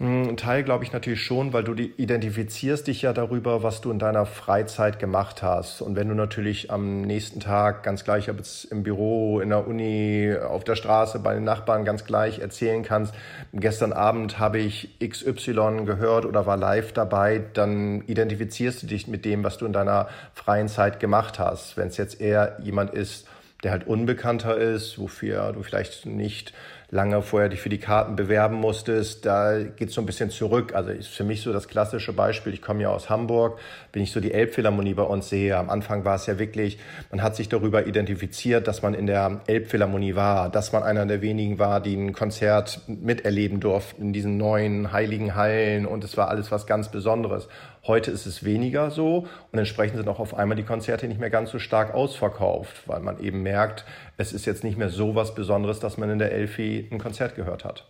Ein 0.00 0.36
Teil 0.36 0.62
glaube 0.62 0.84
ich 0.84 0.92
natürlich 0.92 1.24
schon, 1.24 1.52
weil 1.52 1.64
du 1.64 1.74
identifizierst 1.74 2.86
dich 2.86 3.02
ja 3.02 3.12
darüber, 3.12 3.64
was 3.64 3.80
du 3.80 3.90
in 3.90 3.98
deiner 3.98 4.26
Freizeit 4.26 5.00
gemacht 5.00 5.42
hast. 5.42 5.80
Und 5.82 5.96
wenn 5.96 6.08
du 6.08 6.14
natürlich 6.14 6.70
am 6.70 7.00
nächsten 7.00 7.40
Tag 7.40 7.82
ganz 7.82 8.04
gleich, 8.04 8.30
ob 8.30 8.38
es 8.38 8.64
im 8.64 8.84
Büro, 8.84 9.40
in 9.40 9.48
der 9.48 9.66
Uni, 9.66 10.32
auf 10.40 10.62
der 10.62 10.76
Straße, 10.76 11.18
bei 11.18 11.34
den 11.34 11.42
Nachbarn 11.42 11.84
ganz 11.84 12.04
gleich 12.04 12.38
erzählen 12.38 12.84
kannst, 12.84 13.12
gestern 13.52 13.92
Abend 13.92 14.38
habe 14.38 14.60
ich 14.60 15.00
XY 15.00 15.82
gehört 15.84 16.26
oder 16.26 16.46
war 16.46 16.56
live 16.56 16.92
dabei, 16.92 17.42
dann 17.54 18.02
identifizierst 18.02 18.84
du 18.84 18.86
dich 18.86 19.08
mit 19.08 19.24
dem, 19.24 19.42
was 19.42 19.58
du 19.58 19.66
in 19.66 19.72
deiner 19.72 20.06
freien 20.32 20.68
Zeit 20.68 21.00
gemacht 21.00 21.40
hast. 21.40 21.76
Wenn 21.76 21.88
es 21.88 21.96
jetzt 21.96 22.20
eher 22.20 22.56
jemand 22.62 22.94
ist, 22.94 23.26
der 23.64 23.72
halt 23.72 23.88
unbekannter 23.88 24.56
ist, 24.56 25.00
wofür 25.00 25.52
du 25.52 25.64
vielleicht 25.64 26.06
nicht 26.06 26.52
lange 26.90 27.20
vorher 27.20 27.50
dich 27.50 27.60
für 27.60 27.68
die 27.68 27.78
Karten 27.78 28.16
bewerben 28.16 28.56
musstest, 28.56 29.26
da 29.26 29.62
geht 29.62 29.90
es 29.90 29.94
so 29.94 30.00
ein 30.00 30.06
bisschen 30.06 30.30
zurück. 30.30 30.74
Also 30.74 30.90
ist 30.90 31.08
für 31.08 31.24
mich 31.24 31.42
so 31.42 31.52
das 31.52 31.68
klassische 31.68 32.14
Beispiel, 32.14 32.54
ich 32.54 32.62
komme 32.62 32.82
ja 32.82 32.88
aus 32.88 33.10
Hamburg, 33.10 33.58
wenn 33.92 34.02
ich 34.02 34.10
so 34.10 34.20
die 34.20 34.32
Elbphilharmonie 34.32 34.94
bei 34.94 35.02
uns 35.02 35.28
sehe, 35.28 35.56
am 35.56 35.68
Anfang 35.68 36.06
war 36.06 36.16
es 36.16 36.24
ja 36.26 36.38
wirklich, 36.38 36.78
man 37.10 37.22
hat 37.22 37.36
sich 37.36 37.50
darüber 37.50 37.86
identifiziert, 37.86 38.66
dass 38.66 38.80
man 38.80 38.94
in 38.94 39.06
der 39.06 39.42
Elbphilharmonie 39.46 40.14
war, 40.14 40.48
dass 40.48 40.72
man 40.72 40.82
einer 40.82 41.04
der 41.04 41.20
wenigen 41.20 41.58
war, 41.58 41.82
die 41.82 41.94
ein 41.94 42.14
Konzert 42.14 42.80
miterleben 42.86 43.60
durften 43.60 44.00
in 44.02 44.12
diesen 44.14 44.38
neuen 44.38 44.90
heiligen 44.90 45.34
Hallen 45.34 45.84
und 45.84 46.04
es 46.04 46.16
war 46.16 46.28
alles 46.28 46.50
was 46.50 46.66
ganz 46.66 46.90
Besonderes. 46.90 47.48
Heute 47.88 48.10
ist 48.10 48.26
es 48.26 48.44
weniger 48.44 48.90
so 48.90 49.26
und 49.50 49.58
entsprechend 49.58 49.96
sind 49.96 50.08
auch 50.08 50.20
auf 50.20 50.34
einmal 50.34 50.56
die 50.56 50.62
Konzerte 50.62 51.08
nicht 51.08 51.18
mehr 51.18 51.30
ganz 51.30 51.50
so 51.50 51.58
stark 51.58 51.94
ausverkauft, 51.94 52.86
weil 52.86 53.00
man 53.00 53.18
eben 53.18 53.42
merkt, 53.42 53.86
es 54.18 54.34
ist 54.34 54.44
jetzt 54.44 54.62
nicht 54.62 54.76
mehr 54.76 54.90
so 54.90 55.14
was 55.14 55.34
Besonderes, 55.34 55.80
dass 55.80 55.96
man 55.96 56.10
in 56.10 56.18
der 56.18 56.30
Elfi 56.32 56.86
ein 56.92 56.98
Konzert 56.98 57.34
gehört 57.34 57.64
hat. 57.64 57.86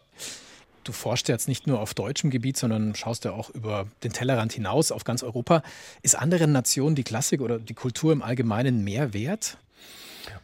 Du 0.85 0.93
forschst 0.93 1.29
jetzt 1.29 1.49
nicht 1.49 1.67
nur 1.67 1.81
auf 1.81 1.95
deutschem 1.95 2.31
Gebiet, 2.31 2.57
sondern 2.57 2.95
schaust 2.95 3.25
ja 3.25 3.33
auch 3.33 3.51
über 3.51 3.87
den 4.05 4.13
Tellerrand 4.13 4.53
hinaus 4.53 4.93
auf 4.93 5.03
ganz 5.03 5.25
Europa. 5.25 5.63
Ist 6.03 6.17
anderen 6.17 6.53
Nationen 6.53 6.95
die 6.95 7.05
Klassik 7.05 7.41
oder 7.41 7.59
die 7.59 7.75
Kultur 7.75 8.13
im 8.13 8.23
Allgemeinen 8.23 8.85
mehr 8.85 9.13
wert? 9.13 9.59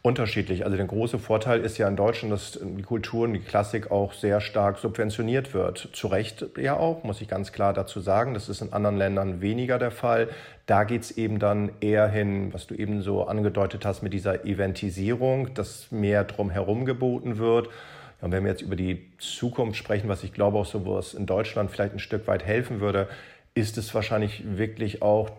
Unterschiedlich. 0.02 0.64
Also 0.64 0.76
der 0.76 0.86
große 0.86 1.18
Vorteil 1.18 1.60
ist 1.60 1.78
ja 1.78 1.88
in 1.88 1.96
Deutschland, 1.96 2.32
dass 2.32 2.58
die 2.62 2.82
Kultur 2.82 3.24
und 3.24 3.34
die 3.34 3.40
Klassik 3.40 3.90
auch 3.90 4.12
sehr 4.12 4.40
stark 4.40 4.78
subventioniert 4.78 5.54
wird. 5.54 5.88
Zu 5.92 6.08
Recht 6.08 6.44
ja 6.58 6.76
auch, 6.76 7.04
muss 7.04 7.20
ich 7.20 7.28
ganz 7.28 7.52
klar 7.52 7.72
dazu 7.72 8.00
sagen. 8.00 8.34
Das 8.34 8.48
ist 8.48 8.60
in 8.60 8.72
anderen 8.72 8.96
Ländern 8.96 9.40
weniger 9.40 9.78
der 9.78 9.90
Fall. 9.90 10.28
Da 10.66 10.84
geht 10.84 11.02
es 11.02 11.10
eben 11.12 11.38
dann 11.38 11.70
eher 11.80 12.08
hin, 12.08 12.52
was 12.52 12.66
du 12.66 12.74
eben 12.74 13.02
so 13.02 13.24
angedeutet 13.24 13.84
hast 13.84 14.02
mit 14.02 14.12
dieser 14.12 14.44
Eventisierung, 14.44 15.54
dass 15.54 15.90
mehr 15.90 16.24
drumherum 16.24 16.84
geboten 16.84 17.38
wird. 17.38 17.68
Und 18.20 18.32
wenn 18.32 18.44
wir 18.44 18.50
jetzt 18.50 18.62
über 18.62 18.76
die 18.76 19.10
Zukunft 19.18 19.76
sprechen, 19.76 20.08
was 20.08 20.24
ich 20.24 20.32
glaube 20.32 20.58
auch 20.58 20.66
so, 20.66 20.86
wo 20.86 20.98
es 20.98 21.14
in 21.14 21.26
Deutschland 21.26 21.70
vielleicht 21.70 21.92
ein 21.92 21.98
Stück 21.98 22.26
weit 22.26 22.44
helfen 22.44 22.80
würde, 22.80 23.08
ist 23.54 23.78
es 23.78 23.94
wahrscheinlich 23.94 24.42
wirklich 24.56 25.02
auch 25.02 25.30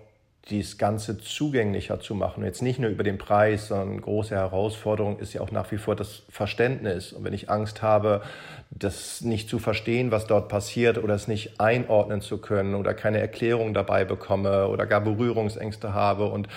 das 0.50 0.78
Ganze 0.78 1.18
zugänglicher 1.18 2.00
zu 2.00 2.14
machen. 2.14 2.44
Jetzt 2.44 2.62
nicht 2.62 2.80
nur 2.80 2.92
über 2.92 3.04
den 3.04 3.18
Preis, 3.18 3.70
sondern 3.70 4.00
große 4.00 4.36
Herausforderung 4.36 5.18
ist 5.18 5.34
ja 5.34 5.42
auch 5.42 5.52
nach 5.52 5.72
wie 5.72 5.78
vor 5.78 5.96
das 5.96 6.24
Verständnis. 6.30 7.14
Und 7.14 7.24
wenn 7.24 7.34
ich 7.34 7.50
Angst 7.50 7.82
habe, 7.82 8.22
das 8.70 9.22
nicht 9.22 9.50
zu 9.50 9.58
verstehen, 9.58 10.12
was 10.12 10.28
dort 10.28 10.48
passiert 10.48 11.00
oder 11.00 11.16
es 11.16 11.28
nicht 11.28 11.60
einordnen 11.60 12.22
zu 12.22 12.38
können 12.38 12.76
oder 12.76 12.94
keine 12.94 13.20
Erklärung 13.20 13.74
dabei 13.74 14.06
bekomme 14.06 14.68
oder 14.68 14.86
gar 14.86 15.02
Berührungsängste 15.02 15.94
habe 15.94 16.26
und 16.28 16.48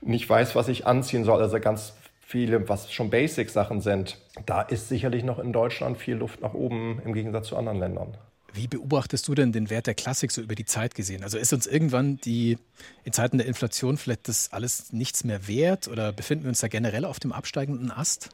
nicht 0.00 0.28
weiß, 0.28 0.56
was 0.56 0.68
ich 0.68 0.86
anziehen 0.86 1.24
soll, 1.24 1.40
also 1.40 1.60
ganz 1.60 1.94
viele, 2.20 2.68
was 2.68 2.92
schon 2.92 3.10
Basic-Sachen 3.10 3.80
sind, 3.80 4.18
da 4.46 4.62
ist 4.62 4.88
sicherlich 4.88 5.22
noch 5.24 5.38
in 5.38 5.52
Deutschland 5.52 5.98
viel 5.98 6.16
Luft 6.16 6.40
nach 6.40 6.54
oben 6.54 7.00
im 7.04 7.12
Gegensatz 7.12 7.48
zu 7.48 7.56
anderen 7.56 7.78
Ländern. 7.78 8.16
Wie 8.52 8.66
beobachtest 8.66 9.28
du 9.28 9.34
denn 9.34 9.52
den 9.52 9.70
Wert 9.70 9.86
der 9.86 9.94
Klassik 9.94 10.32
so 10.32 10.42
über 10.42 10.54
die 10.54 10.64
Zeit 10.64 10.94
gesehen? 10.94 11.22
Also 11.22 11.38
ist 11.38 11.52
uns 11.52 11.66
irgendwann 11.66 12.16
die 12.18 12.58
in 13.04 13.12
Zeiten 13.12 13.38
der 13.38 13.46
Inflation 13.46 13.96
vielleicht 13.96 14.28
das 14.28 14.52
alles 14.52 14.92
nichts 14.92 15.24
mehr 15.24 15.46
wert 15.46 15.88
oder 15.88 16.12
befinden 16.12 16.44
wir 16.44 16.48
uns 16.48 16.60
da 16.60 16.68
generell 16.68 17.04
auf 17.04 17.20
dem 17.20 17.32
absteigenden 17.32 17.90
Ast? 17.90 18.30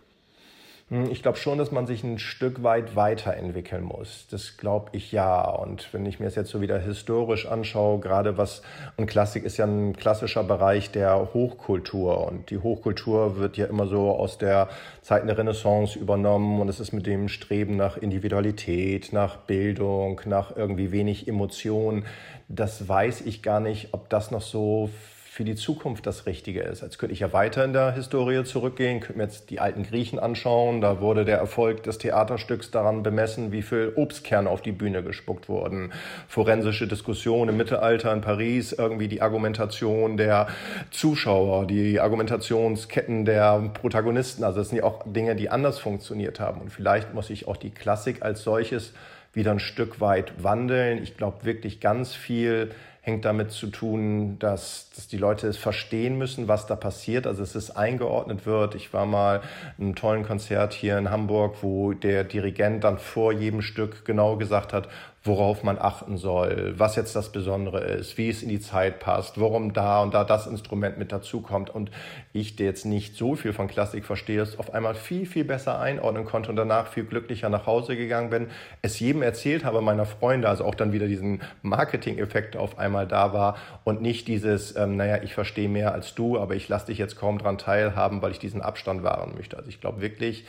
Hm, 0.88 1.10
ich 1.10 1.20
glaube 1.20 1.36
schon, 1.36 1.58
dass 1.58 1.72
man 1.72 1.88
sich 1.88 2.04
ein 2.04 2.20
Stück 2.20 2.62
weit 2.62 2.94
weiterentwickeln 2.94 3.82
muss. 3.82 4.28
Das 4.30 4.56
glaube 4.56 4.90
ich 4.92 5.10
ja. 5.10 5.42
Und 5.42 5.92
wenn 5.92 6.06
ich 6.06 6.20
mir 6.20 6.26
das 6.26 6.36
jetzt 6.36 6.50
so 6.50 6.60
wieder 6.60 6.78
historisch 6.78 7.46
anschaue, 7.46 7.98
gerade 7.98 8.38
was, 8.38 8.62
und 8.96 9.06
Klassik 9.06 9.44
ist 9.44 9.56
ja 9.56 9.64
ein 9.66 9.96
klassischer 9.96 10.44
Bereich 10.44 10.92
der 10.92 11.34
Hochkultur. 11.34 12.28
Und 12.28 12.50
die 12.50 12.58
Hochkultur 12.58 13.36
wird 13.36 13.56
ja 13.56 13.66
immer 13.66 13.88
so 13.88 14.12
aus 14.12 14.38
der 14.38 14.68
Zeit 15.02 15.26
der 15.26 15.36
Renaissance 15.36 15.98
übernommen. 15.98 16.60
Und 16.60 16.68
es 16.68 16.78
ist 16.78 16.92
mit 16.92 17.06
dem 17.06 17.28
Streben 17.28 17.76
nach 17.76 17.96
Individualität, 17.96 19.12
nach 19.12 19.38
Bildung, 19.38 20.20
nach 20.24 20.56
irgendwie 20.56 20.92
wenig 20.92 21.26
Emotion. 21.26 22.04
Das 22.46 22.88
weiß 22.88 23.22
ich 23.22 23.42
gar 23.42 23.58
nicht, 23.58 23.88
ob 23.90 24.08
das 24.08 24.30
noch 24.30 24.42
so 24.42 24.90
für 25.36 25.44
die 25.44 25.54
Zukunft 25.54 26.06
das 26.06 26.24
Richtige 26.24 26.62
ist. 26.62 26.80
Jetzt 26.80 26.98
könnte 26.98 27.12
ich 27.12 27.20
ja 27.20 27.30
weiter 27.34 27.62
in 27.62 27.74
der 27.74 27.92
Historie 27.92 28.42
zurückgehen, 28.44 29.00
könnte 29.00 29.18
mir 29.18 29.24
jetzt 29.24 29.50
die 29.50 29.60
alten 29.60 29.82
Griechen 29.82 30.18
anschauen. 30.18 30.80
Da 30.80 31.02
wurde 31.02 31.26
der 31.26 31.36
Erfolg 31.36 31.82
des 31.82 31.98
Theaterstücks 31.98 32.70
daran 32.70 33.02
bemessen, 33.02 33.52
wie 33.52 33.60
viel 33.60 33.92
Obstkerne 33.96 34.48
auf 34.48 34.62
die 34.62 34.72
Bühne 34.72 35.02
gespuckt 35.02 35.50
wurden. 35.50 35.92
Forensische 36.26 36.88
Diskussion 36.88 37.50
im 37.50 37.58
Mittelalter 37.58 38.14
in 38.14 38.22
Paris, 38.22 38.72
irgendwie 38.72 39.08
die 39.08 39.20
Argumentation 39.20 40.16
der 40.16 40.46
Zuschauer, 40.90 41.66
die 41.66 42.00
Argumentationsketten 42.00 43.26
der 43.26 43.72
Protagonisten. 43.74 44.42
Also 44.42 44.60
das 44.60 44.70
sind 44.70 44.78
ja 44.78 44.84
auch 44.84 45.02
Dinge, 45.04 45.36
die 45.36 45.50
anders 45.50 45.78
funktioniert 45.78 46.40
haben. 46.40 46.62
Und 46.62 46.70
vielleicht 46.70 47.12
muss 47.12 47.28
ich 47.28 47.46
auch 47.46 47.58
die 47.58 47.72
Klassik 47.72 48.22
als 48.22 48.42
solches 48.42 48.94
wieder 49.34 49.50
ein 49.50 49.60
Stück 49.60 50.00
weit 50.00 50.42
wandeln. 50.42 51.02
Ich 51.02 51.18
glaube 51.18 51.44
wirklich 51.44 51.80
ganz 51.80 52.14
viel 52.14 52.70
hängt 53.06 53.24
damit 53.24 53.52
zu 53.52 53.68
tun, 53.68 54.36
dass, 54.40 54.90
dass 54.96 55.06
die 55.06 55.16
Leute 55.16 55.46
es 55.46 55.56
verstehen 55.56 56.18
müssen, 56.18 56.48
was 56.48 56.66
da 56.66 56.74
passiert. 56.74 57.28
Also 57.28 57.44
es 57.44 57.54
ist 57.54 57.70
eingeordnet 57.70 58.46
wird. 58.46 58.74
Ich 58.74 58.92
war 58.92 59.06
mal 59.06 59.42
in 59.78 59.84
einem 59.84 59.94
tollen 59.94 60.24
Konzert 60.24 60.72
hier 60.72 60.98
in 60.98 61.08
Hamburg, 61.08 61.58
wo 61.62 61.92
der 61.92 62.24
Dirigent 62.24 62.82
dann 62.82 62.98
vor 62.98 63.32
jedem 63.32 63.62
Stück 63.62 64.04
genau 64.04 64.36
gesagt 64.36 64.72
hat, 64.72 64.88
worauf 65.26 65.62
man 65.62 65.78
achten 65.78 66.16
soll, 66.16 66.74
was 66.76 66.96
jetzt 66.96 67.16
das 67.16 67.30
Besondere 67.30 67.80
ist, 67.80 68.18
wie 68.18 68.28
es 68.28 68.42
in 68.42 68.48
die 68.48 68.60
Zeit 68.60 69.00
passt, 69.00 69.40
warum 69.40 69.72
da 69.72 70.02
und 70.02 70.14
da 70.14 70.24
das 70.24 70.46
Instrument 70.46 70.98
mit 70.98 71.12
dazukommt. 71.12 71.70
Und 71.70 71.90
ich, 72.32 72.56
der 72.56 72.66
jetzt 72.66 72.86
nicht 72.86 73.16
so 73.16 73.34
viel 73.34 73.52
von 73.52 73.68
Klassik 73.68 74.04
verstehe, 74.04 74.40
es 74.40 74.58
auf 74.58 74.74
einmal 74.74 74.94
viel, 74.94 75.26
viel 75.26 75.44
besser 75.44 75.80
einordnen 75.80 76.24
konnte 76.24 76.50
und 76.50 76.56
danach 76.56 76.88
viel 76.88 77.04
glücklicher 77.04 77.48
nach 77.48 77.66
Hause 77.66 77.96
gegangen 77.96 78.30
bin, 78.30 78.48
es 78.82 78.98
jedem 79.00 79.22
erzählt 79.22 79.64
habe, 79.64 79.80
meiner 79.80 80.06
Freunde, 80.06 80.48
also 80.48 80.64
auch 80.64 80.74
dann 80.74 80.92
wieder 80.92 81.06
diesen 81.06 81.42
Marketing-Effekt 81.62 82.56
auf 82.56 82.78
einmal 82.78 83.06
da 83.06 83.32
war 83.32 83.56
und 83.84 84.02
nicht 84.02 84.28
dieses, 84.28 84.76
ähm, 84.76 84.96
naja, 84.96 85.22
ich 85.22 85.34
verstehe 85.34 85.68
mehr 85.68 85.92
als 85.92 86.14
du, 86.14 86.38
aber 86.38 86.54
ich 86.54 86.68
lasse 86.68 86.86
dich 86.86 86.98
jetzt 86.98 87.16
kaum 87.16 87.38
dran 87.38 87.58
teilhaben, 87.58 88.22
weil 88.22 88.32
ich 88.32 88.38
diesen 88.38 88.62
Abstand 88.62 89.02
wahren 89.02 89.34
möchte. 89.36 89.56
Also 89.56 89.68
ich 89.68 89.80
glaube 89.80 90.00
wirklich, 90.00 90.44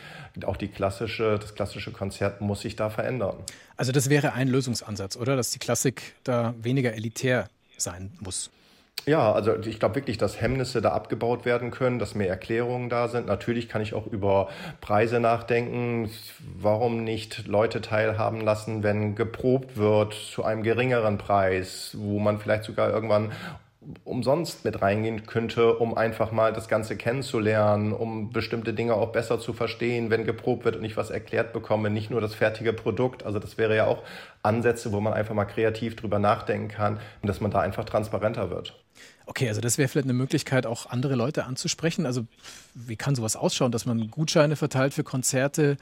auch 0.46 0.58
die 0.58 0.68
klassische, 0.68 1.38
das 1.40 1.56
klassische 1.56 1.92
Konzert 1.92 2.42
muss 2.42 2.62
sich 2.62 2.76
da 2.76 2.90
verändern. 2.90 3.38
Also 3.78 3.92
das 3.92 4.10
wäre 4.10 4.34
ein 4.34 4.48
Lösungsansatz, 4.48 5.16
oder? 5.16 5.36
Dass 5.36 5.52
die 5.52 5.60
Klassik 5.60 6.16
da 6.24 6.56
weniger 6.62 6.94
elitär 6.94 7.48
sein 7.78 8.12
muss. 8.20 8.50
Ja, 9.06 9.32
also 9.32 9.56
ich 9.56 9.80
glaube 9.80 9.96
wirklich, 9.96 10.18
dass 10.18 10.42
Hemmnisse 10.42 10.82
da 10.82 10.92
abgebaut 10.92 11.46
werden 11.46 11.72
können, 11.72 11.98
dass 11.98 12.14
mehr 12.14 12.28
Erklärungen 12.28 12.90
da 12.90 13.08
sind. 13.08 13.28
Natürlich 13.28 13.70
kann 13.70 13.82
ich 13.82 13.94
auch 13.94 14.08
über 14.08 14.50
Preise 14.82 15.22
nachdenken. 15.22 16.10
Warum 16.60 17.04
nicht 17.04 17.48
Leute 17.48 17.80
teilhaben 17.80 18.42
lassen, 18.42 18.84
wenn 18.84 19.16
geprobt 19.16 19.78
wird 19.78 20.14
zu 20.14 20.44
einem 20.44 20.64
geringeren 20.64 21.18
Preis, 21.18 21.96
wo 21.98 22.20
man 22.20 22.40
vielleicht 22.40 22.66
sogar 22.66 22.90
irgendwann 22.90 23.32
umsonst 24.04 24.66
mit 24.66 24.82
reingehen 24.82 25.26
könnte, 25.26 25.76
um 25.76 25.96
einfach 25.96 26.32
mal 26.32 26.54
das 26.54 26.68
Ganze 26.68 26.98
kennenzulernen, 26.98 27.94
um 27.94 28.32
bestimmte 28.32 28.74
Dinge 28.74 28.94
auch 28.94 29.12
besser 29.12 29.40
zu 29.40 29.54
verstehen, 29.54 30.10
wenn 30.10 30.26
geprobt 30.26 30.66
wird 30.66 30.76
und 30.76 30.84
ich 30.84 30.98
was 30.98 31.10
erklärt 31.10 31.54
bekomme, 31.54 31.90
nicht 31.90 32.10
nur 32.10 32.22
das 32.22 32.34
fertige 32.34 32.74
Produkt. 32.74 33.26
Also 33.26 33.40
das 33.40 33.58
wäre 33.58 33.76
ja 33.76 33.86
auch 33.86 34.04
Ansätze, 34.44 34.92
wo 34.92 35.00
man 35.00 35.14
einfach 35.14 35.36
mal 35.36 35.46
kreativ 35.46 35.96
drüber 35.96 36.20
nachdenken 36.20 36.68
kann 36.68 37.00
und 37.22 37.28
dass 37.28 37.42
man 37.42 37.52
da 37.52 37.62
einfach 37.62 37.86
transparenter 37.86 38.50
wird. 38.50 38.74
Okay, 39.26 39.50
also 39.50 39.62
das 39.62 39.78
wäre 39.78 39.90
vielleicht 39.90 40.06
eine 40.06 40.14
Möglichkeit, 40.14 40.66
auch 40.66 40.90
andere 40.90 41.16
Leute 41.16 41.46
anzusprechen. 41.46 42.06
Also 42.06 42.26
wie 42.74 42.96
kann 42.96 43.14
sowas 43.16 43.36
ausschauen, 43.36 43.72
dass 43.72 43.86
man 43.86 44.10
Gutscheine 44.10 44.56
verteilt 44.56 44.94
für 44.94 45.04
Konzerte, 45.04 45.78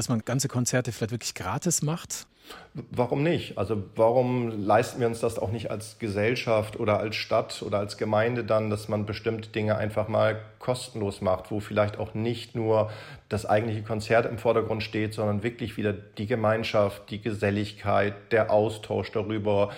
dass 0.00 0.08
man 0.08 0.24
ganze 0.24 0.48
Konzerte 0.48 0.92
vielleicht 0.92 1.12
wirklich 1.12 1.34
gratis 1.34 1.82
macht? 1.82 2.26
Warum 2.72 3.22
nicht? 3.22 3.58
Also 3.58 3.82
warum 3.96 4.64
leisten 4.64 4.98
wir 4.98 5.06
uns 5.06 5.20
das 5.20 5.38
auch 5.38 5.52
nicht 5.52 5.70
als 5.70 5.98
Gesellschaft 5.98 6.80
oder 6.80 6.98
als 6.98 7.16
Stadt 7.16 7.62
oder 7.62 7.80
als 7.80 7.98
Gemeinde 7.98 8.42
dann, 8.42 8.70
dass 8.70 8.88
man 8.88 9.04
bestimmte 9.04 9.50
Dinge 9.50 9.76
einfach 9.76 10.08
mal 10.08 10.40
kostenlos 10.58 11.20
macht, 11.20 11.50
wo 11.50 11.60
vielleicht 11.60 11.98
auch 11.98 12.14
nicht 12.14 12.54
nur 12.54 12.90
das 13.28 13.44
eigentliche 13.44 13.82
Konzert 13.82 14.24
im 14.24 14.38
Vordergrund 14.38 14.82
steht, 14.82 15.12
sondern 15.12 15.42
wirklich 15.42 15.76
wieder 15.76 15.92
die 15.92 16.26
Gemeinschaft, 16.26 17.10
die 17.10 17.20
Geselligkeit, 17.20 18.14
der 18.32 18.50
Austausch 18.50 19.12
darüber, 19.12 19.70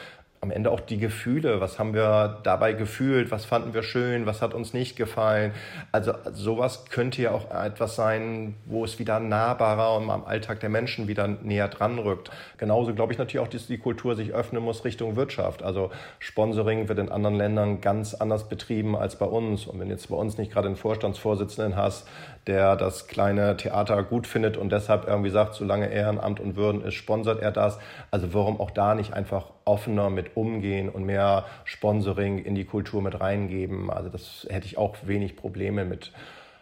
am 0.42 0.50
Ende 0.50 0.72
auch 0.72 0.80
die 0.80 0.98
Gefühle. 0.98 1.60
Was 1.60 1.78
haben 1.78 1.94
wir 1.94 2.40
dabei 2.42 2.72
gefühlt? 2.72 3.30
Was 3.30 3.44
fanden 3.44 3.74
wir 3.74 3.84
schön? 3.84 4.26
Was 4.26 4.42
hat 4.42 4.54
uns 4.54 4.74
nicht 4.74 4.96
gefallen? 4.96 5.52
Also 5.92 6.14
sowas 6.32 6.86
könnte 6.86 7.22
ja 7.22 7.30
auch 7.30 7.48
etwas 7.54 7.94
sein, 7.94 8.56
wo 8.66 8.84
es 8.84 8.98
wieder 8.98 9.20
nahbarer 9.20 9.96
und 9.96 10.10
am 10.10 10.24
Alltag 10.24 10.58
der 10.58 10.68
Menschen 10.68 11.06
wieder 11.06 11.28
näher 11.28 11.68
dran 11.68 11.96
rückt. 12.00 12.32
Genauso 12.56 12.92
glaube 12.92 13.12
ich 13.12 13.20
natürlich 13.20 13.38
auch, 13.46 13.50
dass 13.50 13.68
die 13.68 13.78
Kultur 13.78 14.16
sich 14.16 14.32
öffnen 14.32 14.64
muss 14.64 14.84
Richtung 14.84 15.14
Wirtschaft. 15.14 15.62
Also 15.62 15.92
Sponsoring 16.18 16.88
wird 16.88 16.98
in 16.98 17.08
anderen 17.08 17.36
Ländern 17.36 17.80
ganz 17.80 18.12
anders 18.12 18.48
betrieben 18.48 18.96
als 18.96 19.14
bei 19.14 19.26
uns. 19.26 19.68
Und 19.68 19.78
wenn 19.78 19.90
jetzt 19.90 20.08
bei 20.08 20.16
uns 20.16 20.38
nicht 20.38 20.50
gerade 20.50 20.66
einen 20.66 20.76
Vorstandsvorsitzenden 20.76 21.76
hast, 21.76 22.08
der 22.46 22.76
das 22.76 23.06
kleine 23.06 23.56
Theater 23.56 24.02
gut 24.02 24.26
findet 24.26 24.56
und 24.56 24.72
deshalb 24.72 25.06
irgendwie 25.06 25.30
sagt, 25.30 25.54
solange 25.54 25.90
Ehrenamt 25.90 26.40
und 26.40 26.56
Würden 26.56 26.82
ist, 26.82 26.94
sponsert 26.94 27.40
er 27.40 27.52
das. 27.52 27.78
Also 28.10 28.34
warum 28.34 28.60
auch 28.60 28.70
da 28.70 28.94
nicht 28.94 29.12
einfach 29.12 29.46
offener 29.64 30.10
mit 30.10 30.36
umgehen 30.36 30.88
und 30.88 31.04
mehr 31.04 31.44
Sponsoring 31.64 32.38
in 32.38 32.54
die 32.54 32.64
Kultur 32.64 33.00
mit 33.00 33.20
reingeben. 33.20 33.90
Also 33.90 34.08
das 34.08 34.46
hätte 34.50 34.66
ich 34.66 34.76
auch 34.76 34.96
wenig 35.02 35.36
Probleme 35.36 35.84
mit. 35.84 36.12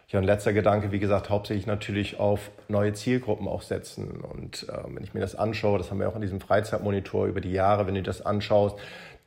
Ja, 0.09 0.19
ein 0.19 0.25
letzter 0.25 0.51
Gedanke, 0.51 0.91
wie 0.91 0.99
gesagt, 0.99 1.29
hauptsächlich 1.29 1.67
natürlich 1.67 2.19
auf 2.19 2.51
neue 2.67 2.91
Zielgruppen 2.91 3.47
auch 3.47 3.61
setzen. 3.61 4.19
Und 4.19 4.67
äh, 4.67 4.73
wenn 4.93 5.03
ich 5.05 5.13
mir 5.13 5.21
das 5.21 5.35
anschaue, 5.35 5.77
das 5.77 5.89
haben 5.89 6.01
wir 6.01 6.09
auch 6.09 6.15
in 6.15 6.21
diesem 6.21 6.41
Freizeitmonitor 6.41 7.27
über 7.27 7.39
die 7.39 7.53
Jahre, 7.53 7.87
wenn 7.87 7.95
du 7.95 8.03
das 8.03 8.25
anschaust, 8.25 8.77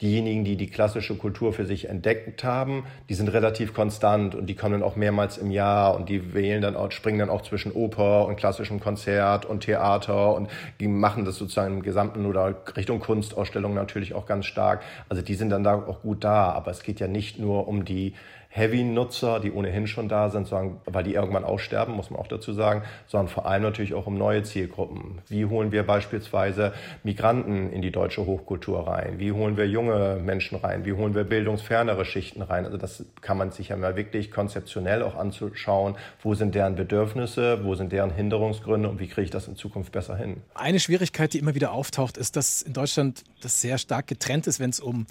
diejenigen, 0.05 0.45
die 0.45 0.57
die 0.57 0.69
klassische 0.69 1.17
Kultur 1.17 1.53
für 1.53 1.65
sich 1.65 1.89
entdeckt 1.89 2.45
haben, 2.45 2.85
die 3.09 3.15
sind 3.15 3.29
relativ 3.29 3.73
konstant 3.73 4.35
und 4.35 4.47
die 4.47 4.55
kommen 4.55 4.83
auch 4.83 4.97
mehrmals 4.97 5.39
im 5.39 5.51
Jahr 5.51 5.97
und 5.97 6.09
die 6.09 6.35
wählen 6.35 6.61
dann 6.61 6.77
auch, 6.77 6.93
springen 6.93 7.19
dann 7.19 7.31
auch 7.31 7.43
zwischen 7.43 7.73
Oper 7.73 8.27
und 8.27 8.37
klassischem 8.37 8.81
Konzert 8.81 9.47
und 9.47 9.61
Theater 9.61 10.35
und 10.35 10.51
die 10.79 10.89
machen 10.89 11.25
das 11.25 11.37
sozusagen 11.37 11.77
im 11.77 11.83
gesamten 11.83 12.27
oder 12.27 12.55
Richtung 12.77 13.01
Kunstausstellung 13.01 13.75
natürlich 13.75 14.15
auch 14.15 14.27
ganz 14.27 14.45
stark. 14.45 14.83
Also 15.09 15.23
die 15.23 15.35
sind 15.35 15.49
dann 15.51 15.65
da 15.65 15.75
auch 15.75 16.03
gut 16.03 16.23
da, 16.23 16.53
aber 16.53 16.71
es 16.71 16.83
geht 16.83 17.01
ja 17.01 17.09
nicht 17.09 17.39
nur 17.39 17.67
um 17.67 17.85
die 17.85 18.15
Heavy-Nutzer, 18.57 19.41
die 19.41 19.51
ohnehin 19.51 19.89
schon 19.89 20.09
da 20.09 20.31
sind, 20.31 20.47
sondern, 20.47 20.81
weil 20.87 21.03
die 21.03 21.15
irgendwann 21.15 21.43
aussterben, 21.43 21.93
muss 21.93 22.11
man 22.11 22.21
auch 22.21 22.29
dazu 22.29 22.53
sagen, 22.53 22.83
sondern 23.09 23.27
vor 23.27 23.47
allem 23.47 23.65
natürlich 23.65 23.95
auch 23.95 24.07
um 24.07 24.17
neue 24.17 24.45
Zielgruppen. 24.45 25.19
Wie 25.29 25.45
holen 25.47 25.73
wir 25.73 25.83
beispielsweise 25.83 26.73
Migranten 27.03 27.73
in 27.73 27.83
die 27.83 27.91
deutsche 27.91 28.25
Hochkultur 28.27 28.87
rein? 28.87 29.19
Wie 29.19 29.33
holen 29.33 29.57
wir 29.57 29.67
junge 29.67 30.21
Menschen 30.23 30.57
rein? 30.57 30.85
Wie 30.85 30.93
holen 30.93 31.17
wir 31.17 31.25
bildungsfernere 31.25 32.05
Schichten 32.05 32.43
rein? 32.43 32.65
Also 32.65 32.77
das 32.79 33.05
kann 33.23 33.37
man 33.37 33.51
sich 33.51 33.71
ja 33.71 33.77
mal 33.77 33.97
wirklich 33.97 34.31
konzeptionell 34.31 35.03
auch 35.03 35.17
anzuschauen. 35.17 35.97
Wo 36.23 36.35
sind 36.35 36.55
deren 36.55 36.77
Bedürfnisse? 36.77 37.65
Wo 37.65 37.75
sind 37.75 37.91
deren 37.91 38.13
Hinderungsgründe? 38.13 38.89
Und 38.89 39.01
wie 39.01 39.09
kriege 39.09 39.23
ich 39.23 39.31
das 39.31 39.49
in 39.49 39.57
Zukunft 39.57 39.91
besser 39.91 40.17
hin? 40.17 40.37
Eine 40.55 40.79
Schwierigkeit, 40.79 41.33
die 41.33 41.41
immer 41.41 41.57
wieder 41.57 41.73
auftaucht, 41.73 42.17
ist, 42.17 42.37
dass 42.37 42.63
in 42.63 42.73
Deutschland 42.73 43.25
das 43.43 43.61
sehr 43.61 43.79
stark 43.79 44.07
getrennt 44.07 44.47
ist, 44.47 44.61
wenn 44.61 44.71
es 44.71 44.79
um 44.79 45.07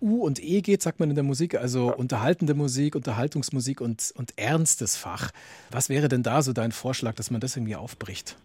U 0.00 0.24
und 0.24 0.42
E 0.42 0.60
geht, 0.60 0.82
sagt 0.82 1.00
man 1.00 1.10
in 1.10 1.14
der 1.14 1.24
Musik, 1.24 1.56
also 1.56 1.94
unterhaltende 1.94 2.54
Musik, 2.54 2.94
Unterhaltungsmusik 2.94 3.80
und, 3.80 4.12
und 4.16 4.34
ernstes 4.36 4.96
Fach. 4.96 5.30
Was 5.70 5.88
wäre 5.88 6.08
denn 6.08 6.22
da 6.22 6.42
so 6.42 6.52
dein 6.52 6.72
Vorschlag, 6.72 7.14
dass 7.14 7.30
man 7.30 7.40
das 7.40 7.56
irgendwie 7.56 7.76
aufbricht? 7.76 8.36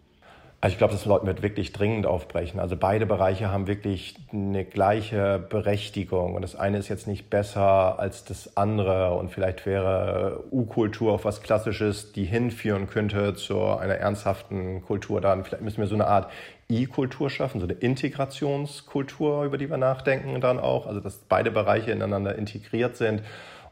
Also 0.64 0.72
ich 0.72 0.78
glaube, 0.78 0.94
das 0.94 1.02
sollten 1.02 1.26
wir 1.26 1.42
wirklich 1.42 1.74
dringend 1.74 2.06
aufbrechen. 2.06 2.58
Also 2.58 2.74
beide 2.74 3.04
Bereiche 3.04 3.50
haben 3.50 3.66
wirklich 3.66 4.14
eine 4.32 4.64
gleiche 4.64 5.38
Berechtigung. 5.50 6.34
Und 6.34 6.40
das 6.40 6.56
eine 6.56 6.78
ist 6.78 6.88
jetzt 6.88 7.06
nicht 7.06 7.28
besser 7.28 7.98
als 7.98 8.24
das 8.24 8.56
andere. 8.56 9.12
Und 9.12 9.30
vielleicht 9.30 9.66
wäre 9.66 10.42
U-Kultur 10.50 11.12
auch 11.12 11.24
was 11.26 11.42
Klassisches, 11.42 12.12
die 12.12 12.24
hinführen 12.24 12.88
könnte 12.88 13.34
zu 13.34 13.60
einer 13.62 13.96
ernsthaften 13.96 14.80
Kultur. 14.80 15.20
Dann 15.20 15.44
vielleicht 15.44 15.62
müssen 15.62 15.82
wir 15.82 15.86
so 15.86 15.96
eine 15.96 16.06
Art 16.06 16.30
I-Kultur 16.70 17.30
schaffen, 17.30 17.60
so 17.60 17.66
eine 17.66 17.74
Integrationskultur, 17.74 19.44
über 19.44 19.58
die 19.58 19.68
wir 19.70 19.76
nachdenken 19.76 20.40
dann 20.40 20.58
auch. 20.58 20.86
Also 20.86 21.00
dass 21.00 21.18
beide 21.28 21.50
Bereiche 21.50 21.90
ineinander 21.90 22.36
integriert 22.36 22.96
sind 22.96 23.22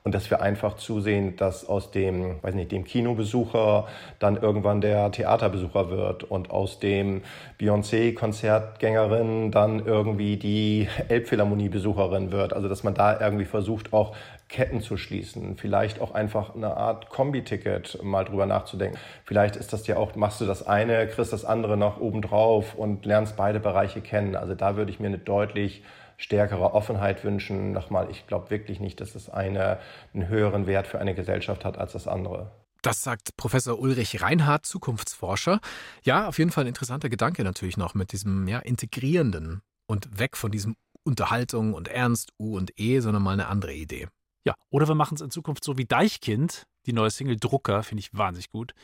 und 0.04 0.14
dass 0.14 0.30
wir 0.30 0.42
einfach 0.42 0.74
zusehen, 0.74 1.36
dass 1.36 1.68
aus 1.68 1.92
dem, 1.92 2.42
weiß 2.42 2.54
nicht, 2.54 2.72
dem 2.72 2.84
Kinobesucher 2.84 3.86
dann 4.18 4.36
irgendwann 4.36 4.80
der 4.80 5.12
Theaterbesucher 5.12 5.90
wird 5.90 6.24
und 6.24 6.50
aus 6.50 6.80
dem 6.80 7.22
Beyoncé-Konzertgängerin 7.60 9.52
dann 9.52 9.86
irgendwie 9.86 10.36
die 10.36 10.88
Elbphilharmonie-Besucherin 11.08 12.32
wird. 12.32 12.52
Also 12.52 12.68
dass 12.68 12.82
man 12.82 12.94
da 12.94 13.20
irgendwie 13.20 13.44
versucht, 13.44 13.92
auch 13.92 14.16
Ketten 14.52 14.80
zu 14.80 14.96
schließen, 14.96 15.56
vielleicht 15.56 16.00
auch 16.00 16.12
einfach 16.12 16.54
eine 16.54 16.76
Art 16.76 17.08
Kombi-Ticket 17.08 18.04
mal 18.04 18.24
drüber 18.24 18.46
nachzudenken. 18.46 18.98
Vielleicht 19.24 19.56
ist 19.56 19.72
das 19.72 19.86
ja 19.86 19.96
auch, 19.96 20.14
machst 20.14 20.40
du 20.40 20.46
das 20.46 20.64
eine, 20.64 21.08
kriegst 21.08 21.32
das 21.32 21.44
andere 21.44 21.76
noch 21.76 21.98
obendrauf 21.98 22.74
und 22.74 23.04
lernst 23.04 23.36
beide 23.36 23.58
Bereiche 23.58 24.02
kennen. 24.02 24.36
Also 24.36 24.54
da 24.54 24.76
würde 24.76 24.92
ich 24.92 25.00
mir 25.00 25.08
eine 25.08 25.18
deutlich 25.18 25.82
stärkere 26.18 26.74
Offenheit 26.74 27.24
wünschen. 27.24 27.72
Nochmal, 27.72 28.08
ich 28.10 28.26
glaube 28.26 28.50
wirklich 28.50 28.78
nicht, 28.78 29.00
dass 29.00 29.14
das 29.14 29.30
eine 29.30 29.78
einen 30.14 30.28
höheren 30.28 30.66
Wert 30.66 30.86
für 30.86 31.00
eine 31.00 31.14
Gesellschaft 31.14 31.64
hat 31.64 31.78
als 31.78 31.92
das 31.92 32.06
andere. 32.06 32.52
Das 32.82 33.02
sagt 33.02 33.36
Professor 33.36 33.78
Ulrich 33.78 34.20
Reinhardt, 34.20 34.66
Zukunftsforscher. 34.66 35.60
Ja, 36.02 36.28
auf 36.28 36.38
jeden 36.38 36.50
Fall 36.50 36.64
ein 36.64 36.68
interessanter 36.68 37.08
Gedanke 37.08 37.42
natürlich 37.42 37.76
noch 37.76 37.94
mit 37.94 38.12
diesem 38.12 38.46
ja, 38.48 38.58
integrierenden 38.58 39.62
und 39.86 40.18
weg 40.18 40.36
von 40.36 40.50
diesem 40.50 40.76
Unterhaltung 41.04 41.74
und 41.74 41.88
Ernst, 41.88 42.32
U 42.38 42.56
und 42.56 42.78
E, 42.78 43.00
sondern 43.00 43.22
mal 43.22 43.32
eine 43.32 43.46
andere 43.46 43.72
Idee. 43.72 44.08
Ja, 44.44 44.54
oder 44.70 44.88
wir 44.88 44.94
machen 44.94 45.14
es 45.14 45.20
in 45.20 45.30
Zukunft 45.30 45.64
so 45.64 45.78
wie 45.78 45.84
Deichkind, 45.84 46.66
die 46.86 46.92
neue 46.92 47.10
Single 47.10 47.36
Drucker, 47.36 47.82
finde 47.82 48.00
ich 48.00 48.12
wahnsinnig 48.12 48.50
gut. 48.50 48.74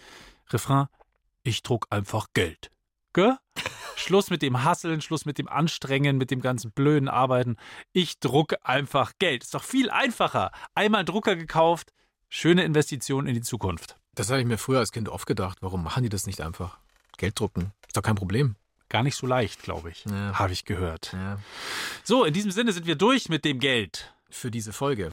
Refrain, 0.50 0.86
ich 1.42 1.62
druck 1.62 1.86
einfach 1.90 2.28
Geld. 2.34 2.70
Gell? 3.12 3.36
Schluss 3.96 4.30
mit 4.30 4.42
dem 4.42 4.62
Hasseln, 4.62 5.00
Schluss 5.00 5.24
mit 5.24 5.38
dem 5.38 5.48
Anstrengen, 5.48 6.18
mit 6.18 6.30
dem 6.30 6.40
ganzen 6.40 6.70
blöden 6.70 7.08
Arbeiten. 7.08 7.56
Ich 7.92 8.20
drucke 8.20 8.64
einfach 8.64 9.12
Geld. 9.18 9.42
Ist 9.42 9.54
doch 9.54 9.64
viel 9.64 9.90
einfacher. 9.90 10.52
Einmal 10.74 11.00
einen 11.00 11.06
Drucker 11.06 11.34
gekauft, 11.34 11.92
schöne 12.28 12.62
Investition 12.62 13.26
in 13.26 13.34
die 13.34 13.40
Zukunft. 13.40 13.96
Das 14.14 14.30
habe 14.30 14.40
ich 14.40 14.46
mir 14.46 14.58
früher 14.58 14.78
als 14.78 14.92
Kind 14.92 15.08
oft 15.08 15.26
gedacht. 15.26 15.58
Warum 15.62 15.82
machen 15.82 16.04
die 16.04 16.08
das 16.08 16.26
nicht 16.26 16.40
einfach? 16.40 16.78
Geld 17.16 17.38
drucken. 17.38 17.72
Ist 17.86 17.96
doch 17.96 18.02
kein 18.02 18.14
Problem. 18.14 18.56
Gar 18.88 19.02
nicht 19.02 19.16
so 19.16 19.26
leicht, 19.26 19.62
glaube 19.62 19.90
ich. 19.90 20.04
Ja. 20.04 20.38
Habe 20.38 20.52
ich 20.52 20.64
gehört. 20.64 21.12
Ja. 21.12 21.38
So, 22.04 22.24
in 22.24 22.32
diesem 22.32 22.50
Sinne 22.50 22.72
sind 22.72 22.86
wir 22.86 22.96
durch 22.96 23.28
mit 23.28 23.44
dem 23.44 23.58
Geld. 23.58 24.14
Für 24.30 24.50
diese 24.50 24.72
Folge. 24.72 25.10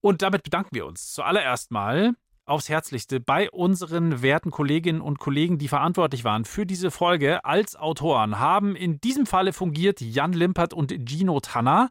Und 0.00 0.22
damit 0.22 0.42
bedanken 0.42 0.74
wir 0.74 0.86
uns 0.86 1.12
zuallererst 1.12 1.70
mal 1.70 2.14
aufs 2.46 2.68
Herzlichste 2.68 3.18
bei 3.18 3.50
unseren 3.50 4.22
werten 4.22 4.50
Kolleginnen 4.50 5.00
und 5.00 5.18
Kollegen, 5.18 5.58
die 5.58 5.68
verantwortlich 5.68 6.22
waren 6.22 6.44
für 6.44 6.64
diese 6.64 6.90
Folge 6.90 7.44
als 7.44 7.74
Autoren, 7.74 8.38
haben 8.38 8.76
in 8.76 9.00
diesem 9.00 9.26
Falle 9.26 9.52
fungiert 9.52 10.00
Jan 10.00 10.32
Limpert 10.32 10.72
und 10.72 10.94
Gino 11.08 11.40
Tanner. 11.40 11.90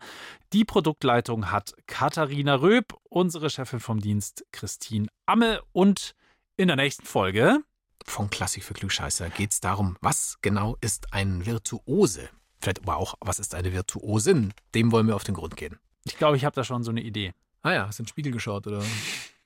Die 0.54 0.64
Produktleitung 0.64 1.52
hat 1.52 1.74
Katharina 1.88 2.56
Röb, 2.56 2.94
unsere 3.10 3.50
Chefin 3.50 3.82
vom 3.82 4.00
Dienst 4.00 4.46
Christine 4.52 5.08
Amme 5.26 5.62
und 5.74 6.16
in 6.56 6.68
der 6.68 6.78
nächsten 6.78 7.06
Folge 7.06 7.60
von 8.06 8.30
Klassik 8.30 8.64
für 8.64 8.74
Klugscheißer 8.74 9.30
geht 9.30 9.52
es 9.52 9.60
darum, 9.60 9.98
was 10.00 10.38
genau 10.42 10.78
ist 10.80 11.12
ein 11.12 11.46
Virtuose? 11.46 12.30
Vielleicht 12.62 12.84
aber 12.84 12.98
auch, 12.98 13.16
was 13.20 13.40
ist 13.40 13.56
eine 13.56 13.74
Virtuosin? 13.74 14.54
Dem 14.74 14.92
wollen 14.92 15.08
wir 15.08 15.16
auf 15.16 15.24
den 15.24 15.36
Grund 15.36 15.58
gehen. 15.58 15.78
Ich 16.06 16.18
glaube, 16.18 16.38
ich 16.38 16.46
habe 16.46 16.56
da 16.56 16.64
schon 16.64 16.84
so 16.84 16.92
eine 16.92 17.02
Idee. 17.02 17.34
Ah 17.62 17.74
ja, 17.74 17.88
hast 17.88 18.00
du 18.00 18.04
in 18.04 18.06
den 18.06 18.10
Spiegel 18.10 18.32
geschaut 18.32 18.68
oder 18.68 18.82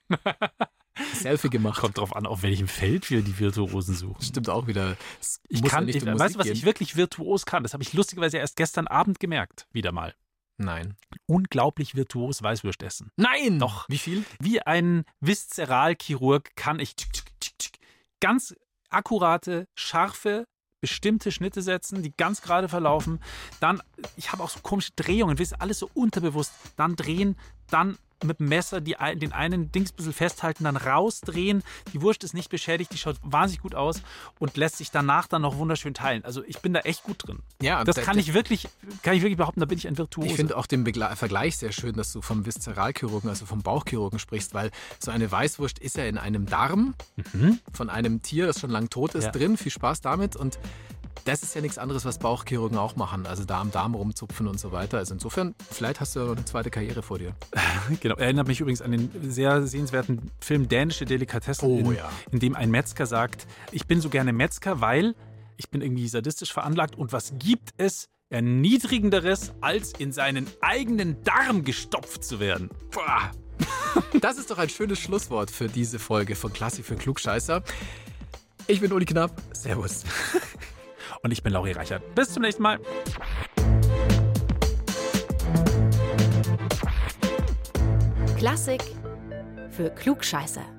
Selfie 1.14 1.50
gemacht? 1.50 1.80
Kommt 1.80 1.98
drauf 1.98 2.16
an, 2.16 2.26
auf 2.26 2.44
welchem 2.44 2.68
Feld 2.68 3.10
wir 3.10 3.22
die 3.22 3.40
Virtuosen 3.40 3.96
suchen. 3.96 4.22
Stimmt 4.22 4.50
auch 4.50 4.68
wieder. 4.68 4.98
Es 5.22 5.40
Ich 5.48 5.62
muss 5.62 5.72
ja 5.72 5.78
kann, 5.78 5.86
nicht 5.86 5.96
ich, 5.96 6.04
um 6.04 6.20
weißt 6.20 6.36
du, 6.36 6.40
was 6.40 6.46
Musik 6.48 6.54
ich 6.54 6.60
gehen. 6.62 6.66
wirklich 6.68 6.96
virtuos 6.98 7.46
kann? 7.46 7.64
Das 7.64 7.74
habe 7.74 7.84
ich 7.84 7.94
lustigerweise 7.94 8.38
erst 8.38 8.58
gestern 8.58 8.88
Abend 8.88 9.20
gemerkt. 9.20 9.68
Wieder 9.72 9.92
mal. 9.94 10.14
Nein. 10.58 10.98
Unglaublich 11.26 11.96
virtuos 11.96 12.44
Weißwürst 12.44 12.84
essen. 12.84 13.12
Nein! 13.16 13.60
Doch. 13.60 13.88
Wie 13.88 13.98
viel? 13.98 14.26
Wie 14.42 14.62
ein 14.62 15.06
Viszeralchirurg 15.22 16.54
kann 16.58 16.82
ich 16.82 16.96
ganz 18.20 18.54
akkurate, 18.90 19.70
scharfe, 19.76 20.46
bestimmte 20.82 21.32
Schnitte 21.32 21.62
setzen, 21.62 22.02
die 22.04 22.14
ganz 22.16 22.42
gerade 22.42 22.70
verlaufen. 22.70 23.20
Dann, 23.60 23.82
ich 24.16 24.32
habe 24.32 24.44
auch 24.44 24.50
so 24.50 24.60
komische 24.62 24.92
Drehungen, 24.96 25.40
wisst 25.40 25.62
alles 25.62 25.80
so 25.80 25.90
unterbewusst. 25.94 26.54
Dann 26.78 26.96
drehen, 26.96 27.36
dann 27.70 27.98
mit 28.24 28.40
dem 28.40 28.48
Messer 28.48 28.82
die, 28.82 28.96
den 29.16 29.32
einen 29.32 29.72
Dings 29.72 29.92
ein 29.92 29.96
bisschen 29.96 30.14
festhalten, 30.14 30.64
dann 30.64 30.78
rausdrehen. 30.78 31.64
Die 31.94 32.02
Wurst 32.02 32.24
ist 32.24 32.34
nicht 32.34 32.50
beschädigt, 32.50 32.92
die 32.94 32.98
schaut 32.98 33.18
wahnsinnig 33.22 33.62
gut 33.62 33.76
aus 33.76 34.02
und 34.40 34.58
lässt 34.58 34.78
sich 34.78 34.92
danach 34.92 35.28
dann 35.28 35.42
noch 35.42 35.58
wunderschön 35.58 35.94
teilen. 35.94 36.24
Also 36.26 36.44
ich 36.44 36.60
bin 36.60 36.74
da 36.74 36.82
echt 36.82 37.04
gut 37.04 37.28
drin. 37.28 37.40
Ja, 37.62 37.84
das 37.84 37.98
kann 37.98 38.18
ich 38.18 38.34
wirklich, 38.34 38.68
kann 39.04 39.16
ich 39.16 39.22
wirklich 39.22 39.38
behaupten, 39.38 39.60
da 39.60 39.66
bin 39.66 39.78
ich 39.78 39.88
ein 39.88 39.98
Virtuose. 39.98 40.30
Ich 40.30 40.36
finde 40.36 40.58
auch 40.58 40.66
den 40.66 40.84
Begle 40.84 41.16
Vergleich 41.16 41.58
sehr 41.58 41.72
schön, 41.72 41.96
dass 41.96 42.12
du 42.14 42.22
vom 42.22 42.46
Viszeralchirurgen, 42.46 43.30
also 43.30 43.46
vom 43.46 43.62
Bauchchirurgen 43.62 44.20
sprichst, 44.20 44.54
weil 44.54 44.72
so 45.00 45.12
eine 45.12 45.32
Weißwurst 45.32 45.80
ist 45.80 45.98
ja 45.98 46.06
in 46.06 46.18
einem 46.18 46.46
Darm 46.46 46.96
mhm. 47.34 47.60
von 47.74 47.90
einem 47.90 48.22
Tier, 48.22 48.48
das 48.48 48.60
schon 48.60 48.70
lang 48.70 48.90
tot 48.90 49.16
ist, 49.16 49.26
ja. 49.26 49.32
drin. 49.32 49.58
Viel 49.58 49.72
Spaß 49.72 50.02
damit 50.02 50.36
und 50.36 50.60
das 51.26 51.44
ist 51.44 51.56
ja 51.56 51.62
nichts 51.62 51.78
anderes, 51.78 52.06
was 52.06 52.18
Bauchchirurgen 52.18 52.78
auch 52.78 52.96
machen. 52.96 53.26
Also 53.26 53.46
da 53.46 53.62
am 53.62 53.72
Darm 53.72 53.96
rumzupfen 53.96 54.48
und 54.48 54.60
so 54.60 54.72
weiter. 54.72 54.98
Also 54.98 55.14
insofern, 55.14 55.56
vielleicht 55.72 56.00
hast 56.00 56.16
du 56.16 56.22
ja 56.22 56.26
noch 56.26 56.36
eine 56.36 56.46
zweite 56.46 56.70
Karriere 56.70 57.02
vor 57.02 57.20
dir. 57.20 57.36
genau. 58.00 58.16
Erinnert 58.16 58.48
mich 58.48 58.60
übrigens 58.62 58.82
an 58.82 58.92
den 58.92 59.12
sehr 59.32 59.68
sehenswerten 59.68 60.32
Film 60.40 60.68
Dänische 60.68 61.06
Delikatessen, 61.06 61.70
oh, 61.70 61.78
in, 61.78 61.96
ja. 61.96 62.10
in 62.32 62.40
dem 62.40 62.56
ein 62.56 62.72
Metzger 62.72 63.06
sagt, 63.06 63.48
ich 63.72 63.86
bin 63.86 64.02
so 64.02 64.10
gerne 64.10 64.34
Metzger, 64.34 64.82
weil 64.82 65.16
ich 65.58 65.70
bin 65.70 65.82
irgendwie 65.82 66.08
sadistisch 66.08 66.54
veranlagt 66.54 66.96
und 66.96 67.12
was 67.12 67.34
gibt 67.38 67.72
es 67.78 68.10
erniedrigenderes, 68.30 69.54
als 69.62 69.94
in 69.94 70.12
seinen 70.12 70.48
eigenen 70.62 71.22
Darm 71.24 71.64
gestopft 71.64 72.24
zu 72.24 72.40
werden? 72.40 72.70
Boah. 72.92 73.32
Das 74.22 74.38
ist 74.38 74.52
doch 74.52 74.60
ein 74.60 74.70
schönes 74.70 75.00
Schlusswort 75.00 75.50
für 75.50 75.68
diese 75.68 75.98
Folge 75.98 76.36
von 76.36 76.54
Klassik 76.54 76.86
für 76.86 76.96
Klugscheißer. 76.96 77.64
Ich 78.68 78.82
bin 78.82 78.94
Uli 78.94 79.06
Knapp. 79.06 79.32
Servus. 79.52 80.04
Und 81.22 81.32
ich 81.32 81.44
bin 81.44 81.54
Lauri 81.54 81.72
Reichert. 81.72 82.04
Bis 82.16 82.34
zum 82.34 82.44
nächsten 82.44 82.64
Mal. 82.64 82.80
Klassik 88.38 88.82
für 89.70 89.90
Klugscheißer. 89.90 90.79